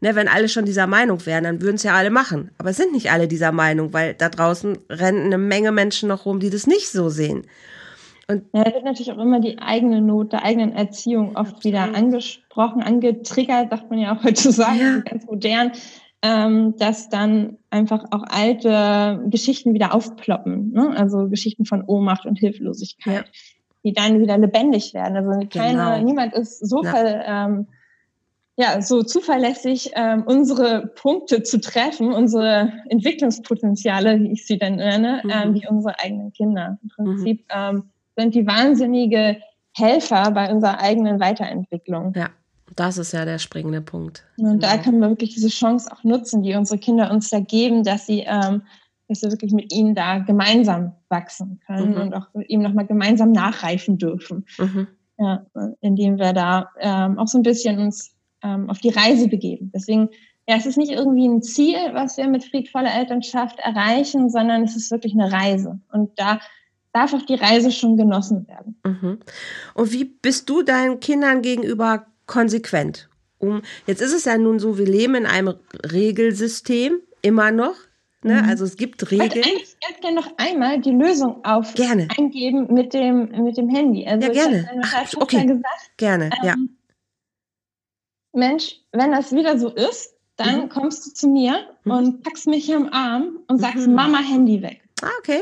Ne, 0.00 0.14
wenn 0.14 0.28
alle 0.28 0.48
schon 0.48 0.64
dieser 0.64 0.86
Meinung 0.86 1.26
wären, 1.26 1.42
dann 1.44 1.60
würden 1.60 1.74
es 1.74 1.82
ja 1.82 1.94
alle 1.94 2.10
machen. 2.10 2.52
Aber 2.58 2.70
es 2.70 2.76
sind 2.76 2.92
nicht 2.92 3.10
alle 3.10 3.26
dieser 3.26 3.50
Meinung, 3.50 3.92
weil 3.92 4.14
da 4.14 4.28
draußen 4.28 4.78
rennen 4.88 5.24
eine 5.24 5.38
Menge 5.38 5.72
Menschen 5.72 6.08
noch 6.08 6.24
rum, 6.24 6.38
die 6.38 6.50
das 6.50 6.68
nicht 6.68 6.88
so 6.88 7.08
sehen. 7.08 7.46
Und 8.28 8.44
ja, 8.52 8.62
da 8.62 8.74
wird 8.74 8.84
natürlich 8.84 9.10
auch 9.10 9.18
immer 9.18 9.40
die 9.40 9.58
eigene 9.58 10.00
Not 10.00 10.32
der 10.32 10.44
eigenen 10.44 10.72
Erziehung 10.72 11.34
oft 11.34 11.64
wieder 11.64 11.94
angesprochen, 11.94 12.82
angetriggert, 12.82 13.70
sagt 13.70 13.90
man 13.90 13.98
ja 13.98 14.14
auch 14.14 14.22
heutzutage, 14.22 14.78
ja. 14.78 14.98
ganz 15.00 15.26
modern, 15.26 15.72
ähm, 16.22 16.76
dass 16.76 17.08
dann 17.08 17.56
einfach 17.70 18.04
auch 18.10 18.24
alte 18.28 19.24
Geschichten 19.30 19.72
wieder 19.72 19.94
aufploppen. 19.94 20.72
Ne? 20.72 20.94
Also 20.96 21.28
Geschichten 21.28 21.64
von 21.64 21.82
Ohnmacht 21.82 22.26
und 22.26 22.38
Hilflosigkeit, 22.38 23.24
ja. 23.24 23.32
die 23.84 23.94
dann 23.94 24.20
wieder 24.20 24.36
lebendig 24.36 24.94
werden. 24.94 25.16
Also 25.16 25.48
keiner, 25.48 25.94
genau. 25.96 26.04
niemand 26.04 26.34
ist 26.34 26.58
so 26.68 26.84
ja. 26.84 26.90
Ver, 26.90 27.24
ähm, 27.26 27.66
ja, 28.58 28.82
so 28.82 29.04
zuverlässig 29.04 29.92
ähm, 29.94 30.24
unsere 30.26 30.88
Punkte 30.88 31.44
zu 31.44 31.60
treffen, 31.60 32.12
unsere 32.12 32.72
Entwicklungspotenziale, 32.88 34.18
wie 34.18 34.32
ich 34.32 34.46
sie 34.46 34.58
dann 34.58 34.76
nenne, 34.76 35.20
mhm. 35.22 35.30
ähm, 35.30 35.54
wie 35.54 35.68
unsere 35.68 35.96
eigenen 36.00 36.32
Kinder. 36.32 36.76
Im 36.82 36.88
Prinzip 36.88 37.40
mhm. 37.42 37.54
ähm, 37.54 37.82
sind 38.16 38.34
die 38.34 38.48
wahnsinnige 38.48 39.36
Helfer 39.76 40.32
bei 40.32 40.52
unserer 40.52 40.80
eigenen 40.80 41.20
Weiterentwicklung. 41.20 42.12
Ja, 42.16 42.30
das 42.74 42.98
ist 42.98 43.12
ja 43.12 43.24
der 43.24 43.38
springende 43.38 43.80
Punkt. 43.80 44.24
Und 44.38 44.44
genau. 44.44 44.58
da 44.58 44.76
können 44.76 44.98
wir 44.98 45.08
wirklich 45.08 45.34
diese 45.34 45.50
Chance 45.50 45.88
auch 45.92 46.02
nutzen, 46.02 46.42
die 46.42 46.56
unsere 46.56 46.80
Kinder 46.80 47.12
uns 47.12 47.30
da 47.30 47.38
geben, 47.38 47.84
dass 47.84 48.06
sie, 48.06 48.24
ähm, 48.26 48.62
dass 49.06 49.22
wir 49.22 49.30
wirklich 49.30 49.52
mit 49.52 49.72
ihnen 49.72 49.94
da 49.94 50.18
gemeinsam 50.18 50.94
wachsen 51.08 51.60
können 51.64 51.94
mhm. 51.94 52.00
und 52.00 52.14
auch 52.14 52.26
ihm 52.48 52.62
nochmal 52.62 52.88
gemeinsam 52.88 53.30
nachreifen 53.30 53.98
dürfen. 53.98 54.46
Mhm. 54.58 54.88
Ja, 55.20 55.46
indem 55.80 56.18
wir 56.18 56.32
da 56.32 56.70
ähm, 56.80 57.18
auch 57.18 57.26
so 57.28 57.38
ein 57.38 57.42
bisschen 57.42 57.78
uns 57.78 58.17
ähm, 58.42 58.70
auf 58.70 58.78
die 58.78 58.90
Reise 58.90 59.28
begeben. 59.28 59.70
Deswegen, 59.74 60.08
ja, 60.46 60.56
es 60.56 60.66
ist 60.66 60.78
nicht 60.78 60.92
irgendwie 60.92 61.26
ein 61.26 61.42
Ziel, 61.42 61.76
was 61.92 62.16
wir 62.16 62.28
mit 62.28 62.44
friedvoller 62.44 62.94
Elternschaft 62.94 63.58
erreichen, 63.58 64.30
sondern 64.30 64.62
es 64.62 64.76
ist 64.76 64.90
wirklich 64.90 65.14
eine 65.14 65.32
Reise. 65.32 65.80
Und 65.92 66.18
da 66.18 66.40
darf 66.92 67.12
auch 67.14 67.22
die 67.22 67.34
Reise 67.34 67.70
schon 67.70 67.96
genossen 67.96 68.46
werden. 68.48 68.80
Mhm. 68.84 69.18
Und 69.74 69.92
wie 69.92 70.04
bist 70.04 70.48
du 70.48 70.62
deinen 70.62 71.00
Kindern 71.00 71.42
gegenüber 71.42 72.06
konsequent? 72.26 73.08
Um, 73.38 73.62
jetzt 73.86 74.02
ist 74.02 74.12
es 74.12 74.24
ja 74.24 74.36
nun 74.36 74.58
so, 74.58 74.78
wir 74.78 74.86
leben 74.86 75.14
in 75.14 75.26
einem 75.26 75.54
Regelsystem, 75.92 76.98
immer 77.22 77.50
noch. 77.50 77.74
Ne? 78.22 78.42
Mhm. 78.42 78.48
Also 78.48 78.64
es 78.64 78.76
gibt 78.76 79.10
Regeln. 79.12 79.44
Ich 79.44 79.76
würde 79.86 80.00
gerne 80.00 80.16
noch 80.16 80.32
einmal 80.38 80.80
die 80.80 80.90
Lösung 80.90 81.44
auf 81.44 81.74
gerne. 81.74 82.08
eingeben 82.16 82.72
mit 82.72 82.92
dem, 82.92 83.44
mit 83.44 83.56
dem 83.56 83.68
Handy. 83.68 84.06
Also 84.06 84.26
ja, 84.26 84.32
gerne. 84.32 84.68
Ach, 84.82 85.12
okay. 85.18 85.46
Gesagt, 85.46 85.96
gerne, 85.96 86.24
ähm, 86.24 86.44
ja. 86.44 86.54
Mensch, 88.32 88.76
wenn 88.92 89.12
das 89.12 89.32
wieder 89.32 89.58
so 89.58 89.68
ist, 89.68 90.14
dann 90.36 90.62
mhm. 90.62 90.68
kommst 90.68 91.06
du 91.06 91.10
zu 91.12 91.28
mir 91.28 91.66
mhm. 91.84 91.92
und 91.92 92.22
packst 92.22 92.46
mich 92.46 92.72
am 92.74 92.88
Arm 92.90 93.40
und 93.48 93.58
sagst, 93.58 93.86
mhm. 93.86 93.94
Mama, 93.94 94.18
Handy 94.18 94.62
weg. 94.62 94.82
Ah, 95.02 95.10
okay. 95.18 95.40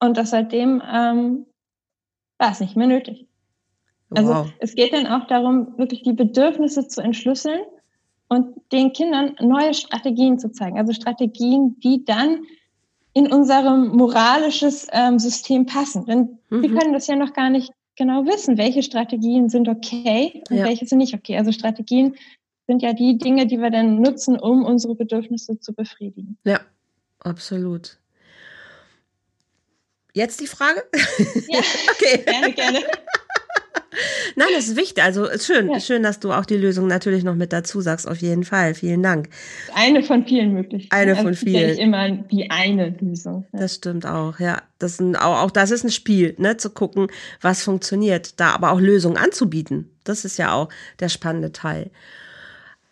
Und 0.00 0.16
das 0.16 0.30
seitdem 0.30 0.82
ähm, 0.86 1.46
war 2.38 2.52
es 2.52 2.60
nicht 2.60 2.76
mehr 2.76 2.86
nötig. 2.86 3.26
Also 4.10 4.34
wow. 4.34 4.46
es 4.60 4.74
geht 4.74 4.92
dann 4.92 5.06
auch 5.06 5.26
darum, 5.26 5.76
wirklich 5.78 6.02
die 6.02 6.12
Bedürfnisse 6.12 6.86
zu 6.86 7.00
entschlüsseln 7.00 7.60
und 8.28 8.54
den 8.72 8.92
Kindern 8.92 9.34
neue 9.40 9.74
Strategien 9.74 10.38
zu 10.38 10.52
zeigen. 10.52 10.78
Also 10.78 10.92
Strategien, 10.92 11.78
die 11.80 12.04
dann 12.04 12.42
in 13.14 13.32
unserem 13.32 13.88
moralisches 13.96 14.86
ähm, 14.92 15.18
System 15.18 15.64
passen. 15.66 16.04
Denn 16.04 16.38
mhm. 16.50 16.62
wir 16.62 16.74
können 16.74 16.92
das 16.92 17.06
ja 17.06 17.16
noch 17.16 17.32
gar 17.32 17.50
nicht 17.50 17.72
genau 17.96 18.24
wissen, 18.26 18.58
welche 18.58 18.82
Strategien 18.82 19.48
sind 19.48 19.68
okay 19.68 20.42
und 20.50 20.56
ja. 20.56 20.64
welche 20.64 20.86
sind 20.86 20.98
nicht 20.98 21.14
okay. 21.14 21.36
Also 21.36 21.52
Strategien 21.52 22.16
sind 22.66 22.82
ja 22.82 22.92
die 22.92 23.18
Dinge, 23.18 23.46
die 23.46 23.58
wir 23.58 23.70
dann 23.70 24.00
nutzen, 24.00 24.38
um 24.38 24.64
unsere 24.64 24.94
Bedürfnisse 24.94 25.58
zu 25.60 25.72
befriedigen. 25.72 26.36
Ja, 26.44 26.60
absolut. 27.20 27.98
Jetzt 30.12 30.40
die 30.40 30.46
Frage? 30.46 30.82
Ja, 31.48 31.60
okay. 31.90 32.22
gerne, 32.24 32.52
gerne. 32.52 32.78
Nein, 34.34 34.48
das 34.54 34.68
ist 34.68 34.76
wichtig. 34.76 35.02
Also 35.02 35.26
ist 35.26 35.46
schön, 35.46 35.70
ja. 35.70 35.80
schön, 35.80 36.02
dass 36.02 36.20
du 36.20 36.32
auch 36.32 36.44
die 36.44 36.56
Lösung 36.56 36.86
natürlich 36.86 37.24
noch 37.24 37.34
mit 37.34 37.52
dazu 37.52 37.80
sagst. 37.80 38.08
Auf 38.08 38.18
jeden 38.18 38.44
Fall. 38.44 38.74
Vielen 38.74 39.02
Dank. 39.02 39.28
Eine 39.74 40.02
von 40.02 40.26
vielen 40.26 40.52
Möglichkeiten. 40.52 41.00
Eine 41.00 41.12
also 41.12 41.24
von 41.24 41.34
vielen. 41.34 41.60
Ja 41.60 41.66
nicht 41.68 41.78
immer 41.78 42.10
die 42.10 42.50
eine 42.50 42.94
Lösung. 43.00 43.46
Ja. 43.52 43.60
Das 43.60 43.76
stimmt 43.76 44.06
auch. 44.06 44.38
Ja, 44.38 44.62
das 44.78 45.00
ist 45.00 45.16
auch, 45.18 45.42
auch 45.42 45.50
das 45.50 45.70
ist 45.70 45.84
ein 45.84 45.90
Spiel, 45.90 46.34
ne, 46.38 46.56
zu 46.56 46.70
gucken, 46.70 47.08
was 47.40 47.62
funktioniert, 47.62 48.38
da 48.40 48.50
aber 48.50 48.72
auch 48.72 48.80
Lösungen 48.80 49.16
anzubieten. 49.16 49.90
Das 50.04 50.24
ist 50.24 50.38
ja 50.38 50.52
auch 50.52 50.68
der 51.00 51.08
spannende 51.08 51.52
Teil. 51.52 51.90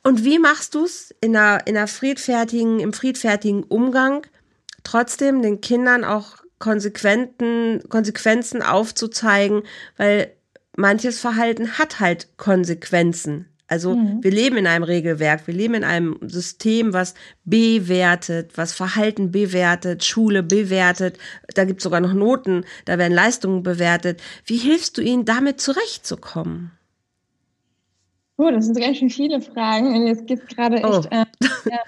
Und 0.03 0.25
wie 0.25 0.39
machst 0.39 0.75
du 0.75 0.85
es 0.85 1.15
in 1.21 1.35
einer, 1.35 1.67
in 1.67 1.77
einer 1.77 1.89
friedfertigen, 1.89 2.81
im 2.81 2.93
friedfertigen 2.93 3.63
Umgang, 3.63 4.27
trotzdem 4.83 5.41
den 5.41 5.61
Kindern 5.61 6.05
auch 6.05 6.45
konsequenten 6.59 7.83
Konsequenzen 7.89 8.63
aufzuzeigen, 8.63 9.63
weil 9.97 10.31
manches 10.77 11.21
Verhalten 11.21 11.79
hat 11.79 12.01
halt 12.01 12.37
Konsequenzen. 12.37 13.47
Also 13.67 13.97
mhm. 13.97 14.23
wir 14.23 14.31
leben 14.31 14.57
in 14.59 14.67
einem 14.67 14.85
Regelwerk, 14.85 15.47
wir 15.47 15.55
leben 15.55 15.75
in 15.75 15.85
einem 15.85 16.19
System, 16.23 16.93
was 16.93 17.15
bewertet, 17.45 18.53
was 18.57 18.75
Verhalten 18.75 19.31
bewertet, 19.31 20.05
Schule 20.05 20.43
bewertet, 20.43 21.19
da 21.55 21.65
gibt 21.65 21.81
es 21.81 21.85
sogar 21.85 22.01
noch 22.01 22.13
Noten, 22.13 22.65
da 22.85 22.99
werden 22.99 23.15
Leistungen 23.15 23.63
bewertet. 23.63 24.23
Wie 24.45 24.59
hilfst 24.59 24.99
du 24.99 25.03
ihnen, 25.03 25.25
damit 25.25 25.61
zurechtzukommen? 25.61 26.73
Oh, 28.37 28.51
das 28.51 28.67
sind 28.67 28.79
ganz 28.79 28.99
schön 28.99 29.11
viele 29.11 29.41
Fragen 29.41 29.95
und 29.95 30.07
jetzt 30.09 30.27
gibt 30.27 30.43
es 30.43 30.57
gerade 30.57 30.77
echt. 30.77 30.87
Oh. 30.87 31.03
Äh, 31.11 31.25
ja. 31.71 31.79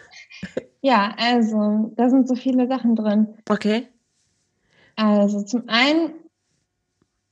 ja, 0.80 1.14
also 1.18 1.92
da 1.96 2.08
sind 2.08 2.26
so 2.26 2.36
viele 2.36 2.68
Sachen 2.68 2.96
drin. 2.96 3.34
Okay. 3.48 3.86
Also 4.94 5.42
zum 5.42 5.68
einen 5.68 6.12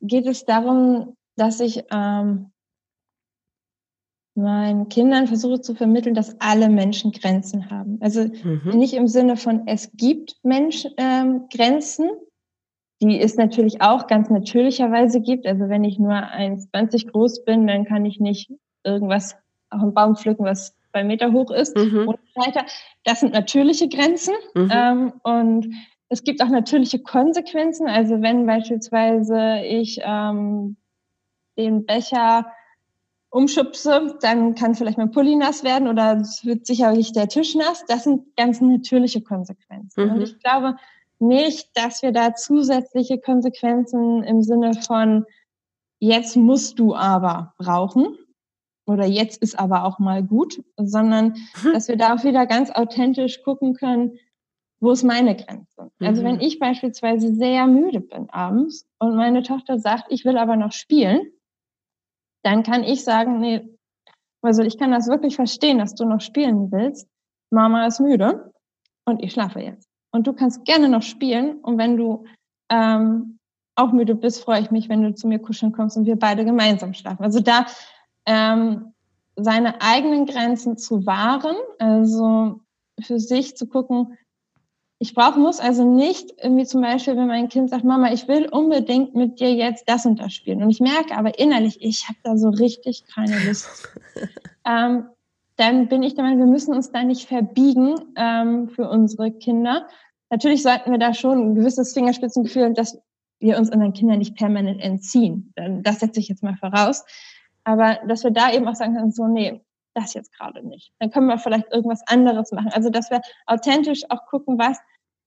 geht 0.02 0.26
es 0.26 0.44
darum, 0.44 1.16
dass 1.36 1.60
ich 1.60 1.84
ähm, 1.90 2.50
meinen 4.34 4.88
Kindern 4.88 5.26
versuche 5.26 5.60
zu 5.60 5.74
vermitteln, 5.74 6.14
dass 6.14 6.40
alle 6.40 6.68
Menschen 6.68 7.12
Grenzen 7.12 7.70
haben. 7.70 7.98
Also 8.00 8.24
mhm. 8.24 8.72
nicht 8.74 8.94
im 8.94 9.06
Sinne 9.06 9.36
von 9.36 9.66
es 9.66 9.92
gibt 9.94 10.36
Mensch 10.42 10.86
ähm, 10.96 11.46
Grenzen, 11.54 12.10
die 13.00 13.20
es 13.20 13.36
natürlich 13.36 13.80
auch 13.80 14.06
ganz 14.06 14.30
natürlicherweise 14.30 15.20
gibt. 15.20 15.46
Also 15.46 15.68
wenn 15.68 15.84
ich 15.84 15.98
nur 15.98 16.14
1,20 16.14 17.12
groß 17.12 17.44
bin, 17.44 17.66
dann 17.66 17.84
kann 17.84 18.04
ich 18.04 18.18
nicht 18.18 18.50
irgendwas 18.82 19.36
auf 19.70 19.82
einen 19.82 19.94
Baum 19.94 20.16
pflücken, 20.16 20.44
was 20.44 20.74
zwei 20.90 21.04
Meter 21.04 21.32
hoch 21.32 21.50
ist 21.50 21.76
mhm. 21.76 22.08
und 22.08 22.18
weiter. 22.34 22.64
Das 23.04 23.20
sind 23.20 23.32
natürliche 23.32 23.88
Grenzen. 23.88 24.34
Mhm. 24.54 24.70
Ähm, 24.72 25.12
und 25.22 25.74
es 26.08 26.24
gibt 26.24 26.42
auch 26.42 26.48
natürliche 26.48 27.00
Konsequenzen. 27.00 27.88
Also 27.88 28.20
wenn 28.20 28.46
beispielsweise 28.46 29.60
ich 29.64 30.00
ähm, 30.02 30.76
den 31.56 31.86
Becher 31.86 32.46
umschubse, 33.30 34.16
dann 34.20 34.54
kann 34.54 34.76
vielleicht 34.76 34.96
mein 34.96 35.10
Pulli 35.10 35.34
nass 35.34 35.64
werden 35.64 35.88
oder 35.88 36.18
es 36.20 36.44
wird 36.44 36.66
sicherlich 36.66 37.12
der 37.12 37.28
Tisch 37.28 37.54
nass. 37.56 37.84
Das 37.86 38.04
sind 38.04 38.36
ganz 38.36 38.60
natürliche 38.60 39.22
Konsequenzen. 39.22 40.06
Mhm. 40.06 40.12
Und 40.12 40.20
ich 40.22 40.38
glaube 40.38 40.76
nicht, 41.18 41.68
dass 41.74 42.02
wir 42.02 42.12
da 42.12 42.34
zusätzliche 42.34 43.18
Konsequenzen 43.18 44.22
im 44.22 44.42
Sinne 44.42 44.74
von 44.74 45.24
jetzt 45.98 46.36
musst 46.36 46.78
du 46.78 46.94
aber 46.94 47.54
brauchen 47.58 48.16
oder 48.86 49.06
jetzt 49.06 49.42
ist 49.42 49.58
aber 49.58 49.84
auch 49.84 49.98
mal 49.98 50.22
gut, 50.22 50.62
sondern 50.76 51.34
mhm. 51.62 51.72
dass 51.72 51.88
wir 51.88 51.96
da 51.96 52.14
auch 52.14 52.24
wieder 52.24 52.46
ganz 52.46 52.70
authentisch 52.70 53.42
gucken 53.42 53.74
können, 53.74 54.18
wo 54.80 54.90
ist 54.90 55.02
meine 55.02 55.34
Grenze? 55.34 55.90
Also 55.98 56.22
wenn 56.22 56.36
mhm. 56.36 56.42
ich 56.42 56.58
beispielsweise 56.58 57.34
sehr 57.34 57.66
müde 57.66 58.00
bin 58.00 58.28
abends 58.30 58.86
und 58.98 59.16
meine 59.16 59.42
Tochter 59.42 59.78
sagt, 59.78 60.04
ich 60.10 60.24
will 60.24 60.36
aber 60.36 60.56
noch 60.56 60.72
spielen, 60.72 61.32
dann 62.44 62.62
kann 62.62 62.84
ich 62.84 63.02
sagen, 63.02 63.40
nee, 63.40 63.68
also 64.42 64.62
ich 64.62 64.78
kann 64.78 64.90
das 64.90 65.08
wirklich 65.08 65.36
verstehen, 65.36 65.78
dass 65.78 65.94
du 65.94 66.04
noch 66.04 66.20
spielen 66.20 66.70
willst. 66.70 67.08
Mama 67.50 67.86
ist 67.86 68.00
müde 68.00 68.52
und 69.06 69.22
ich 69.22 69.32
schlafe 69.32 69.60
jetzt. 69.60 69.88
Und 70.12 70.26
du 70.26 70.32
kannst 70.32 70.64
gerne 70.64 70.88
noch 70.88 71.02
spielen 71.02 71.58
und 71.60 71.78
wenn 71.78 71.96
du 71.96 72.24
ähm, 72.70 73.38
auch 73.76 73.92
müde 73.92 74.14
bist, 74.14 74.42
freue 74.42 74.60
ich 74.60 74.70
mich, 74.70 74.88
wenn 74.88 75.02
du 75.02 75.14
zu 75.14 75.26
mir 75.26 75.38
kuscheln 75.38 75.72
kommst 75.72 75.96
und 75.96 76.06
wir 76.06 76.16
beide 76.16 76.44
gemeinsam 76.44 76.94
schlafen. 76.94 77.24
Also 77.24 77.40
da 77.40 77.66
ähm, 78.26 78.92
seine 79.36 79.80
eigenen 79.80 80.26
Grenzen 80.26 80.76
zu 80.76 81.06
wahren, 81.06 81.56
also 81.78 82.60
für 83.00 83.18
sich 83.18 83.56
zu 83.56 83.66
gucken, 83.66 84.16
ich 85.04 85.14
brauche, 85.14 85.38
muss 85.38 85.60
also 85.60 85.84
nicht 85.84 86.32
irgendwie 86.42 86.64
zum 86.64 86.80
Beispiel, 86.80 87.14
wenn 87.14 87.26
mein 87.26 87.50
Kind 87.50 87.68
sagt, 87.68 87.84
Mama, 87.84 88.10
ich 88.10 88.26
will 88.26 88.48
unbedingt 88.48 89.14
mit 89.14 89.38
dir 89.38 89.52
jetzt 89.52 89.86
das 89.86 90.06
und 90.06 90.18
das 90.18 90.32
spielen. 90.32 90.62
Und 90.62 90.70
ich 90.70 90.80
merke 90.80 91.14
aber 91.14 91.38
innerlich, 91.38 91.76
ich 91.82 92.08
habe 92.08 92.16
da 92.22 92.38
so 92.38 92.48
richtig 92.48 93.04
keine 93.14 93.38
Lust. 93.44 93.86
ähm, 94.66 95.04
dann 95.56 95.88
bin 95.88 96.02
ich 96.02 96.14
der 96.14 96.24
Meinung, 96.24 96.38
wir 96.38 96.46
müssen 96.46 96.72
uns 96.72 96.90
da 96.90 97.02
nicht 97.04 97.28
verbiegen 97.28 97.96
ähm, 98.16 98.70
für 98.70 98.88
unsere 98.88 99.30
Kinder. 99.30 99.88
Natürlich 100.30 100.62
sollten 100.62 100.90
wir 100.90 100.98
da 100.98 101.12
schon 101.12 101.50
ein 101.50 101.54
gewisses 101.54 101.92
Fingerspitzengefühl, 101.92 102.72
dass 102.72 102.98
wir 103.40 103.58
uns 103.58 103.68
unseren 103.68 103.92
Kindern 103.92 104.20
nicht 104.20 104.36
permanent 104.36 104.80
entziehen. 104.80 105.52
Das 105.82 106.00
setze 106.00 106.18
ich 106.18 106.28
jetzt 106.28 106.42
mal 106.42 106.56
voraus. 106.56 107.04
Aber 107.64 107.98
dass 108.08 108.24
wir 108.24 108.30
da 108.30 108.50
eben 108.54 108.66
auch 108.66 108.74
sagen 108.74 108.94
können, 108.94 109.12
so, 109.12 109.26
nee, 109.26 109.60
das 109.92 110.14
jetzt 110.14 110.32
gerade 110.32 110.66
nicht. 110.66 110.92
Dann 110.98 111.10
können 111.10 111.26
wir 111.26 111.38
vielleicht 111.38 111.70
irgendwas 111.72 112.02
anderes 112.06 112.52
machen. 112.52 112.70
Also, 112.72 112.88
dass 112.88 113.10
wir 113.10 113.20
authentisch 113.46 114.02
auch 114.08 114.24
gucken, 114.26 114.58
was 114.58 114.78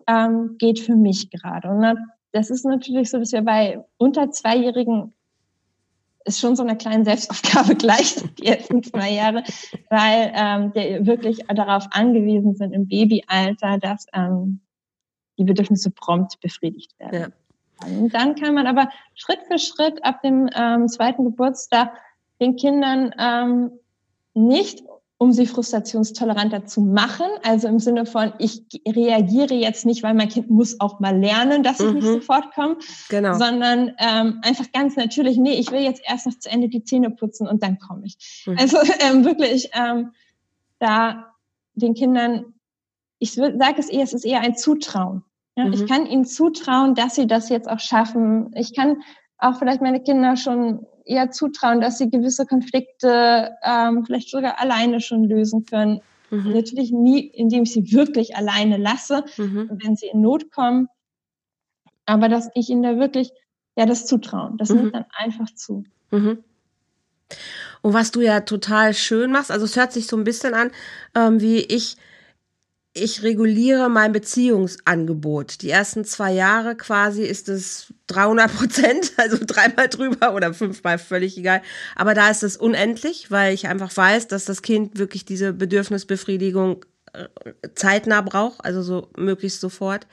ähm, 0.08 0.56
geht 0.58 0.80
für 0.80 0.96
mich 0.96 1.30
gerade. 1.30 1.70
Und 1.70 1.98
das 2.32 2.50
ist 2.50 2.66
natürlich 2.66 3.10
so, 3.10 3.20
dass 3.20 3.32
wir 3.32 3.42
bei 3.42 3.84
unter 3.98 4.32
Zweijährigen 4.32 5.14
ist 6.28 6.40
schon 6.40 6.56
so 6.56 6.64
eine 6.64 6.78
kleine 6.78 7.06
Selbstaufgabe 7.06 7.76
gleich 7.78 8.16
die 8.38 8.48
ersten 8.48 8.84
zwei 8.84 9.12
Jahre, 9.12 9.44
weil 9.90 10.32
ähm, 10.36 10.74
die 10.74 11.06
wirklich 11.06 11.40
darauf 11.48 11.88
angewiesen 11.92 12.56
sind 12.56 12.74
im 12.74 12.88
Babyalter, 12.88 13.78
dass 13.80 14.08
ähm, 14.14 14.60
die 15.38 15.46
Bedürfnisse 15.46 15.90
prompt 15.92 16.40
befriedigt 16.42 17.00
werden. 17.00 17.34
Ja. 17.82 17.88
Und 17.88 18.14
dann 18.14 18.36
kann 18.36 18.56
man 18.56 18.68
aber 18.68 18.90
Schritt 19.14 19.40
für 19.48 19.60
Schritt 19.60 20.04
ab 20.04 20.22
dem 20.22 20.50
ähm, 20.54 20.88
zweiten 20.88 21.24
Geburtstag 21.24 21.94
den 22.42 22.56
Kindern 22.56 23.14
ähm, 23.18 23.72
nicht 24.34 24.84
um 25.20 25.32
sie 25.32 25.48
frustrationstoleranter 25.48 26.66
zu 26.66 26.82
machen. 26.82 27.26
Also 27.44 27.68
im 27.68 27.80
Sinne 27.80 28.06
von, 28.06 28.34
ich 28.38 28.64
reagiere 28.88 29.56
jetzt 29.56 29.86
nicht, 29.86 30.04
weil 30.04 30.14
mein 30.14 30.30
Kind 30.30 30.50
muss 30.50 30.80
auch 30.80 31.00
mal 31.00 31.18
lernen, 31.18 31.64
dass 31.64 31.80
ich 31.80 31.88
mhm. 31.88 31.94
nicht 31.96 32.06
sofort 32.06 32.54
komme, 32.54 32.78
genau. 33.10 33.34
sondern 33.38 33.94
ähm, 33.98 34.40
einfach 34.44 34.72
ganz 34.72 34.96
natürlich, 34.96 35.38
nee, 35.38 35.54
ich 35.54 35.72
will 35.72 35.82
jetzt 35.82 36.02
erst 36.06 36.28
noch 36.28 36.38
zu 36.38 36.50
Ende 36.50 36.70
die 36.70 36.84
Zähne 36.84 37.10
putzen 37.10 37.48
und 37.48 37.64
dann 37.64 37.80
komme 37.80 38.06
ich. 38.06 38.44
Mhm. 38.46 38.58
Also 38.60 38.78
ähm, 39.00 39.26
wirklich 39.26 39.70
ähm, 39.74 40.12
da 40.80 41.34
den 41.74 41.96
Kindern, 41.96 42.54
ich 43.18 43.34
sage 43.34 43.76
es 43.78 43.90
eher, 43.90 44.04
es 44.04 44.14
ist 44.14 44.26
eher 44.26 44.42
ein 44.42 44.56
Zutrauen. 44.56 45.24
Ja? 45.56 45.66
Mhm. 45.66 45.74
Ich 45.74 45.88
kann 45.88 46.06
ihnen 46.06 46.26
zutrauen, 46.26 46.94
dass 46.94 47.16
sie 47.16 47.26
das 47.26 47.50
jetzt 47.50 47.70
auch 47.70 47.80
schaffen. 47.80 48.52
Ich 48.56 48.76
kann 48.76 49.02
auch 49.38 49.58
vielleicht 49.58 49.82
meine 49.82 50.02
Kinder 50.02 50.36
schon 50.36 50.86
eher 51.06 51.32
zutrauen, 51.32 51.82
dass 51.82 51.98
sie 51.98 52.10
gewisse 52.10 52.46
Konflikte 52.46 53.56
ähm, 53.64 54.06
vielleicht 54.06 54.30
sogar 54.30 54.60
alleine 54.60 55.00
schon 55.00 55.24
lösen 55.24 55.66
können. 55.66 56.02
Mhm. 56.30 56.54
Natürlich 56.54 56.92
nie, 56.92 57.20
indem 57.20 57.64
ich 57.64 57.74
sie 57.74 57.92
wirklich 57.94 58.36
alleine 58.36 58.78
lasse, 58.78 59.24
mhm. 59.38 59.70
wenn 59.82 59.96
sie 59.96 60.08
in 60.08 60.22
Not 60.22 60.52
kommen. 60.52 60.90
Aber 62.06 62.30
dass 62.30 62.50
ich 62.56 62.70
ihnen 62.70 62.84
da 62.84 62.98
wirklich, 62.98 63.32
ja, 63.76 63.86
das 63.86 64.06
zutrauen. 64.06 64.58
Das 64.58 64.70
mhm. 64.70 64.78
nimmt 64.78 64.96
dann 64.96 65.06
einfach 65.18 65.54
zu. 65.54 65.84
Mhm. 66.12 66.44
Und 67.82 67.94
was 67.94 68.12
du 68.12 68.22
ja 68.22 68.42
total 68.42 68.94
schön 68.94 69.32
machst, 69.32 69.52
also 69.52 69.66
es 69.66 69.76
hört 69.76 69.94
sich 69.94 70.08
so 70.08 70.18
ein 70.18 70.24
bisschen 70.24 70.54
an, 70.54 70.72
ähm, 71.16 71.42
wie 71.42 71.60
ich 71.60 71.98
ich 72.98 73.24
reguliere 73.24 73.90
mein 73.90 74.12
Beziehungsangebot. 74.12 75.62
Die 75.62 75.70
ersten 75.70 76.06
zwei 76.06 76.34
Jahre 76.34 76.76
quasi 76.76 77.24
ist 77.24 77.50
es 77.50 77.94
300 78.08 78.54
Prozent, 78.54 79.14
also 79.18 79.38
dreimal 79.40 79.88
drüber 79.88 80.34
oder 80.34 80.54
fünfmal, 80.54 80.98
völlig 80.98 81.38
egal. 81.38 81.62
Aber 81.96 82.14
da 82.14 82.30
ist 82.30 82.44
es 82.44 82.58
unendlich, 82.58 83.32
weil 83.32 83.54
ich 83.54 83.68
einfach 83.68 83.96
weiß, 83.96 84.28
dass 84.28 84.46
das 84.46 84.62
Kind 84.62 84.98
wirklich 84.98 85.26
diese 85.26 85.54
Bedürfnisbefriedigung 85.54 86.86
äh, 87.14 87.26
zeitnah 87.76 88.22
braucht, 88.22 88.64
also 88.64 88.82
so 88.82 89.10
möglichst 89.18 89.62
sofort. 89.62 90.08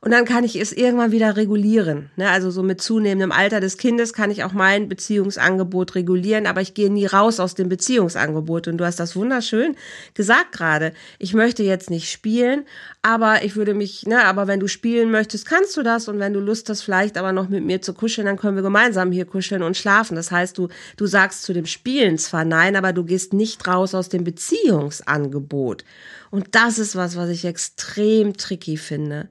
Und 0.00 0.10
dann 0.10 0.24
kann 0.24 0.44
ich 0.44 0.56
es 0.56 0.72
irgendwann 0.72 1.12
wieder 1.12 1.36
regulieren. 1.36 2.10
Ne? 2.16 2.28
Also 2.28 2.50
so 2.50 2.62
mit 2.62 2.80
zunehmendem 2.80 3.32
Alter 3.32 3.60
des 3.60 3.78
Kindes 3.78 4.12
kann 4.12 4.30
ich 4.30 4.44
auch 4.44 4.52
mein 4.52 4.88
Beziehungsangebot 4.88 5.94
regulieren, 5.94 6.46
aber 6.46 6.60
ich 6.60 6.74
gehe 6.74 6.92
nie 6.92 7.06
raus 7.06 7.40
aus 7.40 7.54
dem 7.54 7.68
Beziehungsangebot. 7.68 8.68
Und 8.68 8.78
du 8.78 8.84
hast 8.84 9.00
das 9.00 9.16
wunderschön 9.16 9.76
gesagt 10.14 10.52
gerade. 10.52 10.92
Ich 11.18 11.34
möchte 11.34 11.62
jetzt 11.62 11.90
nicht 11.90 12.10
spielen, 12.10 12.64
aber 13.02 13.44
ich 13.44 13.56
würde 13.56 13.74
mich, 13.74 14.06
ne, 14.06 14.24
aber 14.24 14.46
wenn 14.46 14.60
du 14.60 14.68
spielen 14.68 15.10
möchtest, 15.10 15.46
kannst 15.46 15.76
du 15.76 15.82
das. 15.82 16.08
Und 16.08 16.18
wenn 16.18 16.32
du 16.32 16.40
Lust 16.40 16.68
hast, 16.68 16.82
vielleicht 16.82 17.16
aber 17.16 17.32
noch 17.32 17.48
mit 17.48 17.64
mir 17.64 17.80
zu 17.80 17.94
kuscheln, 17.94 18.26
dann 18.26 18.36
können 18.36 18.56
wir 18.56 18.62
gemeinsam 18.62 19.12
hier 19.12 19.24
kuscheln 19.24 19.62
und 19.62 19.76
schlafen. 19.76 20.14
Das 20.14 20.30
heißt, 20.30 20.58
du, 20.58 20.68
du 20.96 21.06
sagst 21.06 21.42
zu 21.42 21.52
dem 21.52 21.66
Spielen 21.66 22.18
zwar 22.18 22.44
nein, 22.44 22.76
aber 22.76 22.92
du 22.92 23.04
gehst 23.04 23.32
nicht 23.32 23.66
raus 23.66 23.94
aus 23.94 24.08
dem 24.08 24.24
Beziehungsangebot. 24.24 25.84
Und 26.30 26.54
das 26.54 26.78
ist 26.78 26.96
was, 26.96 27.16
was 27.16 27.28
ich 27.28 27.44
extrem 27.44 28.36
tricky 28.36 28.76
finde. 28.76 29.28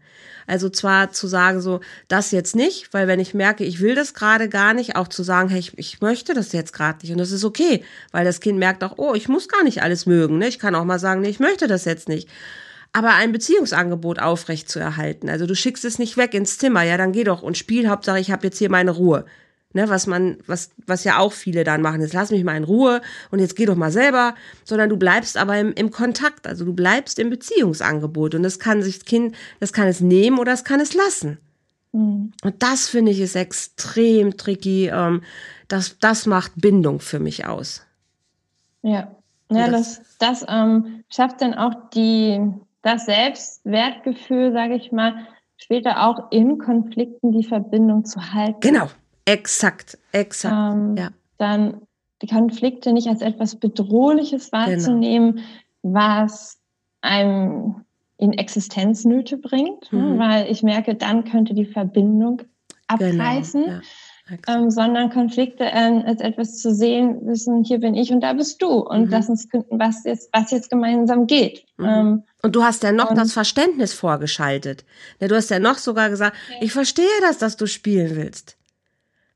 Also 0.47 0.69
zwar 0.69 1.11
zu 1.11 1.27
sagen, 1.27 1.61
so, 1.61 1.79
das 2.07 2.31
jetzt 2.31 2.55
nicht, 2.55 2.93
weil 2.93 3.07
wenn 3.07 3.19
ich 3.19 3.33
merke, 3.33 3.63
ich 3.63 3.79
will 3.81 3.95
das 3.95 4.13
gerade 4.13 4.47
gar 4.47 4.73
nicht, 4.73 4.95
auch 4.95 5.07
zu 5.07 5.23
sagen, 5.23 5.49
hey, 5.49 5.59
ich, 5.59 5.77
ich 5.77 6.01
möchte 6.01 6.33
das 6.33 6.51
jetzt 6.51 6.73
gerade 6.73 6.99
nicht. 7.01 7.11
Und 7.11 7.17
das 7.17 7.31
ist 7.31 7.43
okay, 7.43 7.83
weil 8.11 8.25
das 8.25 8.39
Kind 8.39 8.59
merkt 8.59 8.83
auch, 8.83 8.97
oh, 8.97 9.13
ich 9.15 9.27
muss 9.27 9.47
gar 9.47 9.63
nicht 9.63 9.81
alles 9.81 10.05
mögen. 10.05 10.37
Ne? 10.37 10.47
Ich 10.47 10.59
kann 10.59 10.75
auch 10.75 10.85
mal 10.85 10.99
sagen, 10.99 11.21
nee, 11.21 11.29
ich 11.29 11.39
möchte 11.39 11.67
das 11.67 11.85
jetzt 11.85 12.07
nicht. 12.07 12.29
Aber 12.93 13.15
ein 13.15 13.31
Beziehungsangebot 13.31 14.19
aufrecht 14.19 14.69
zu 14.69 14.79
erhalten. 14.79 15.29
Also 15.29 15.47
du 15.47 15.55
schickst 15.55 15.83
es 15.83 15.99
nicht 15.99 16.15
weg 16.15 16.33
ins 16.33 16.57
Zimmer, 16.59 16.83
ja, 16.83 16.97
dann 16.97 17.11
geh 17.11 17.23
doch 17.23 17.41
und 17.41 17.57
spiel, 17.57 17.89
Hauptsache 17.89 18.19
ich 18.19 18.31
habe 18.31 18.45
jetzt 18.47 18.57
hier 18.57 18.69
meine 18.69 18.91
Ruhe 18.91 19.25
ne, 19.75 19.89
was 19.89 20.07
man, 20.07 20.37
was, 20.47 20.71
was 20.87 21.03
ja 21.03 21.19
auch 21.19 21.33
viele 21.33 21.63
dann 21.63 21.81
machen, 21.81 22.01
jetzt 22.01 22.13
lass 22.13 22.31
mich 22.31 22.43
mal 22.43 22.57
in 22.57 22.63
Ruhe 22.63 23.01
und 23.29 23.39
jetzt 23.39 23.55
geh 23.55 23.65
doch 23.65 23.75
mal 23.75 23.91
selber, 23.91 24.33
sondern 24.63 24.89
du 24.89 24.97
bleibst 24.97 25.37
aber 25.37 25.59
im, 25.59 25.73
im 25.73 25.91
Kontakt, 25.91 26.47
also 26.47 26.65
du 26.65 26.73
bleibst 26.73 27.19
im 27.19 27.29
Beziehungsangebot 27.29 28.33
und 28.35 28.43
das 28.43 28.57
kann 28.57 28.81
sich 28.81 28.99
das 28.99 29.05
Kind, 29.05 29.35
das 29.59 29.73
kann 29.73 29.87
es 29.87 30.01
nehmen 30.01 30.39
oder 30.39 30.53
es 30.53 30.63
kann 30.63 30.79
es 30.79 30.93
lassen. 30.93 31.37
Mhm. 31.91 32.31
Und 32.41 32.63
das 32.63 32.87
finde 32.87 33.11
ich 33.11 33.19
ist 33.19 33.35
extrem 33.35 34.37
tricky, 34.37 34.87
ähm, 34.87 35.21
das, 35.67 35.99
das 35.99 36.25
macht 36.25 36.53
Bindung 36.55 37.01
für 37.01 37.19
mich 37.19 37.45
aus. 37.45 37.85
Ja, 38.81 39.11
ja, 39.51 39.67
das, 39.67 40.01
das, 40.17 40.41
das 40.41 40.45
ähm, 40.47 41.03
schafft 41.09 41.41
dann 41.41 41.53
auch 41.53 41.89
die, 41.93 42.39
das 42.81 43.05
Selbstwertgefühl, 43.05 44.53
sage 44.53 44.75
ich 44.75 44.91
mal, 44.91 45.27
später 45.57 46.07
auch 46.07 46.31
in 46.31 46.59
Konflikten 46.59 47.31
die 47.31 47.43
Verbindung 47.43 48.05
zu 48.05 48.33
halten. 48.33 48.59
Genau, 48.61 48.87
Exakt, 49.25 49.97
exakt. 50.11 50.53
Ähm, 50.53 50.95
ja. 50.97 51.09
Dann 51.37 51.81
die 52.21 52.27
Konflikte 52.27 52.93
nicht 52.93 53.07
als 53.07 53.21
etwas 53.21 53.55
Bedrohliches 53.55 54.51
wahrzunehmen, 54.51 55.35
genau. 55.35 55.45
was 55.83 56.57
einem 57.01 57.85
in 58.17 58.33
Existenznöte 58.33 59.37
bringt, 59.37 59.91
ne? 59.91 59.99
mhm. 59.99 60.19
weil 60.19 60.49
ich 60.49 60.63
merke, 60.63 60.95
dann 60.95 61.25
könnte 61.25 61.53
die 61.53 61.65
Verbindung 61.65 62.37
genau, 62.37 63.23
abreißen. 63.23 63.63
Genau. 63.63 63.75
Ja. 63.75 63.81
Ähm, 64.47 64.71
sondern 64.71 65.11
Konflikte 65.11 65.65
äh, 65.65 66.01
als 66.03 66.19
etwas 66.19 66.57
zu 66.59 66.73
sehen, 66.73 67.27
wissen, 67.27 67.63
hier 67.63 67.77
bin 67.77 67.93
ich 67.93 68.11
und 68.11 68.21
da 68.21 68.33
bist 68.33 68.59
du 68.59 68.79
und 68.79 69.05
mhm. 69.05 69.11
lass 69.11 69.29
uns 69.29 69.47
finden, 69.51 69.79
was 69.79 70.03
jetzt, 70.03 70.29
was 70.33 70.49
jetzt 70.49 70.71
gemeinsam 70.71 71.27
geht. 71.27 71.63
Mhm. 71.77 71.85
Ähm, 71.85 72.23
und 72.41 72.55
du 72.55 72.63
hast 72.63 72.81
ja 72.81 72.91
noch 72.91 73.13
das 73.13 73.33
Verständnis 73.33 73.93
vorgeschaltet. 73.93 74.83
Du 75.19 75.35
hast 75.35 75.51
ja 75.51 75.59
noch 75.59 75.77
sogar 75.77 76.09
gesagt, 76.09 76.35
okay. 76.47 76.65
ich 76.65 76.71
verstehe 76.71 77.05
das, 77.21 77.37
dass 77.37 77.55
du 77.55 77.67
spielen 77.67 78.15
willst. 78.15 78.57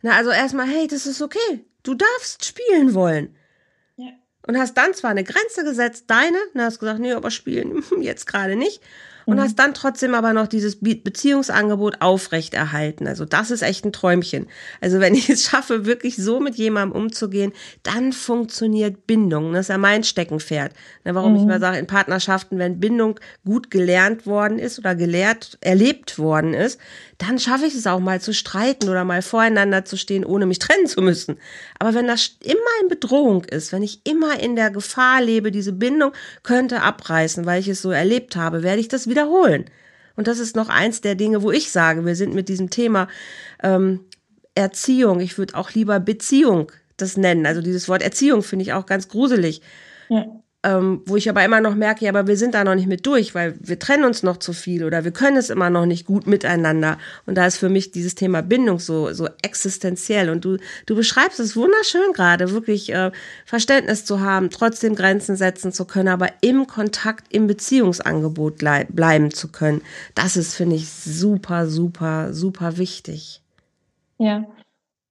Na, 0.02 0.16
also 0.16 0.30
erstmal, 0.30 0.68
hey, 0.68 0.88
das 0.88 1.06
ist 1.06 1.22
okay. 1.22 1.66
Du 1.84 1.94
darfst 1.94 2.46
spielen 2.46 2.94
wollen. 2.94 3.36
Ja. 3.96 4.12
Und 4.48 4.58
hast 4.58 4.76
dann 4.76 4.94
zwar 4.94 5.12
eine 5.12 5.24
Grenze 5.24 5.64
gesetzt, 5.64 6.06
deine, 6.08 6.38
und 6.54 6.62
hast 6.62 6.80
gesagt, 6.80 7.00
nee, 7.00 7.12
aber 7.12 7.32
spielen 7.32 7.84
jetzt 8.02 8.26
gerade 8.26 8.56
nicht 8.56 8.82
und 9.30 9.38
mhm. 9.38 9.42
hast 9.42 9.60
dann 9.60 9.74
trotzdem 9.74 10.16
aber 10.16 10.34
noch 10.34 10.48
dieses 10.48 10.80
Beziehungsangebot 10.80 12.02
aufrechterhalten. 12.02 13.08
Also 13.08 13.26
das 13.26 13.52
ist 13.52 13.62
echt 13.62 13.86
ein 13.86 13.94
Träumchen. 13.94 14.48
Also 14.82 15.00
wenn 15.00 15.14
ich 15.20 15.30
es 15.30 15.44
schaffe, 15.44 15.86
wirklich 15.86 16.16
so 16.16 16.40
mit 16.40 16.56
jemandem 16.56 17.00
umzugehen, 17.00 17.54
dann 17.84 18.12
funktioniert 18.12 19.06
Bindung. 19.06 19.54
Das 19.54 19.66
ist 19.66 19.68
ja 19.70 19.78
mein 19.78 20.04
Steckenpferd. 20.04 20.74
Warum 21.04 21.34
mhm. 21.34 21.40
ich 21.40 21.46
mal 21.46 21.60
sage, 21.60 21.78
in 21.78 21.88
Partnerschaften, 21.88 22.58
wenn 22.58 22.80
Bindung 22.80 23.20
gut 23.46 23.70
gelernt 23.70 24.26
worden 24.26 24.58
ist 24.58 24.80
oder 24.80 24.96
gelehrt, 24.96 25.58
erlebt 25.62 26.18
worden 26.18 26.54
ist, 26.54 26.80
dann 27.20 27.38
schaffe 27.38 27.66
ich 27.66 27.76
es 27.76 27.86
auch 27.86 28.00
mal 28.00 28.22
zu 28.22 28.34
streiten 28.34 28.90
oder 28.90 29.04
mal 29.04 29.22
voreinander 29.22 29.86
zu 29.86 29.98
stehen, 29.98 30.26
ohne 30.26 30.46
mich 30.46 30.60
trennen 30.60 30.88
zu 30.88 31.02
müssen. 31.02 31.38
Aber 31.78 31.94
wenn 31.94 32.08
das 32.08 32.38
immer 32.44 32.56
in 32.82 32.88
Bedrohung 32.88 33.44
ist, 33.44 33.74
wenn 33.74 33.84
ich 33.84 34.02
immer 34.06 34.40
in 34.40 34.56
der 34.56 34.72
Gefahr 34.72 35.22
lebe, 35.22 35.52
diese 35.52 35.74
Bindung 35.74 36.14
könnte 36.44 36.82
abreißen, 36.82 37.46
weil 37.46 37.60
ich 37.60 37.68
es 37.68 37.82
so 37.82 37.92
erlebt 37.92 38.38
habe, 38.38 38.64
werde 38.64 38.80
ich 38.80 38.88
das 38.88 39.08
wieder 39.08 39.19
wiederholen. 39.20 39.66
Und 40.16 40.28
das 40.28 40.40
ist 40.40 40.56
noch 40.56 40.70
eins 40.70 41.02
der 41.02 41.16
Dinge, 41.16 41.44
wo 41.44 41.52
ich 41.52 41.72
sage, 41.72 42.06
wir 42.06 42.16
sind 42.16 42.34
mit 42.34 42.50
diesem 42.50 42.70
Thema 42.70 43.08
ähm, 43.64 44.02
Erziehung, 44.56 45.22
ich 45.22 45.38
würde 45.38 45.56
auch 45.56 45.72
lieber 45.72 46.00
Beziehung 46.00 46.72
das 46.98 47.16
nennen. 47.16 47.46
Also 47.46 47.62
dieses 47.62 47.88
Wort 47.88 48.02
Erziehung 48.02 48.44
finde 48.44 48.64
ich 48.64 48.74
auch 48.74 48.86
ganz 48.86 49.08
gruselig. 49.08 49.62
Ja 50.10 50.26
ähm, 50.64 51.02
wo 51.06 51.16
ich 51.16 51.30
aber 51.30 51.46
immer 51.46 51.62
noch 51.62 51.76
merke, 51.76 52.04
ja, 52.04 52.12
aber 52.12 52.28
wir 52.28 52.36
sind 52.36 52.54
da 52.54 52.66
noch 52.66 52.76
nicht 52.76 52.88
mit 52.88 53.06
durch, 53.06 53.34
weil 53.34 53.56
wir 53.62 53.80
trennen 53.80 54.04
uns 54.04 54.24
noch 54.24 54.38
zu 54.38 54.52
viel 54.52 54.84
oder 54.84 55.06
wir 55.06 55.12
können 55.12 55.38
es 55.38 55.50
immer 55.50 55.70
noch 55.70 55.86
nicht 55.86 56.06
gut 56.06 56.28
miteinander. 56.28 56.98
Und 57.26 57.36
da 57.36 57.46
ist 57.46 57.58
für 57.58 57.70
mich 57.70 57.92
dieses 57.92 58.16
Thema 58.16 58.42
Bindung 58.42 58.80
so, 58.80 59.14
so 59.14 59.30
existenziell. 59.42 60.30
Und 60.30 60.44
du, 60.44 60.58
du 60.86 60.96
beschreibst 60.96 61.40
es 61.40 61.56
wunderschön 61.56 62.12
gerade, 62.14 62.52
wirklich 62.52 62.94
äh, 62.94 63.12
Verständnis 63.46 64.04
zu 64.04 64.20
haben, 64.20 64.50
trotzdem 64.50 64.96
Grenzen 64.96 65.38
setzen 65.38 65.72
zu 65.72 65.86
können, 65.86 66.10
aber 66.10 66.28
im 66.42 66.68
Kontakt, 66.68 67.34
im 67.34 67.48
Beziehungsangebot 67.48 68.58
bleiben 68.58 69.32
zu 69.32 69.48
können. 69.50 69.82
Das 70.14 70.36
ist, 70.36 70.56
finde 70.56 70.76
ich, 70.76 70.90
super, 70.90 71.68
super, 71.68 72.34
super 72.34 72.78
wichtig. 72.78 73.42
Ja. 74.18 74.46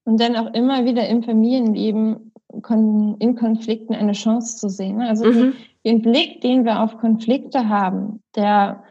Und 0.05 0.21
dann 0.21 0.37
auch 0.37 0.53
immer 0.55 0.85
wieder 0.85 1.07
im 1.09 1.23
Familienleben 1.23 2.28
in 2.51 3.37
Konflikten 3.37 3.95
eine 3.95 4.13
Chance 4.13 4.57
zu 4.57 4.69
sehen. 4.69 4.97
Ne? 4.97 5.09
Also 5.09 5.27
mhm. 5.27 5.55
den 5.85 6.03
Blick, 6.03 6.41
den 6.41 6.65
wir 6.65 6.83
auf 6.83 6.99
Konflikte 6.99 7.69
haben, 7.69 8.23
der, 8.35 8.85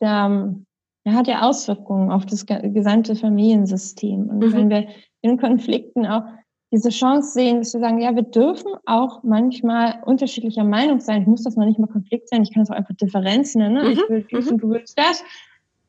der, 0.00 0.54
der 1.04 1.12
hat 1.14 1.26
ja 1.26 1.42
Auswirkungen 1.42 2.10
auf 2.10 2.24
das 2.26 2.46
gesamte 2.46 3.14
Familiensystem. 3.14 4.28
Und 4.28 4.38
mhm. 4.38 4.52
wenn 4.52 4.70
wir 4.70 4.86
in 5.20 5.38
Konflikten 5.38 6.06
auch 6.06 6.22
diese 6.72 6.88
Chance 6.88 7.32
sehen, 7.32 7.58
dass 7.58 7.72
wir 7.72 7.80
sagen, 7.80 8.00
ja, 8.00 8.16
wir 8.16 8.22
dürfen 8.22 8.72
auch 8.84 9.22
manchmal 9.22 10.02
unterschiedlicher 10.04 10.64
Meinung 10.64 10.98
sein. 10.98 11.22
Ich 11.22 11.28
muss 11.28 11.44
das 11.44 11.56
noch 11.56 11.66
nicht 11.66 11.78
mal 11.78 11.86
Konflikt 11.86 12.28
sein, 12.28 12.42
ich 12.42 12.52
kann 12.52 12.64
es 12.64 12.70
auch 12.70 12.74
einfach 12.74 12.96
Differenzen 12.96 13.60
nennen. 13.60 13.74
Ne? 13.74 13.84
Mhm. 13.84 13.90
Ich 13.90 14.08
will 14.08 14.26
dies 14.30 14.46
mhm. 14.46 14.52
und 14.52 14.62
du 14.62 14.70
willst 14.70 14.98
das. 14.98 15.22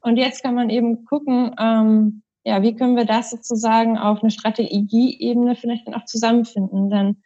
Und 0.01 0.18
jetzt 0.18 0.43
kann 0.43 0.53
man 0.53 0.70
eben 0.70 1.05
gucken, 1.05 1.55
ähm, 1.59 2.22
ja, 2.45 2.61
wie 2.61 2.75
können 2.75 2.95
wir 2.95 3.05
das 3.05 3.31
sozusagen 3.31 3.97
auf 3.97 4.21
eine 4.21 4.31
Strategieebene 4.31 5.55
vielleicht 5.55 5.87
dann 5.87 5.95
auch 5.95 6.05
zusammenfinden? 6.05 6.89
Dann, 6.89 7.23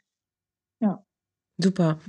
ja. 0.79 1.03
Super. 1.57 1.99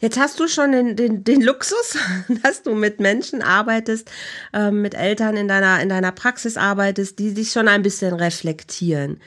Jetzt 0.00 0.18
hast 0.20 0.38
du 0.38 0.46
schon 0.46 0.72
den, 0.72 0.94
den, 0.94 1.24
den 1.24 1.40
Luxus, 1.40 1.98
dass 2.42 2.62
du 2.62 2.74
mit 2.74 3.00
Menschen 3.00 3.40
arbeitest, 3.40 4.10
äh, 4.52 4.70
mit 4.70 4.94
Eltern 4.94 5.38
in 5.38 5.48
deiner, 5.48 5.80
in 5.80 5.88
deiner 5.88 6.12
Praxis 6.12 6.58
arbeitest, 6.58 7.18
die 7.18 7.30
sich 7.30 7.50
schon 7.50 7.66
ein 7.66 7.82
bisschen 7.82 8.12
reflektieren 8.12 9.20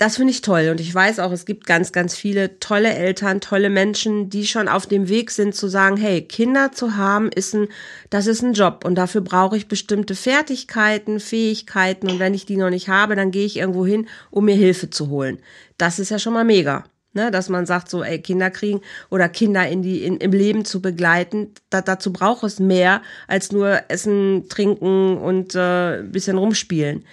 das 0.00 0.16
finde 0.16 0.30
ich 0.30 0.40
toll. 0.40 0.70
Und 0.70 0.80
ich 0.80 0.94
weiß 0.94 1.18
auch, 1.18 1.30
es 1.30 1.44
gibt 1.44 1.66
ganz, 1.66 1.92
ganz 1.92 2.16
viele 2.16 2.58
tolle 2.58 2.94
Eltern, 2.94 3.42
tolle 3.42 3.68
Menschen, 3.68 4.30
die 4.30 4.46
schon 4.46 4.66
auf 4.66 4.86
dem 4.86 5.10
Weg 5.10 5.30
sind 5.30 5.54
zu 5.54 5.68
sagen, 5.68 5.98
hey, 5.98 6.22
Kinder 6.22 6.72
zu 6.72 6.96
haben, 6.96 7.28
ist 7.28 7.54
ein, 7.54 7.68
das 8.08 8.26
ist 8.26 8.42
ein 8.42 8.54
Job. 8.54 8.86
Und 8.86 8.94
dafür 8.94 9.20
brauche 9.20 9.58
ich 9.58 9.68
bestimmte 9.68 10.14
Fertigkeiten, 10.14 11.20
Fähigkeiten. 11.20 12.10
Und 12.10 12.18
wenn 12.18 12.32
ich 12.32 12.46
die 12.46 12.56
noch 12.56 12.70
nicht 12.70 12.88
habe, 12.88 13.14
dann 13.14 13.30
gehe 13.30 13.44
ich 13.44 13.58
irgendwo 13.58 13.84
hin, 13.84 14.08
um 14.30 14.46
mir 14.46 14.54
Hilfe 14.54 14.88
zu 14.88 15.10
holen. 15.10 15.38
Das 15.76 15.98
ist 15.98 16.10
ja 16.10 16.18
schon 16.18 16.32
mal 16.32 16.44
mega. 16.44 16.84
Ne, 17.12 17.32
dass 17.32 17.48
man 17.48 17.66
sagt, 17.66 17.90
so, 17.90 18.04
ey, 18.04 18.22
Kinder 18.22 18.50
kriegen 18.50 18.82
oder 19.10 19.28
Kinder 19.28 19.68
in 19.68 19.82
die, 19.82 20.04
in, 20.04 20.18
im 20.18 20.30
Leben 20.30 20.64
zu 20.64 20.80
begleiten, 20.80 21.52
da, 21.68 21.82
dazu 21.82 22.12
braucht 22.12 22.44
es 22.44 22.60
mehr 22.60 23.02
als 23.26 23.50
nur 23.50 23.80
Essen, 23.88 24.48
Trinken 24.48 25.18
und 25.18 25.56
äh, 25.56 26.04
bisschen 26.04 26.38
rumspielen. 26.38 27.04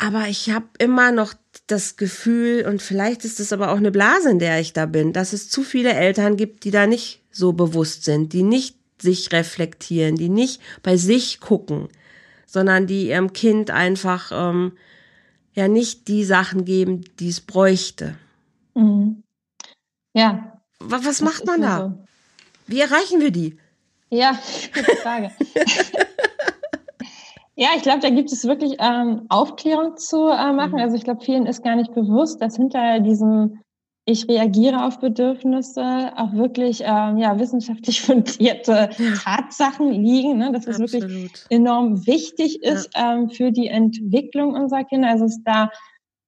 Aber 0.00 0.26
ich 0.26 0.50
habe 0.50 0.66
immer 0.78 1.12
noch 1.12 1.34
das 1.66 1.96
Gefühl, 1.96 2.66
und 2.66 2.82
vielleicht 2.82 3.24
ist 3.24 3.40
es 3.40 3.52
aber 3.52 3.72
auch 3.72 3.76
eine 3.76 3.90
Blase, 3.90 4.30
in 4.30 4.38
der 4.38 4.60
ich 4.60 4.72
da 4.72 4.86
bin, 4.86 5.12
dass 5.12 5.32
es 5.32 5.48
zu 5.48 5.62
viele 5.62 5.92
Eltern 5.92 6.36
gibt, 6.36 6.64
die 6.64 6.70
da 6.70 6.86
nicht 6.86 7.22
so 7.30 7.52
bewusst 7.52 8.04
sind, 8.04 8.32
die 8.32 8.42
nicht 8.42 8.76
sich 9.00 9.32
reflektieren, 9.32 10.16
die 10.16 10.28
nicht 10.28 10.60
bei 10.82 10.96
sich 10.96 11.40
gucken, 11.40 11.88
sondern 12.46 12.86
die 12.86 13.08
ihrem 13.08 13.32
Kind 13.32 13.70
einfach 13.70 14.30
ähm, 14.32 14.72
ja 15.54 15.68
nicht 15.68 16.08
die 16.08 16.24
Sachen 16.24 16.64
geben, 16.64 17.04
die 17.18 17.28
es 17.28 17.40
bräuchte. 17.40 18.16
Mhm. 18.74 19.22
Ja. 20.14 20.60
Was, 20.78 21.04
was 21.04 21.20
macht 21.20 21.46
man 21.46 21.62
da? 21.62 21.78
So. 21.78 22.04
Wie 22.66 22.80
erreichen 22.80 23.20
wir 23.20 23.30
die? 23.30 23.56
Ja, 24.10 24.38
gute 24.74 24.96
Frage. 24.96 25.30
Ja, 27.54 27.68
ich 27.76 27.82
glaube, 27.82 28.00
da 28.00 28.10
gibt 28.10 28.32
es 28.32 28.44
wirklich 28.44 28.76
ähm, 28.78 29.26
Aufklärung 29.28 29.96
zu 29.96 30.28
äh, 30.28 30.52
machen. 30.52 30.72
Mhm. 30.72 30.80
Also 30.80 30.96
ich 30.96 31.04
glaube, 31.04 31.24
vielen 31.24 31.46
ist 31.46 31.62
gar 31.62 31.76
nicht 31.76 31.94
bewusst, 31.94 32.40
dass 32.40 32.56
hinter 32.56 33.00
diesem 33.00 33.60
ich 34.04 34.28
reagiere 34.28 34.84
auf 34.84 34.98
Bedürfnisse 34.98 36.12
auch 36.16 36.32
wirklich 36.32 36.82
ähm, 36.84 37.18
ja, 37.18 37.38
wissenschaftlich 37.38 38.02
fundierte 38.02 38.90
ja. 38.98 39.14
Tatsachen 39.16 39.92
liegen, 39.92 40.38
ne? 40.38 40.50
dass 40.52 40.66
es 40.66 40.80
Absolut. 40.80 40.92
wirklich 41.04 41.44
enorm 41.50 42.04
wichtig 42.06 42.62
ist 42.62 42.90
ja. 42.96 43.14
ähm, 43.14 43.30
für 43.30 43.52
die 43.52 43.68
Entwicklung 43.68 44.54
unserer 44.54 44.84
Kinder. 44.84 45.08
Also 45.08 45.26
es 45.26 45.40
da, 45.44 45.70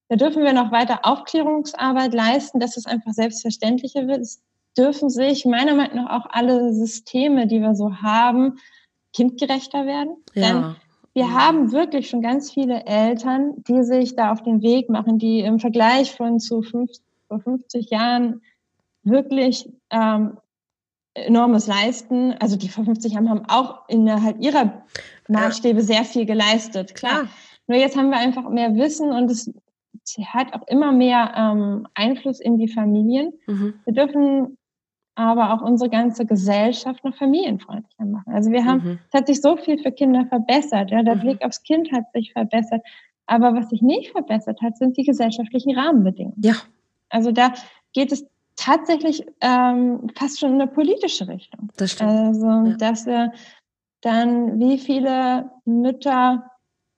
da 0.09 0.16
dürfen 0.16 0.45
wir 0.45 0.53
noch 0.53 0.70
weiter 0.70 1.01
Aufklärungsarbeit 1.03 2.14
leisten, 2.14 2.61
dass 2.61 2.77
es 2.77 2.87
einfach 2.87 3.12
selbstverständlicher 3.12 4.07
wird. 4.07 4.20
Es 4.20 4.41
dürfen 4.79 5.11
sich 5.11 5.45
meiner 5.45 5.75
Meinung 5.75 6.05
nach 6.05 6.20
auch 6.20 6.27
alle 6.31 6.72
Systeme, 6.75 7.49
die 7.49 7.61
wir 7.61 7.75
so 7.75 7.97
haben, 7.97 8.59
kindgerechter 9.12 9.85
werden. 9.87 10.16
Ja. 10.35 10.43
Denn 10.47 10.77
wir 11.15 11.33
haben 11.33 11.71
wirklich 11.71 12.11
schon 12.11 12.23
ganz 12.23 12.53
viele 12.53 12.85
Eltern, 12.87 13.55
die 13.69 13.85
sich 13.85 14.17
da 14.17 14.33
auf 14.33 14.43
den 14.43 14.62
Weg 14.62 14.91
machen, 14.91 15.19
die 15.19 15.41
im 15.41 15.61
Vergleich 15.61 16.12
von 16.12 16.41
zu 16.41 16.61
50, 16.61 17.05
vor 17.29 17.41
50 17.41 17.91
Jahren 17.91 18.43
wirklich 19.05 19.71
ähm, 19.91 20.39
enormes 21.15 21.69
leisten. 21.69 22.35
Also 22.41 22.57
die 22.57 22.69
vor 22.69 22.85
50 22.85 23.12
Jahren 23.12 23.31
haben 23.31 23.45
auch 23.49 23.89
innerhalb 23.89 24.43
ihrer 24.43 24.83
Maßstäbe 25.29 25.83
sehr 25.83 26.05
viel 26.05 26.27
geleistet, 26.27 26.95
klar. 26.97 27.29
Nur 27.69 27.79
jetzt 27.79 27.97
haben 27.97 28.11
wir 28.11 28.19
einfach 28.19 28.49
mehr 28.51 28.75
Wissen 28.75 29.11
und 29.11 29.31
es 29.31 29.51
hat 30.27 30.53
auch 30.53 30.67
immer 30.67 30.93
mehr 30.93 31.33
ähm, 31.37 31.87
Einfluss 31.95 32.41
in 32.41 32.59
die 32.59 32.69
Familien. 32.69 33.33
Mhm. 33.47 33.75
Wir 33.85 33.95
dürfen 33.95 34.59
aber 35.15 35.55
auch 35.55 35.62
unsere 35.62 35.91
ganze 35.91 36.27
Gesellschaft 36.27 37.05
noch 37.05 37.15
familienfreundlicher 37.17 38.05
machen. 38.05 38.33
Also 38.33 38.51
wir 38.51 38.65
haben, 38.65 38.83
mhm. 38.85 38.99
es 39.09 39.19
hat 39.19 39.27
sich 39.27 39.41
so 39.41 39.57
viel 39.57 39.79
für 39.79 39.93
Kinder 39.93 40.27
verbessert. 40.27 40.91
Ja, 40.91 41.03
der 41.03 41.17
mhm. 41.17 41.21
Blick 41.21 41.45
aufs 41.45 41.62
Kind 41.62 41.93
hat 41.93 42.05
sich 42.12 42.33
verbessert. 42.33 42.83
Aber 43.27 43.55
was 43.55 43.71
sich 43.71 43.81
nicht 43.81 44.11
verbessert 44.11 44.61
hat, 44.61 44.77
sind 44.77 44.97
die 44.97 45.05
gesellschaftlichen 45.05 45.77
Rahmenbedingungen. 45.77 46.41
Ja. 46.43 46.55
Also 47.09 47.31
da 47.31 47.55
geht 47.93 48.12
es 48.12 48.27
tatsächlich 48.57 49.25
ähm, 49.41 50.09
fast 50.17 50.41
schon 50.41 50.55
in 50.55 50.61
eine 50.61 50.71
politische 50.71 51.29
Richtung. 51.29 51.71
Das 51.77 51.93
stimmt. 51.93 52.11
Also, 52.11 52.47
ja. 52.47 52.77
dass 52.77 53.07
wir 53.07 53.33
dann, 54.01 54.59
wie 54.59 54.79
viele 54.79 55.51
Mütter 55.65 56.51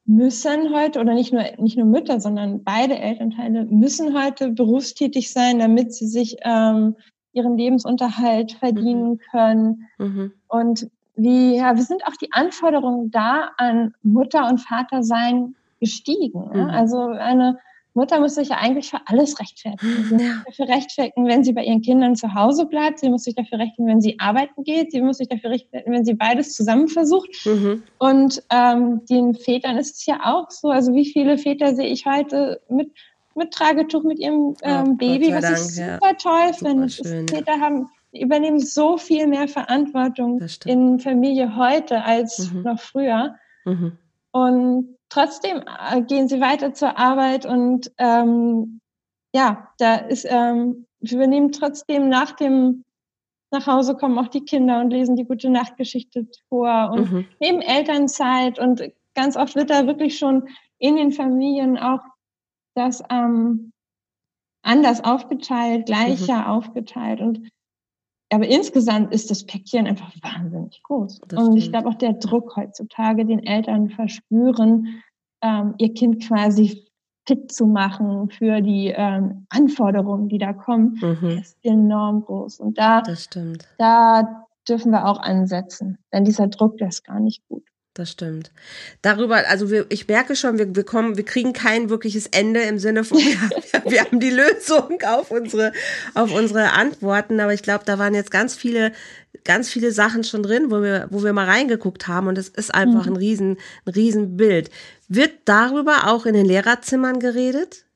müssen 0.06 0.74
heute, 0.74 1.00
oder 1.00 1.14
nicht 1.14 1.32
nur, 1.32 1.44
nicht 1.58 1.76
nur 1.76 1.86
Mütter, 1.86 2.20
sondern 2.20 2.64
beide 2.64 2.98
Elternteile 2.98 3.64
müssen 3.66 4.16
heute 4.18 4.50
berufstätig 4.50 5.32
sein, 5.32 5.58
damit 5.58 5.94
sie 5.94 6.06
sich 6.06 6.36
ähm, 6.42 6.96
ihren 7.36 7.56
Lebensunterhalt 7.56 8.52
verdienen 8.52 9.10
mhm. 9.10 9.20
können. 9.30 9.88
Mhm. 9.98 10.32
Und 10.48 10.90
wie, 11.14 11.56
ja, 11.56 11.76
wie 11.76 11.82
sind 11.82 12.06
auch 12.06 12.16
die 12.16 12.32
Anforderungen 12.32 13.10
da 13.10 13.50
an 13.56 13.94
Mutter 14.02 14.48
und 14.48 14.58
Vater 14.58 15.02
sein 15.02 15.54
gestiegen? 15.80 16.50
Mhm. 16.52 16.70
Also 16.70 16.98
eine 16.98 17.58
Mutter 17.96 18.20
muss 18.20 18.34
sich 18.34 18.50
ja 18.50 18.58
eigentlich 18.58 18.90
für 18.90 19.00
alles 19.06 19.40
rechtfertigen. 19.40 20.04
Sie 20.04 20.14
muss 20.14 20.22
sich 20.22 20.44
dafür 20.44 20.68
rechtfertigen, 20.68 21.26
wenn 21.26 21.42
sie 21.42 21.54
bei 21.54 21.64
ihren 21.64 21.80
Kindern 21.80 22.14
zu 22.14 22.34
Hause 22.34 22.66
bleibt. 22.66 22.98
Sie 22.98 23.08
muss 23.08 23.24
sich 23.24 23.34
dafür 23.34 23.58
rechtfertigen, 23.58 23.88
wenn 23.88 24.02
sie 24.02 24.20
arbeiten 24.20 24.64
geht. 24.64 24.92
Sie 24.92 25.00
muss 25.00 25.16
sich 25.16 25.28
dafür 25.28 25.50
rechtfertigen, 25.50 25.94
wenn 25.94 26.04
sie 26.04 26.12
beides 26.12 26.54
zusammen 26.54 26.88
versucht. 26.88 27.30
Mhm. 27.46 27.82
Und 27.98 28.42
ähm, 28.50 29.00
den 29.08 29.34
Vätern 29.34 29.78
ist 29.78 29.96
es 29.96 30.06
ja 30.06 30.20
auch 30.24 30.50
so. 30.50 30.68
Also 30.68 30.94
wie 30.94 31.06
viele 31.06 31.38
Väter 31.38 31.74
sehe 31.74 31.88
ich 31.88 32.04
heute 32.04 32.60
mit 32.68 32.92
mit 33.36 33.52
Tragetuch 33.52 34.02
mit 34.02 34.18
ihrem 34.18 34.56
ähm, 34.62 34.90
oh, 34.90 34.94
Baby, 34.94 35.32
was 35.32 35.42
Dank, 35.42 35.56
ich 35.56 35.74
super 35.74 36.00
ja. 36.02 36.14
toll 36.14 36.52
finde. 36.54 36.88
Väter 36.88 37.60
haben 37.60 37.88
übernehmen 38.12 38.60
so 38.60 38.96
viel 38.96 39.26
mehr 39.26 39.48
Verantwortung 39.48 40.40
in 40.64 40.98
Familie 40.98 41.56
heute 41.56 42.02
als 42.04 42.50
mhm. 42.50 42.62
noch 42.62 42.80
früher. 42.80 43.34
Mhm. 43.64 43.98
Und 44.32 44.96
trotzdem 45.08 45.62
äh, 45.90 46.02
gehen 46.02 46.28
sie 46.28 46.40
weiter 46.40 46.72
zur 46.74 46.98
Arbeit 46.98 47.46
und 47.46 47.92
ähm, 47.98 48.80
ja, 49.34 49.68
da 49.78 49.96
ist, 49.96 50.26
ähm, 50.28 50.86
wir 51.00 51.18
übernehmen 51.18 51.52
trotzdem 51.52 52.08
nach 52.08 52.32
dem 52.32 52.84
nach 53.52 53.66
Hause 53.66 53.94
kommen 53.94 54.18
auch 54.18 54.28
die 54.28 54.44
Kinder 54.44 54.80
und 54.80 54.90
lesen 54.90 55.14
die 55.14 55.24
gute 55.24 55.48
Nachtgeschichte 55.48 56.26
vor 56.48 56.90
und 56.92 57.12
mhm. 57.12 57.26
nehmen 57.38 57.62
Elternzeit 57.62 58.58
und 58.58 58.82
ganz 59.14 59.36
oft 59.36 59.54
wird 59.54 59.70
da 59.70 59.86
wirklich 59.86 60.18
schon 60.18 60.48
in 60.78 60.96
den 60.96 61.12
Familien 61.12 61.78
auch 61.78 62.00
das 62.76 63.02
ähm, 63.10 63.72
anders 64.62 65.02
aufgeteilt, 65.04 65.86
gleicher 65.86 66.40
mhm. 66.40 66.46
aufgeteilt 66.46 67.20
und 67.20 67.48
aber 68.32 68.48
insgesamt 68.48 69.14
ist 69.14 69.30
das 69.30 69.44
Päckchen 69.44 69.86
einfach 69.86 70.12
wahnsinnig 70.20 70.82
groß. 70.82 71.20
Das 71.28 71.38
und 71.38 71.44
stimmt. 71.44 71.58
ich 71.58 71.70
glaube 71.70 71.88
auch 71.88 71.94
der 71.94 72.14
Druck 72.14 72.56
heutzutage, 72.56 73.24
den 73.24 73.38
Eltern 73.38 73.88
verspüren, 73.88 75.00
ähm, 75.42 75.74
ihr 75.78 75.94
Kind 75.94 76.24
quasi 76.26 76.88
fit 77.26 77.52
zu 77.52 77.66
machen 77.66 78.30
für 78.30 78.60
die 78.62 78.92
ähm, 78.94 79.46
Anforderungen, 79.48 80.28
die 80.28 80.38
da 80.38 80.52
kommen, 80.52 80.98
mhm. 81.00 81.38
ist 81.38 81.56
enorm 81.62 82.24
groß. 82.24 82.60
Und 82.60 82.78
da, 82.78 83.02
da 83.78 84.46
dürfen 84.68 84.92
wir 84.92 85.06
auch 85.06 85.20
ansetzen. 85.20 85.98
Denn 86.12 86.24
dieser 86.24 86.48
Druck, 86.48 86.78
der 86.78 86.88
ist 86.88 87.04
gar 87.04 87.20
nicht 87.20 87.46
gut. 87.48 87.64
Das 87.96 88.10
stimmt. 88.10 88.50
Darüber, 89.00 89.48
also 89.48 89.70
wir, 89.70 89.86
ich 89.88 90.06
merke 90.06 90.36
schon, 90.36 90.58
wir, 90.58 90.76
wir 90.76 90.84
kommen, 90.84 91.16
wir 91.16 91.24
kriegen 91.24 91.54
kein 91.54 91.88
wirkliches 91.88 92.26
Ende 92.26 92.60
im 92.60 92.78
Sinne 92.78 93.04
von, 93.04 93.16
wir, 93.18 93.90
wir 93.90 94.04
haben 94.04 94.20
die 94.20 94.28
Lösung 94.28 95.00
auf 95.02 95.30
unsere, 95.30 95.72
auf 96.12 96.30
unsere 96.30 96.72
Antworten, 96.72 97.40
aber 97.40 97.54
ich 97.54 97.62
glaube, 97.62 97.84
da 97.86 97.98
waren 97.98 98.12
jetzt 98.12 98.30
ganz 98.30 98.54
viele, 98.54 98.92
ganz 99.44 99.70
viele 99.70 99.92
Sachen 99.92 100.24
schon 100.24 100.42
drin, 100.42 100.70
wo 100.70 100.82
wir, 100.82 101.06
wo 101.08 101.24
wir 101.24 101.32
mal 101.32 101.46
reingeguckt 101.46 102.06
haben 102.06 102.26
und 102.26 102.36
es 102.36 102.50
ist 102.50 102.74
einfach 102.74 103.06
mhm. 103.06 103.12
ein 103.12 103.16
riesen, 103.16 103.56
ein 103.86 103.92
riesen 103.94 104.36
Bild. 104.36 104.68
Wird 105.08 105.32
darüber 105.46 106.08
auch 106.08 106.26
in 106.26 106.34
den 106.34 106.44
Lehrerzimmern 106.44 107.18
geredet? 107.18 107.86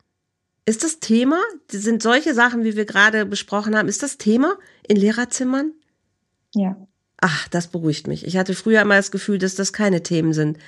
Ist 0.65 0.83
das 0.83 0.99
Thema? 1.01 1.43
Sind 1.71 2.03
solche 2.03 2.33
Sachen, 2.33 2.65
wie 2.65 2.75
wir 2.75 2.87
gerade 2.87 3.27
besprochen 3.27 3.77
haben, 3.77 3.89
ist 3.89 4.03
das 4.03 4.17
Thema 4.17 4.57
in 4.89 4.97
Lehrerzimmern? 4.97 5.73
Ja. 6.55 6.75
Ach, 7.21 7.49
das 7.49 7.69
beruhigt 7.69 8.07
mich. 8.07 8.27
Ich 8.27 8.37
hatte 8.37 8.55
früher 8.55 8.81
immer 8.81 8.97
das 8.97 9.11
Gefühl, 9.11 9.39
dass 9.39 9.55
das 9.55 9.73
keine 9.73 10.03
Themen 10.03 10.33
sind. 10.33 10.59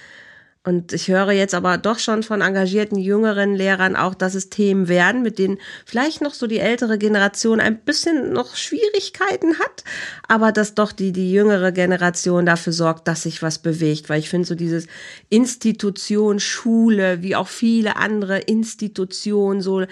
Und 0.65 0.93
ich 0.93 1.09
höre 1.09 1.33
jetzt 1.33 1.55
aber 1.55 1.77
doch 1.77 1.99
schon 1.99 2.23
von 2.23 2.41
engagierten 2.41 2.97
jüngeren 2.97 3.57
Lehrern 3.57 3.97
auch, 3.97 4.15
dass 4.15 4.37
es 4.37 4.49
Themen 4.49 4.87
werden, 4.87 5.23
mit 5.23 5.41
denen 5.41 5.59
vielleicht 5.85 6.21
noch 6.21 6.35
so 6.35 6.47
die 6.47 6.61
ältere 6.61 6.99
Generation 6.99 7.59
ein 7.59 7.79
bisschen 7.79 8.33
noch 8.33 8.55
Schwierigkeiten 8.55 9.59
hat, 9.59 9.83
aber 10.29 10.53
dass 10.53 10.77
doch 10.77 10.93
die, 10.93 11.11
die 11.11 11.33
jüngere 11.33 11.73
Generation 11.73 12.47
dafür 12.47 12.73
sorgt, 12.73 13.09
dass 13.09 13.25
sich 13.25 13.43
was 13.43 13.59
bewegt. 13.59 14.09
Weil 14.09 14.21
ich 14.21 14.29
finde 14.29 14.47
so 14.47 14.55
dieses 14.55 14.87
Institution, 15.31 16.39
Schule, 16.39 17.23
wie 17.23 17.35
auch 17.35 17.49
viele 17.49 17.97
andere 17.97 18.39
Institutionen, 18.39 19.63
so 19.63 19.85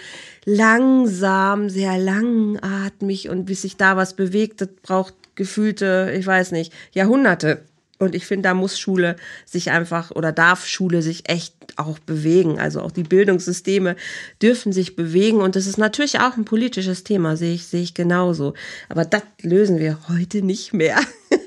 langsam, 0.45 1.69
sehr 1.69 1.99
langatmig 1.99 3.29
und 3.29 3.47
bis 3.47 3.63
sich 3.63 3.77
da 3.77 3.97
was 3.97 4.15
bewegt, 4.15 4.61
das 4.61 4.69
braucht 4.83 5.15
gefühlte, 5.35 6.12
ich 6.16 6.26
weiß 6.26 6.53
nicht, 6.53 6.72
Jahrhunderte. 6.93 7.62
Und 7.99 8.14
ich 8.14 8.24
finde, 8.24 8.49
da 8.49 8.55
muss 8.55 8.78
Schule 8.78 9.16
sich 9.45 9.70
einfach 9.70 10.11
oder 10.11 10.33
darf 10.33 10.66
Schule 10.66 11.03
sich 11.03 11.28
echt 11.28 11.55
auch 11.76 11.99
bewegen. 11.99 12.59
Also 12.59 12.81
auch 12.81 12.93
die 12.93 13.03
Bildungssysteme 13.03 13.95
dürfen 14.41 14.72
sich 14.72 14.97
bewegen. 14.97 15.43
Und 15.43 15.55
das 15.55 15.66
ist 15.66 15.76
natürlich 15.76 16.18
auch 16.18 16.39
ein 16.39 16.47
politisches 16.47 17.05
Thema, 17.05 17.37
sehe 17.37 17.55
ich, 17.55 17.66
sehe 17.66 17.83
ich 17.83 17.93
genauso. 17.93 18.55
Aber 18.89 19.05
das 19.05 19.22
lösen 19.43 19.78
wir 19.78 19.99
heute 20.09 20.41
nicht 20.43 20.72
mehr. 20.72 20.99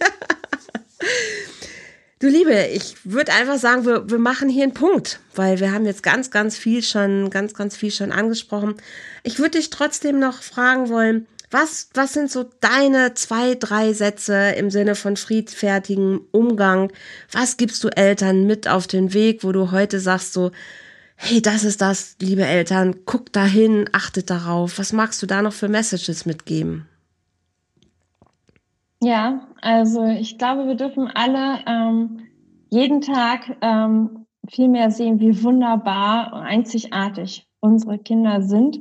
Du 2.23 2.29
Liebe, 2.29 2.67
ich 2.73 2.95
würde 3.03 3.33
einfach 3.33 3.57
sagen, 3.57 3.85
wir, 3.85 4.09
wir 4.09 4.17
machen 4.17 4.47
hier 4.47 4.63
einen 4.63 4.73
Punkt, 4.73 5.19
weil 5.35 5.59
wir 5.59 5.73
haben 5.73 5.85
jetzt 5.85 6.03
ganz, 6.03 6.31
ganz 6.31 6.55
viel 6.55 6.81
schon, 6.81 7.29
ganz, 7.29 7.53
ganz 7.53 7.75
viel 7.75 7.91
schon 7.91 8.13
angesprochen. 8.13 8.75
Ich 9.23 9.39
würde 9.39 9.57
dich 9.57 9.71
trotzdem 9.71 10.19
noch 10.19 10.41
fragen 10.41 10.87
wollen, 10.87 11.27
was, 11.53 11.89
was 11.93 12.13
sind 12.13 12.31
so 12.31 12.45
deine 12.59 13.13
zwei, 13.13 13.55
drei 13.55 13.93
Sätze 13.93 14.51
im 14.57 14.69
Sinne 14.71 14.95
von 14.95 15.15
friedfertigem 15.15 16.21
Umgang? 16.31 16.91
Was 17.31 17.57
gibst 17.57 17.83
du 17.83 17.89
Eltern 17.89 18.47
mit 18.47 18.67
auf 18.67 18.87
den 18.87 19.13
Weg, 19.13 19.43
wo 19.43 19.51
du 19.51 19.71
heute 19.71 19.99
sagst 19.99 20.33
so, 20.33 20.51
hey, 21.15 21.41
das 21.41 21.63
ist 21.63 21.81
das, 21.81 22.17
liebe 22.19 22.43
Eltern, 22.43 23.05
guckt 23.05 23.35
dahin, 23.35 23.87
achtet 23.93 24.29
darauf. 24.29 24.79
Was 24.79 24.91
magst 24.91 25.21
du 25.21 25.27
da 25.27 25.41
noch 25.41 25.53
für 25.53 25.69
Messages 25.69 26.25
mitgeben? 26.25 26.87
Ja, 29.01 29.47
also 29.61 30.05
ich 30.05 30.37
glaube, 30.37 30.65
wir 30.65 30.75
dürfen 30.75 31.07
alle 31.13 31.59
ähm, 31.67 32.21
jeden 32.69 33.01
Tag 33.01 33.57
ähm, 33.61 34.25
viel 34.49 34.69
mehr 34.69 34.91
sehen, 34.91 35.19
wie 35.19 35.43
wunderbar 35.43 36.33
und 36.33 36.41
einzigartig 36.41 37.47
unsere 37.59 37.97
Kinder 37.99 38.41
sind 38.41 38.79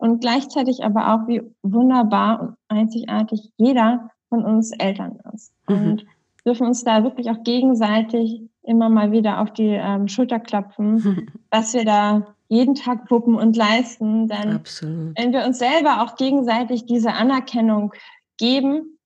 und 0.00 0.20
gleichzeitig 0.20 0.82
aber 0.82 1.14
auch, 1.14 1.28
wie 1.28 1.42
wunderbar 1.62 2.40
und 2.40 2.56
einzigartig 2.68 3.52
jeder 3.58 4.10
von 4.30 4.44
uns 4.44 4.72
Eltern 4.72 5.18
ist. 5.34 5.52
Mhm. 5.68 5.76
Und 5.76 6.06
dürfen 6.46 6.66
uns 6.66 6.84
da 6.84 7.04
wirklich 7.04 7.30
auch 7.30 7.42
gegenseitig 7.44 8.42
immer 8.62 8.88
mal 8.88 9.12
wieder 9.12 9.40
auf 9.40 9.52
die 9.52 9.68
ähm, 9.68 10.08
Schulter 10.08 10.40
klopfen, 10.40 11.30
was 11.50 11.74
wir 11.74 11.84
da 11.84 12.34
jeden 12.48 12.74
Tag 12.74 13.10
wuppen 13.10 13.34
und 13.34 13.56
leisten. 13.56 14.26
Denn 14.26 14.56
Absolut. 14.56 15.18
wenn 15.18 15.32
wir 15.32 15.44
uns 15.44 15.58
selber 15.58 16.02
auch 16.02 16.16
gegenseitig 16.16 16.86
diese 16.86 17.12
Anerkennung 17.12 17.92
geben, 18.38 18.98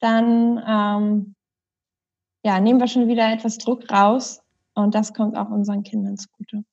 dann 0.00 0.62
ähm, 0.66 1.34
ja, 2.44 2.60
nehmen 2.60 2.78
wir 2.78 2.88
schon 2.88 3.08
wieder 3.08 3.32
etwas 3.32 3.56
Druck 3.56 3.90
raus 3.90 4.42
und 4.74 4.94
das 4.94 5.14
kommt 5.14 5.36
auch 5.36 5.48
unseren 5.48 5.82
Kindern 5.82 6.18
zugute. 6.18 6.64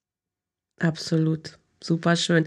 Absolut. 0.79 1.58
Super 1.81 2.17
schön. 2.17 2.45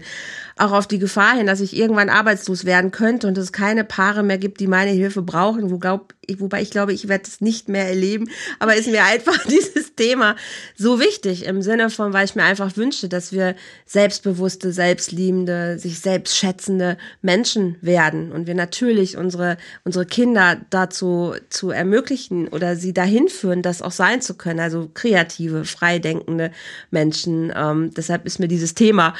Auch 0.57 0.71
auf 0.73 0.85
die 0.85 0.99
Gefahr 0.99 1.35
hin, 1.35 1.47
dass 1.47 1.59
ich 1.59 1.75
irgendwann 1.75 2.09
arbeitslos 2.09 2.65
werden 2.65 2.91
könnte 2.91 3.27
und 3.27 3.35
es 3.35 3.51
keine 3.51 3.83
Paare 3.83 4.21
mehr 4.21 4.37
gibt, 4.37 4.59
die 4.59 4.67
meine 4.67 4.91
Hilfe 4.91 5.23
brauchen, 5.23 5.71
wo 5.71 5.79
glaub, 5.79 6.13
wobei 6.37 6.61
ich 6.61 6.69
glaube, 6.69 6.93
ich 6.93 7.07
werde 7.07 7.23
es 7.25 7.41
nicht 7.41 7.67
mehr 7.67 7.87
erleben, 7.87 8.29
aber 8.59 8.75
ist 8.75 8.87
mir 8.87 9.03
einfach 9.03 9.43
dieses 9.49 9.95
Thema 9.95 10.35
so 10.75 10.99
wichtig 10.99 11.47
im 11.47 11.63
Sinne 11.63 11.89
von, 11.89 12.13
weil 12.13 12.25
ich 12.25 12.35
mir 12.35 12.43
einfach 12.43 12.77
wünsche, 12.77 13.09
dass 13.09 13.31
wir 13.31 13.55
selbstbewusste, 13.87 14.71
selbstliebende, 14.71 15.79
sich 15.79 15.99
selbst 15.99 16.37
schätzende 16.37 16.99
Menschen 17.23 17.77
werden 17.81 18.31
und 18.31 18.45
wir 18.45 18.53
natürlich 18.53 19.17
unsere, 19.17 19.57
unsere 19.83 20.05
Kinder 20.05 20.57
dazu 20.69 21.33
zu 21.49 21.71
ermöglichen 21.71 22.47
oder 22.49 22.75
sie 22.75 22.93
dahin 22.93 23.29
führen, 23.29 23.63
das 23.63 23.81
auch 23.81 23.91
sein 23.91 24.21
zu 24.21 24.35
können, 24.35 24.59
also 24.59 24.91
kreative, 24.93 25.65
freidenkende 25.65 26.51
Menschen. 26.91 27.51
Ähm, 27.55 27.89
deshalb 27.97 28.27
ist 28.27 28.39
mir 28.39 28.47
dieses 28.47 28.75
Thema 28.75 29.15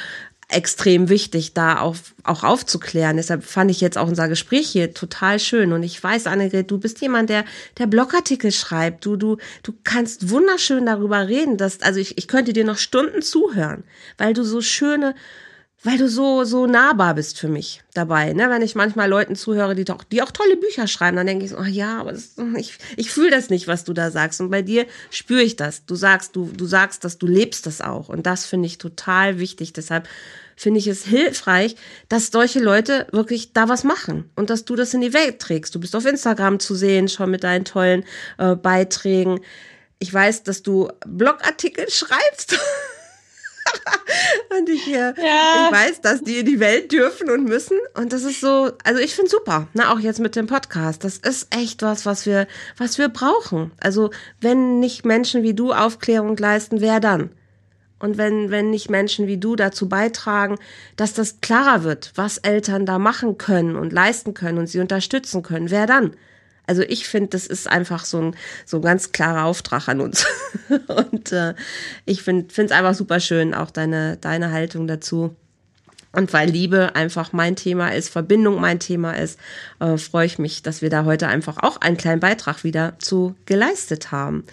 extrem 0.48 1.08
wichtig, 1.08 1.54
da 1.54 1.78
auf, 1.78 2.14
auch 2.22 2.44
aufzuklären. 2.44 3.16
Deshalb 3.16 3.44
fand 3.44 3.70
ich 3.70 3.80
jetzt 3.80 3.96
auch 3.98 4.08
unser 4.08 4.28
Gespräch 4.28 4.68
hier 4.68 4.94
total 4.94 5.38
schön. 5.38 5.72
Und 5.72 5.82
ich 5.82 6.02
weiß, 6.02 6.26
Annegret, 6.26 6.70
du 6.70 6.78
bist 6.78 7.00
jemand, 7.00 7.30
der, 7.30 7.44
der 7.78 7.86
Blogartikel 7.86 8.52
schreibt. 8.52 9.04
Du, 9.06 9.16
du, 9.16 9.38
du 9.62 9.72
kannst 9.84 10.30
wunderschön 10.30 10.86
darüber 10.86 11.28
reden. 11.28 11.56
Dass, 11.56 11.80
also 11.80 11.98
ich, 12.00 12.18
ich 12.18 12.28
könnte 12.28 12.52
dir 12.52 12.64
noch 12.64 12.78
Stunden 12.78 13.22
zuhören, 13.22 13.84
weil 14.18 14.34
du 14.34 14.44
so 14.44 14.60
schöne, 14.60 15.14
weil 15.84 15.98
du 15.98 16.08
so, 16.08 16.44
so 16.44 16.66
nahbar 16.66 17.14
bist 17.14 17.38
für 17.38 17.48
mich 17.48 17.82
dabei. 17.92 18.32
Ne? 18.32 18.48
Wenn 18.48 18.62
ich 18.62 18.74
manchmal 18.74 19.08
Leuten 19.08 19.36
zuhöre, 19.36 19.74
die, 19.74 19.84
doch, 19.84 20.02
die 20.02 20.22
auch 20.22 20.30
tolle 20.30 20.56
Bücher 20.56 20.86
schreiben, 20.86 21.18
dann 21.18 21.26
denke 21.26 21.44
ich 21.44 21.50
so, 21.50 21.58
oh 21.58 21.64
ja, 21.64 22.00
aber 22.00 22.12
das, 22.12 22.36
ich, 22.56 22.78
ich 22.96 23.10
fühle 23.10 23.30
das 23.30 23.50
nicht, 23.50 23.68
was 23.68 23.84
du 23.84 23.92
da 23.92 24.10
sagst. 24.10 24.40
Und 24.40 24.50
bei 24.50 24.62
dir 24.62 24.86
spüre 25.10 25.42
ich 25.42 25.56
das. 25.56 25.84
Du 25.84 25.94
sagst, 25.94 26.34
du, 26.36 26.50
du 26.56 26.64
sagst 26.64 27.04
dass 27.04 27.18
du 27.18 27.26
lebst 27.26 27.66
das 27.66 27.82
auch. 27.82 28.08
Und 28.08 28.24
das 28.24 28.46
finde 28.46 28.66
ich 28.66 28.78
total 28.78 29.38
wichtig. 29.38 29.74
Deshalb 29.74 30.08
finde 30.56 30.80
ich 30.80 30.86
es 30.86 31.04
hilfreich, 31.04 31.76
dass 32.08 32.28
solche 32.28 32.60
Leute 32.60 33.06
wirklich 33.12 33.52
da 33.52 33.68
was 33.68 33.84
machen 33.84 34.30
und 34.36 34.48
dass 34.48 34.64
du 34.64 34.76
das 34.76 34.94
in 34.94 35.02
die 35.02 35.12
Welt 35.12 35.38
trägst. 35.38 35.74
Du 35.74 35.80
bist 35.80 35.94
auf 35.94 36.06
Instagram 36.06 36.60
zu 36.60 36.74
sehen, 36.74 37.08
schon 37.08 37.30
mit 37.30 37.44
deinen 37.44 37.66
tollen 37.66 38.04
äh, 38.38 38.56
Beiträgen. 38.56 39.40
Ich 39.98 40.12
weiß, 40.12 40.44
dass 40.44 40.62
du 40.62 40.88
Blogartikel 41.06 41.90
schreibst. 41.90 42.58
und 44.58 44.68
ich, 44.68 44.88
äh, 44.88 45.14
ja. 45.16 45.66
ich 45.66 45.72
weiß, 45.72 46.00
dass 46.00 46.22
die 46.22 46.38
in 46.38 46.46
die 46.46 46.60
Welt 46.60 46.92
dürfen 46.92 47.30
und 47.30 47.44
müssen. 47.44 47.78
Und 47.94 48.12
das 48.12 48.22
ist 48.22 48.40
so, 48.40 48.72
also 48.84 49.00
ich 49.00 49.14
finde 49.14 49.30
super, 49.30 49.68
ne, 49.74 49.90
auch 49.90 49.98
jetzt 49.98 50.20
mit 50.20 50.36
dem 50.36 50.46
Podcast. 50.46 51.04
Das 51.04 51.18
ist 51.18 51.54
echt 51.54 51.82
was, 51.82 52.06
was 52.06 52.26
wir, 52.26 52.46
was 52.76 52.98
wir 52.98 53.08
brauchen. 53.08 53.72
Also, 53.80 54.10
wenn 54.40 54.80
nicht 54.80 55.04
Menschen 55.04 55.42
wie 55.42 55.54
du 55.54 55.72
Aufklärung 55.72 56.36
leisten, 56.36 56.80
wer 56.80 57.00
dann? 57.00 57.30
Und 57.98 58.18
wenn, 58.18 58.50
wenn 58.50 58.70
nicht 58.70 58.90
Menschen 58.90 59.26
wie 59.26 59.38
du 59.38 59.56
dazu 59.56 59.88
beitragen, 59.88 60.56
dass 60.96 61.14
das 61.14 61.40
klarer 61.40 61.84
wird, 61.84 62.12
was 62.16 62.38
Eltern 62.38 62.84
da 62.84 62.98
machen 62.98 63.38
können 63.38 63.76
und 63.76 63.92
leisten 63.92 64.34
können 64.34 64.58
und 64.58 64.66
sie 64.66 64.80
unterstützen 64.80 65.42
können, 65.42 65.70
wer 65.70 65.86
dann? 65.86 66.14
Also 66.66 66.82
ich 66.82 67.06
finde, 67.06 67.30
das 67.30 67.46
ist 67.46 67.68
einfach 67.68 68.04
so 68.04 68.20
ein, 68.20 68.36
so 68.64 68.78
ein 68.78 68.82
ganz 68.82 69.12
klarer 69.12 69.44
Auftrag 69.44 69.88
an 69.88 70.00
uns. 70.00 70.26
und 70.88 71.32
äh, 71.32 71.54
ich 72.06 72.22
finde 72.22 72.46
es 72.56 72.70
einfach 72.70 72.94
super 72.94 73.20
schön, 73.20 73.54
auch 73.54 73.70
deine, 73.70 74.16
deine 74.16 74.50
Haltung 74.50 74.86
dazu. 74.86 75.36
Und 76.12 76.32
weil 76.32 76.48
Liebe 76.48 76.94
einfach 76.94 77.32
mein 77.32 77.56
Thema 77.56 77.88
ist, 77.92 78.08
Verbindung 78.08 78.60
mein 78.60 78.78
Thema 78.78 79.12
ist, 79.12 79.38
äh, 79.80 79.98
freue 79.98 80.26
ich 80.26 80.38
mich, 80.38 80.62
dass 80.62 80.80
wir 80.80 80.88
da 80.88 81.04
heute 81.04 81.26
einfach 81.26 81.58
auch 81.58 81.78
einen 81.78 81.96
kleinen 81.96 82.20
Beitrag 82.20 82.62
wieder 82.64 82.94
zu 82.98 83.34
geleistet 83.46 84.12
haben. 84.12 84.44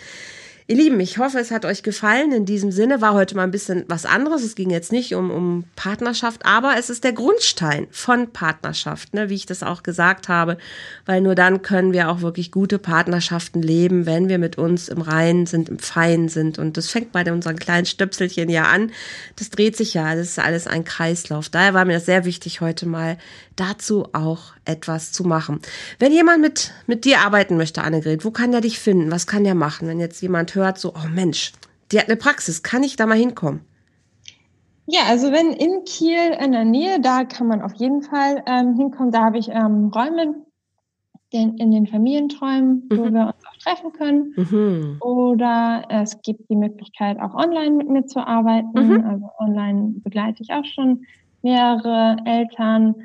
Ihr 0.72 0.78
Lieben, 0.78 1.02
ich 1.02 1.18
hoffe, 1.18 1.38
es 1.38 1.52
hat 1.52 1.66
euch 1.66 1.84
gefallen. 1.84 2.32
In 2.32 2.46
diesem 2.46 2.72
Sinne 2.72 3.02
war 3.02 3.14
heute 3.14 3.36
mal 3.36 3.44
ein 3.44 3.52
bisschen 3.52 3.84
was 3.90 4.06
anderes. 4.06 4.42
Es 4.42 4.56
ging 4.56 4.70
jetzt 4.70 4.94
nicht 4.94 5.14
um, 5.16 5.30
um 5.30 5.66
Partnerschaft, 5.76 6.46
aber 6.46 6.76
es 6.80 6.90
ist 6.90 7.04
der 7.04 7.12
Grundstein 7.12 7.88
von 7.92 8.32
Partnerschaft, 8.32 9.14
ne, 9.14 9.28
wie 9.28 9.36
ich 9.36 9.46
das 9.46 9.64
auch 9.64 9.84
gesagt 9.84 10.30
habe, 10.30 10.58
weil 11.06 11.20
nur 11.20 11.36
dann 11.36 11.62
können 11.62 11.92
wir 11.92 12.08
auch 12.08 12.22
wirklich 12.22 12.52
gute 12.52 12.80
Partnerschaften 12.80 13.62
leben, 13.62 14.06
wenn 14.06 14.30
wir 14.30 14.38
mit 14.38 14.58
uns 14.58 14.88
im 14.88 15.02
Reinen 15.02 15.46
sind, 15.46 15.68
im 15.68 15.78
Feinen 15.78 16.30
sind. 16.30 16.58
Und 16.58 16.78
das 16.78 16.88
fängt 16.88 17.12
bei 17.12 17.30
unseren 17.30 17.60
kleinen 17.60 17.86
Stöpselchen 17.86 18.48
ja 18.48 18.64
an. 18.64 18.92
Das 19.36 19.50
dreht 19.50 19.76
sich 19.76 19.94
ja, 19.94 20.16
das 20.16 20.30
ist 20.30 20.40
alles 20.40 20.68
ein 20.68 20.86
Kreislauf. 20.86 21.50
Daher 21.50 21.74
war 21.74 21.84
mir 21.84 21.96
das 21.96 22.06
sehr 22.06 22.24
wichtig, 22.24 22.62
heute 22.62 22.86
mal 22.86 23.18
dazu 23.62 24.08
auch 24.14 24.54
etwas 24.66 25.12
zu 25.12 25.24
machen. 25.24 25.60
Wenn 26.00 26.12
jemand 26.12 26.42
mit, 26.42 26.72
mit 26.88 27.06
dir 27.06 27.20
arbeiten 27.20 27.58
möchte, 27.58 27.84
Annegret, 27.84 28.26
wo 28.26 28.32
kann 28.32 28.52
der 28.52 28.62
dich 28.62 28.80
finden? 28.80 29.12
Was 29.12 29.28
kann 29.28 29.44
der 29.44 29.56
machen? 29.56 29.88
Wenn 29.88 30.00
jetzt 30.00 30.22
jemand 30.22 30.56
hört, 30.56 30.80
so, 30.80 30.94
oh 30.96 31.08
Mensch, 31.14 31.54
die 31.92 32.00
hat 32.00 32.08
eine 32.08 32.18
Praxis, 32.18 32.64
kann 32.64 32.84
ich 32.84 32.96
da 32.96 33.06
mal 33.06 33.18
hinkommen? 33.18 33.62
Ja, 34.88 35.02
also 35.08 35.32
wenn 35.32 35.54
in 35.54 35.84
Kiel 35.86 36.36
in 36.44 36.52
der 36.52 36.66
Nähe, 36.66 37.00
da 37.00 37.24
kann 37.24 37.48
man 37.48 37.62
auf 37.62 37.74
jeden 37.76 38.02
Fall 38.02 38.44
ähm, 38.46 38.76
hinkommen. 38.76 39.12
Da 39.12 39.26
habe 39.26 39.38
ich 39.38 39.50
ähm, 39.50 39.92
Räume 39.94 40.36
den, 41.32 41.58
in 41.58 41.72
den 41.72 41.88
Familienträumen, 41.88 42.90
mhm. 42.90 42.98
wo 42.98 43.04
wir 43.04 43.28
uns 43.28 43.46
auch 43.46 43.58
treffen 43.64 43.94
können. 43.94 44.34
Mhm. 44.36 44.98
Oder 45.02 45.84
es 45.90 46.22
gibt 46.22 46.50
die 46.50 46.56
Möglichkeit, 46.56 47.20
auch 47.22 47.36
online 47.36 47.72
mit 47.72 47.90
mir 47.90 48.06
zu 48.06 48.20
arbeiten. 48.20 48.72
Mhm. 48.74 49.06
Also 49.06 49.30
online 49.40 49.94
begleite 50.04 50.42
ich 50.44 50.52
auch 50.52 50.66
schon 50.66 51.06
mehrere 51.42 52.18
Eltern. 52.26 52.96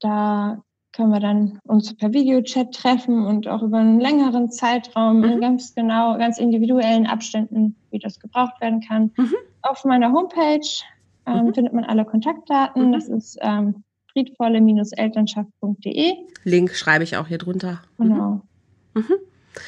Da 0.00 0.62
können 0.92 1.10
wir 1.10 1.20
dann 1.20 1.60
uns 1.64 1.94
per 1.94 2.12
Videochat 2.12 2.74
treffen 2.74 3.24
und 3.24 3.46
auch 3.46 3.62
über 3.62 3.78
einen 3.78 4.00
längeren 4.00 4.50
Zeitraum 4.50 5.18
mhm. 5.18 5.24
in 5.24 5.40
ganz 5.40 5.74
genau, 5.74 6.18
ganz 6.18 6.38
individuellen 6.38 7.06
Abständen, 7.06 7.76
wie 7.90 7.98
das 7.98 8.18
gebraucht 8.18 8.58
werden 8.60 8.80
kann. 8.80 9.12
Mhm. 9.16 9.34
Auf 9.62 9.84
meiner 9.84 10.12
Homepage 10.12 10.66
ähm, 11.26 11.46
mhm. 11.46 11.54
findet 11.54 11.72
man 11.72 11.84
alle 11.84 12.04
Kontaktdaten. 12.04 12.88
Mhm. 12.88 12.92
Das 12.92 13.08
ist 13.08 13.38
ähm, 13.42 13.84
friedvolle-elternschaft.de. 14.12 16.14
Link 16.44 16.74
schreibe 16.74 17.04
ich 17.04 17.16
auch 17.16 17.28
hier 17.28 17.38
drunter. 17.38 17.80
Genau. 17.98 18.40
Mhm. 18.94 19.02
Mhm. 19.02 19.14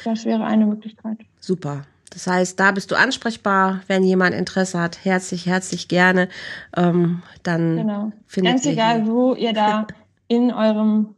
Das 0.03 0.25
wäre 0.25 0.43
eine 0.43 0.65
Möglichkeit. 0.65 1.19
Super. 1.39 1.85
Das 2.11 2.27
heißt, 2.27 2.59
da 2.59 2.71
bist 2.71 2.91
du 2.91 2.95
ansprechbar, 2.95 3.81
wenn 3.87 4.03
jemand 4.03 4.35
Interesse 4.35 4.81
hat, 4.81 5.05
herzlich, 5.05 5.45
herzlich 5.45 5.87
gerne. 5.87 6.27
Ähm, 6.75 7.23
dann 7.43 7.77
genau. 7.77 8.11
Ganz 8.35 8.65
egal, 8.65 9.07
wo 9.07 9.33
ihr 9.33 9.53
da 9.53 9.87
in 10.31 10.49
eurem 10.53 11.15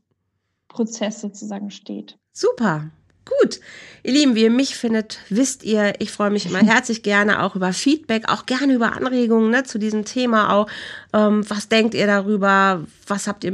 Prozess 0.68 1.22
sozusagen 1.22 1.70
steht. 1.70 2.18
Super. 2.32 2.90
Gut. 3.26 3.60
Ihr 4.02 4.12
Lieben, 4.12 4.34
wie 4.34 4.42
ihr 4.42 4.50
mich 4.50 4.76
findet, 4.76 5.20
wisst 5.30 5.64
ihr, 5.64 5.94
ich 6.00 6.12
freue 6.12 6.32
mich 6.32 6.48
immer 6.48 6.60
herzlich 6.66 7.04
gerne 7.04 7.44
auch 7.44 7.56
über 7.56 7.74
Feedback, 7.74 8.28
auch 8.28 8.48
gerne 8.48 8.74
über 8.74 8.94
Anregungen 8.94 9.52
ne, 9.52 9.64
zu 9.66 9.78
diesem 9.78 10.04
Thema 10.04 10.52
auch. 10.52 10.68
Ähm, 11.14 11.48
was 11.48 11.70
denkt 11.70 11.94
ihr 11.94 12.08
darüber? 12.08 12.86
Was 13.06 13.28
habt 13.28 13.44
ihr, 13.44 13.54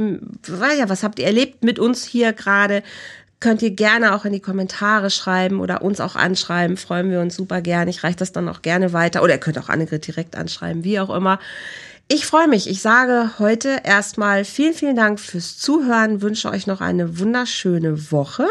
ja, 0.78 0.88
was 0.88 1.04
habt 1.04 1.20
ihr 1.20 1.26
erlebt 1.26 1.62
mit 1.62 1.78
uns 1.78 2.06
hier 2.06 2.32
gerade? 2.32 2.82
Könnt 3.42 3.62
ihr 3.62 3.72
gerne 3.72 4.16
auch 4.16 4.24
in 4.24 4.32
die 4.32 4.40
Kommentare 4.40 5.10
schreiben 5.10 5.60
oder 5.60 5.82
uns 5.82 6.00
auch 6.00 6.16
anschreiben. 6.16 6.78
Freuen 6.78 7.12
wir 7.12 7.20
uns 7.20 7.36
super 7.36 7.60
gerne. 7.60 7.92
Ich 7.92 8.06
reiche 8.06 8.18
das 8.18 8.32
dann 8.32 8.48
auch 8.48 8.62
gerne 8.62 8.94
weiter. 8.94 9.24
Oder 9.24 9.34
ihr 9.34 9.40
könnt 9.40 9.60
auch 9.60 9.68
Annegret 9.68 10.08
direkt 10.08 10.38
anschreiben, 10.38 10.86
wie 10.86 11.02
auch 11.02 11.14
immer. 11.14 11.38
Ich 12.12 12.26
freue 12.26 12.48
mich. 12.48 12.68
Ich 12.68 12.82
sage 12.82 13.38
heute 13.38 13.82
erstmal 13.84 14.44
vielen, 14.44 14.74
vielen 14.74 14.96
Dank 14.96 15.20
fürs 15.20 15.60
Zuhören, 15.60 16.24
wünsche 16.24 16.50
euch 16.50 16.66
noch 16.66 16.82
eine 16.82 17.20
wunderschöne 17.20 18.12
Woche 18.12 18.48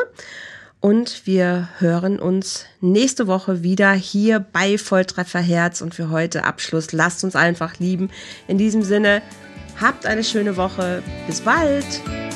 und 0.80 1.26
wir 1.26 1.68
hören 1.78 2.20
uns 2.20 2.66
nächste 2.80 3.26
Woche 3.26 3.64
wieder 3.64 3.90
hier 3.92 4.38
bei 4.38 4.78
Volltreffer 4.78 5.40
Herz 5.40 5.80
und 5.80 5.92
für 5.92 6.10
heute 6.10 6.44
Abschluss. 6.44 6.92
Lasst 6.92 7.24
uns 7.24 7.34
einfach 7.34 7.80
lieben. 7.80 8.10
In 8.46 8.58
diesem 8.58 8.84
Sinne, 8.84 9.22
habt 9.80 10.06
eine 10.06 10.22
schöne 10.22 10.56
Woche. 10.56 11.02
Bis 11.26 11.40
bald. 11.40 11.84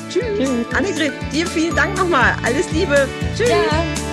Tschüss. 0.09 0.23
Tschüss. 0.37 0.49
Annegret, 0.75 1.13
dir 1.31 1.47
vielen 1.47 1.73
Dank 1.73 1.97
nochmal. 1.97 2.35
Alles 2.43 2.69
Liebe. 2.73 3.07
Tschüss. 3.37 3.47
Ja. 3.47 4.12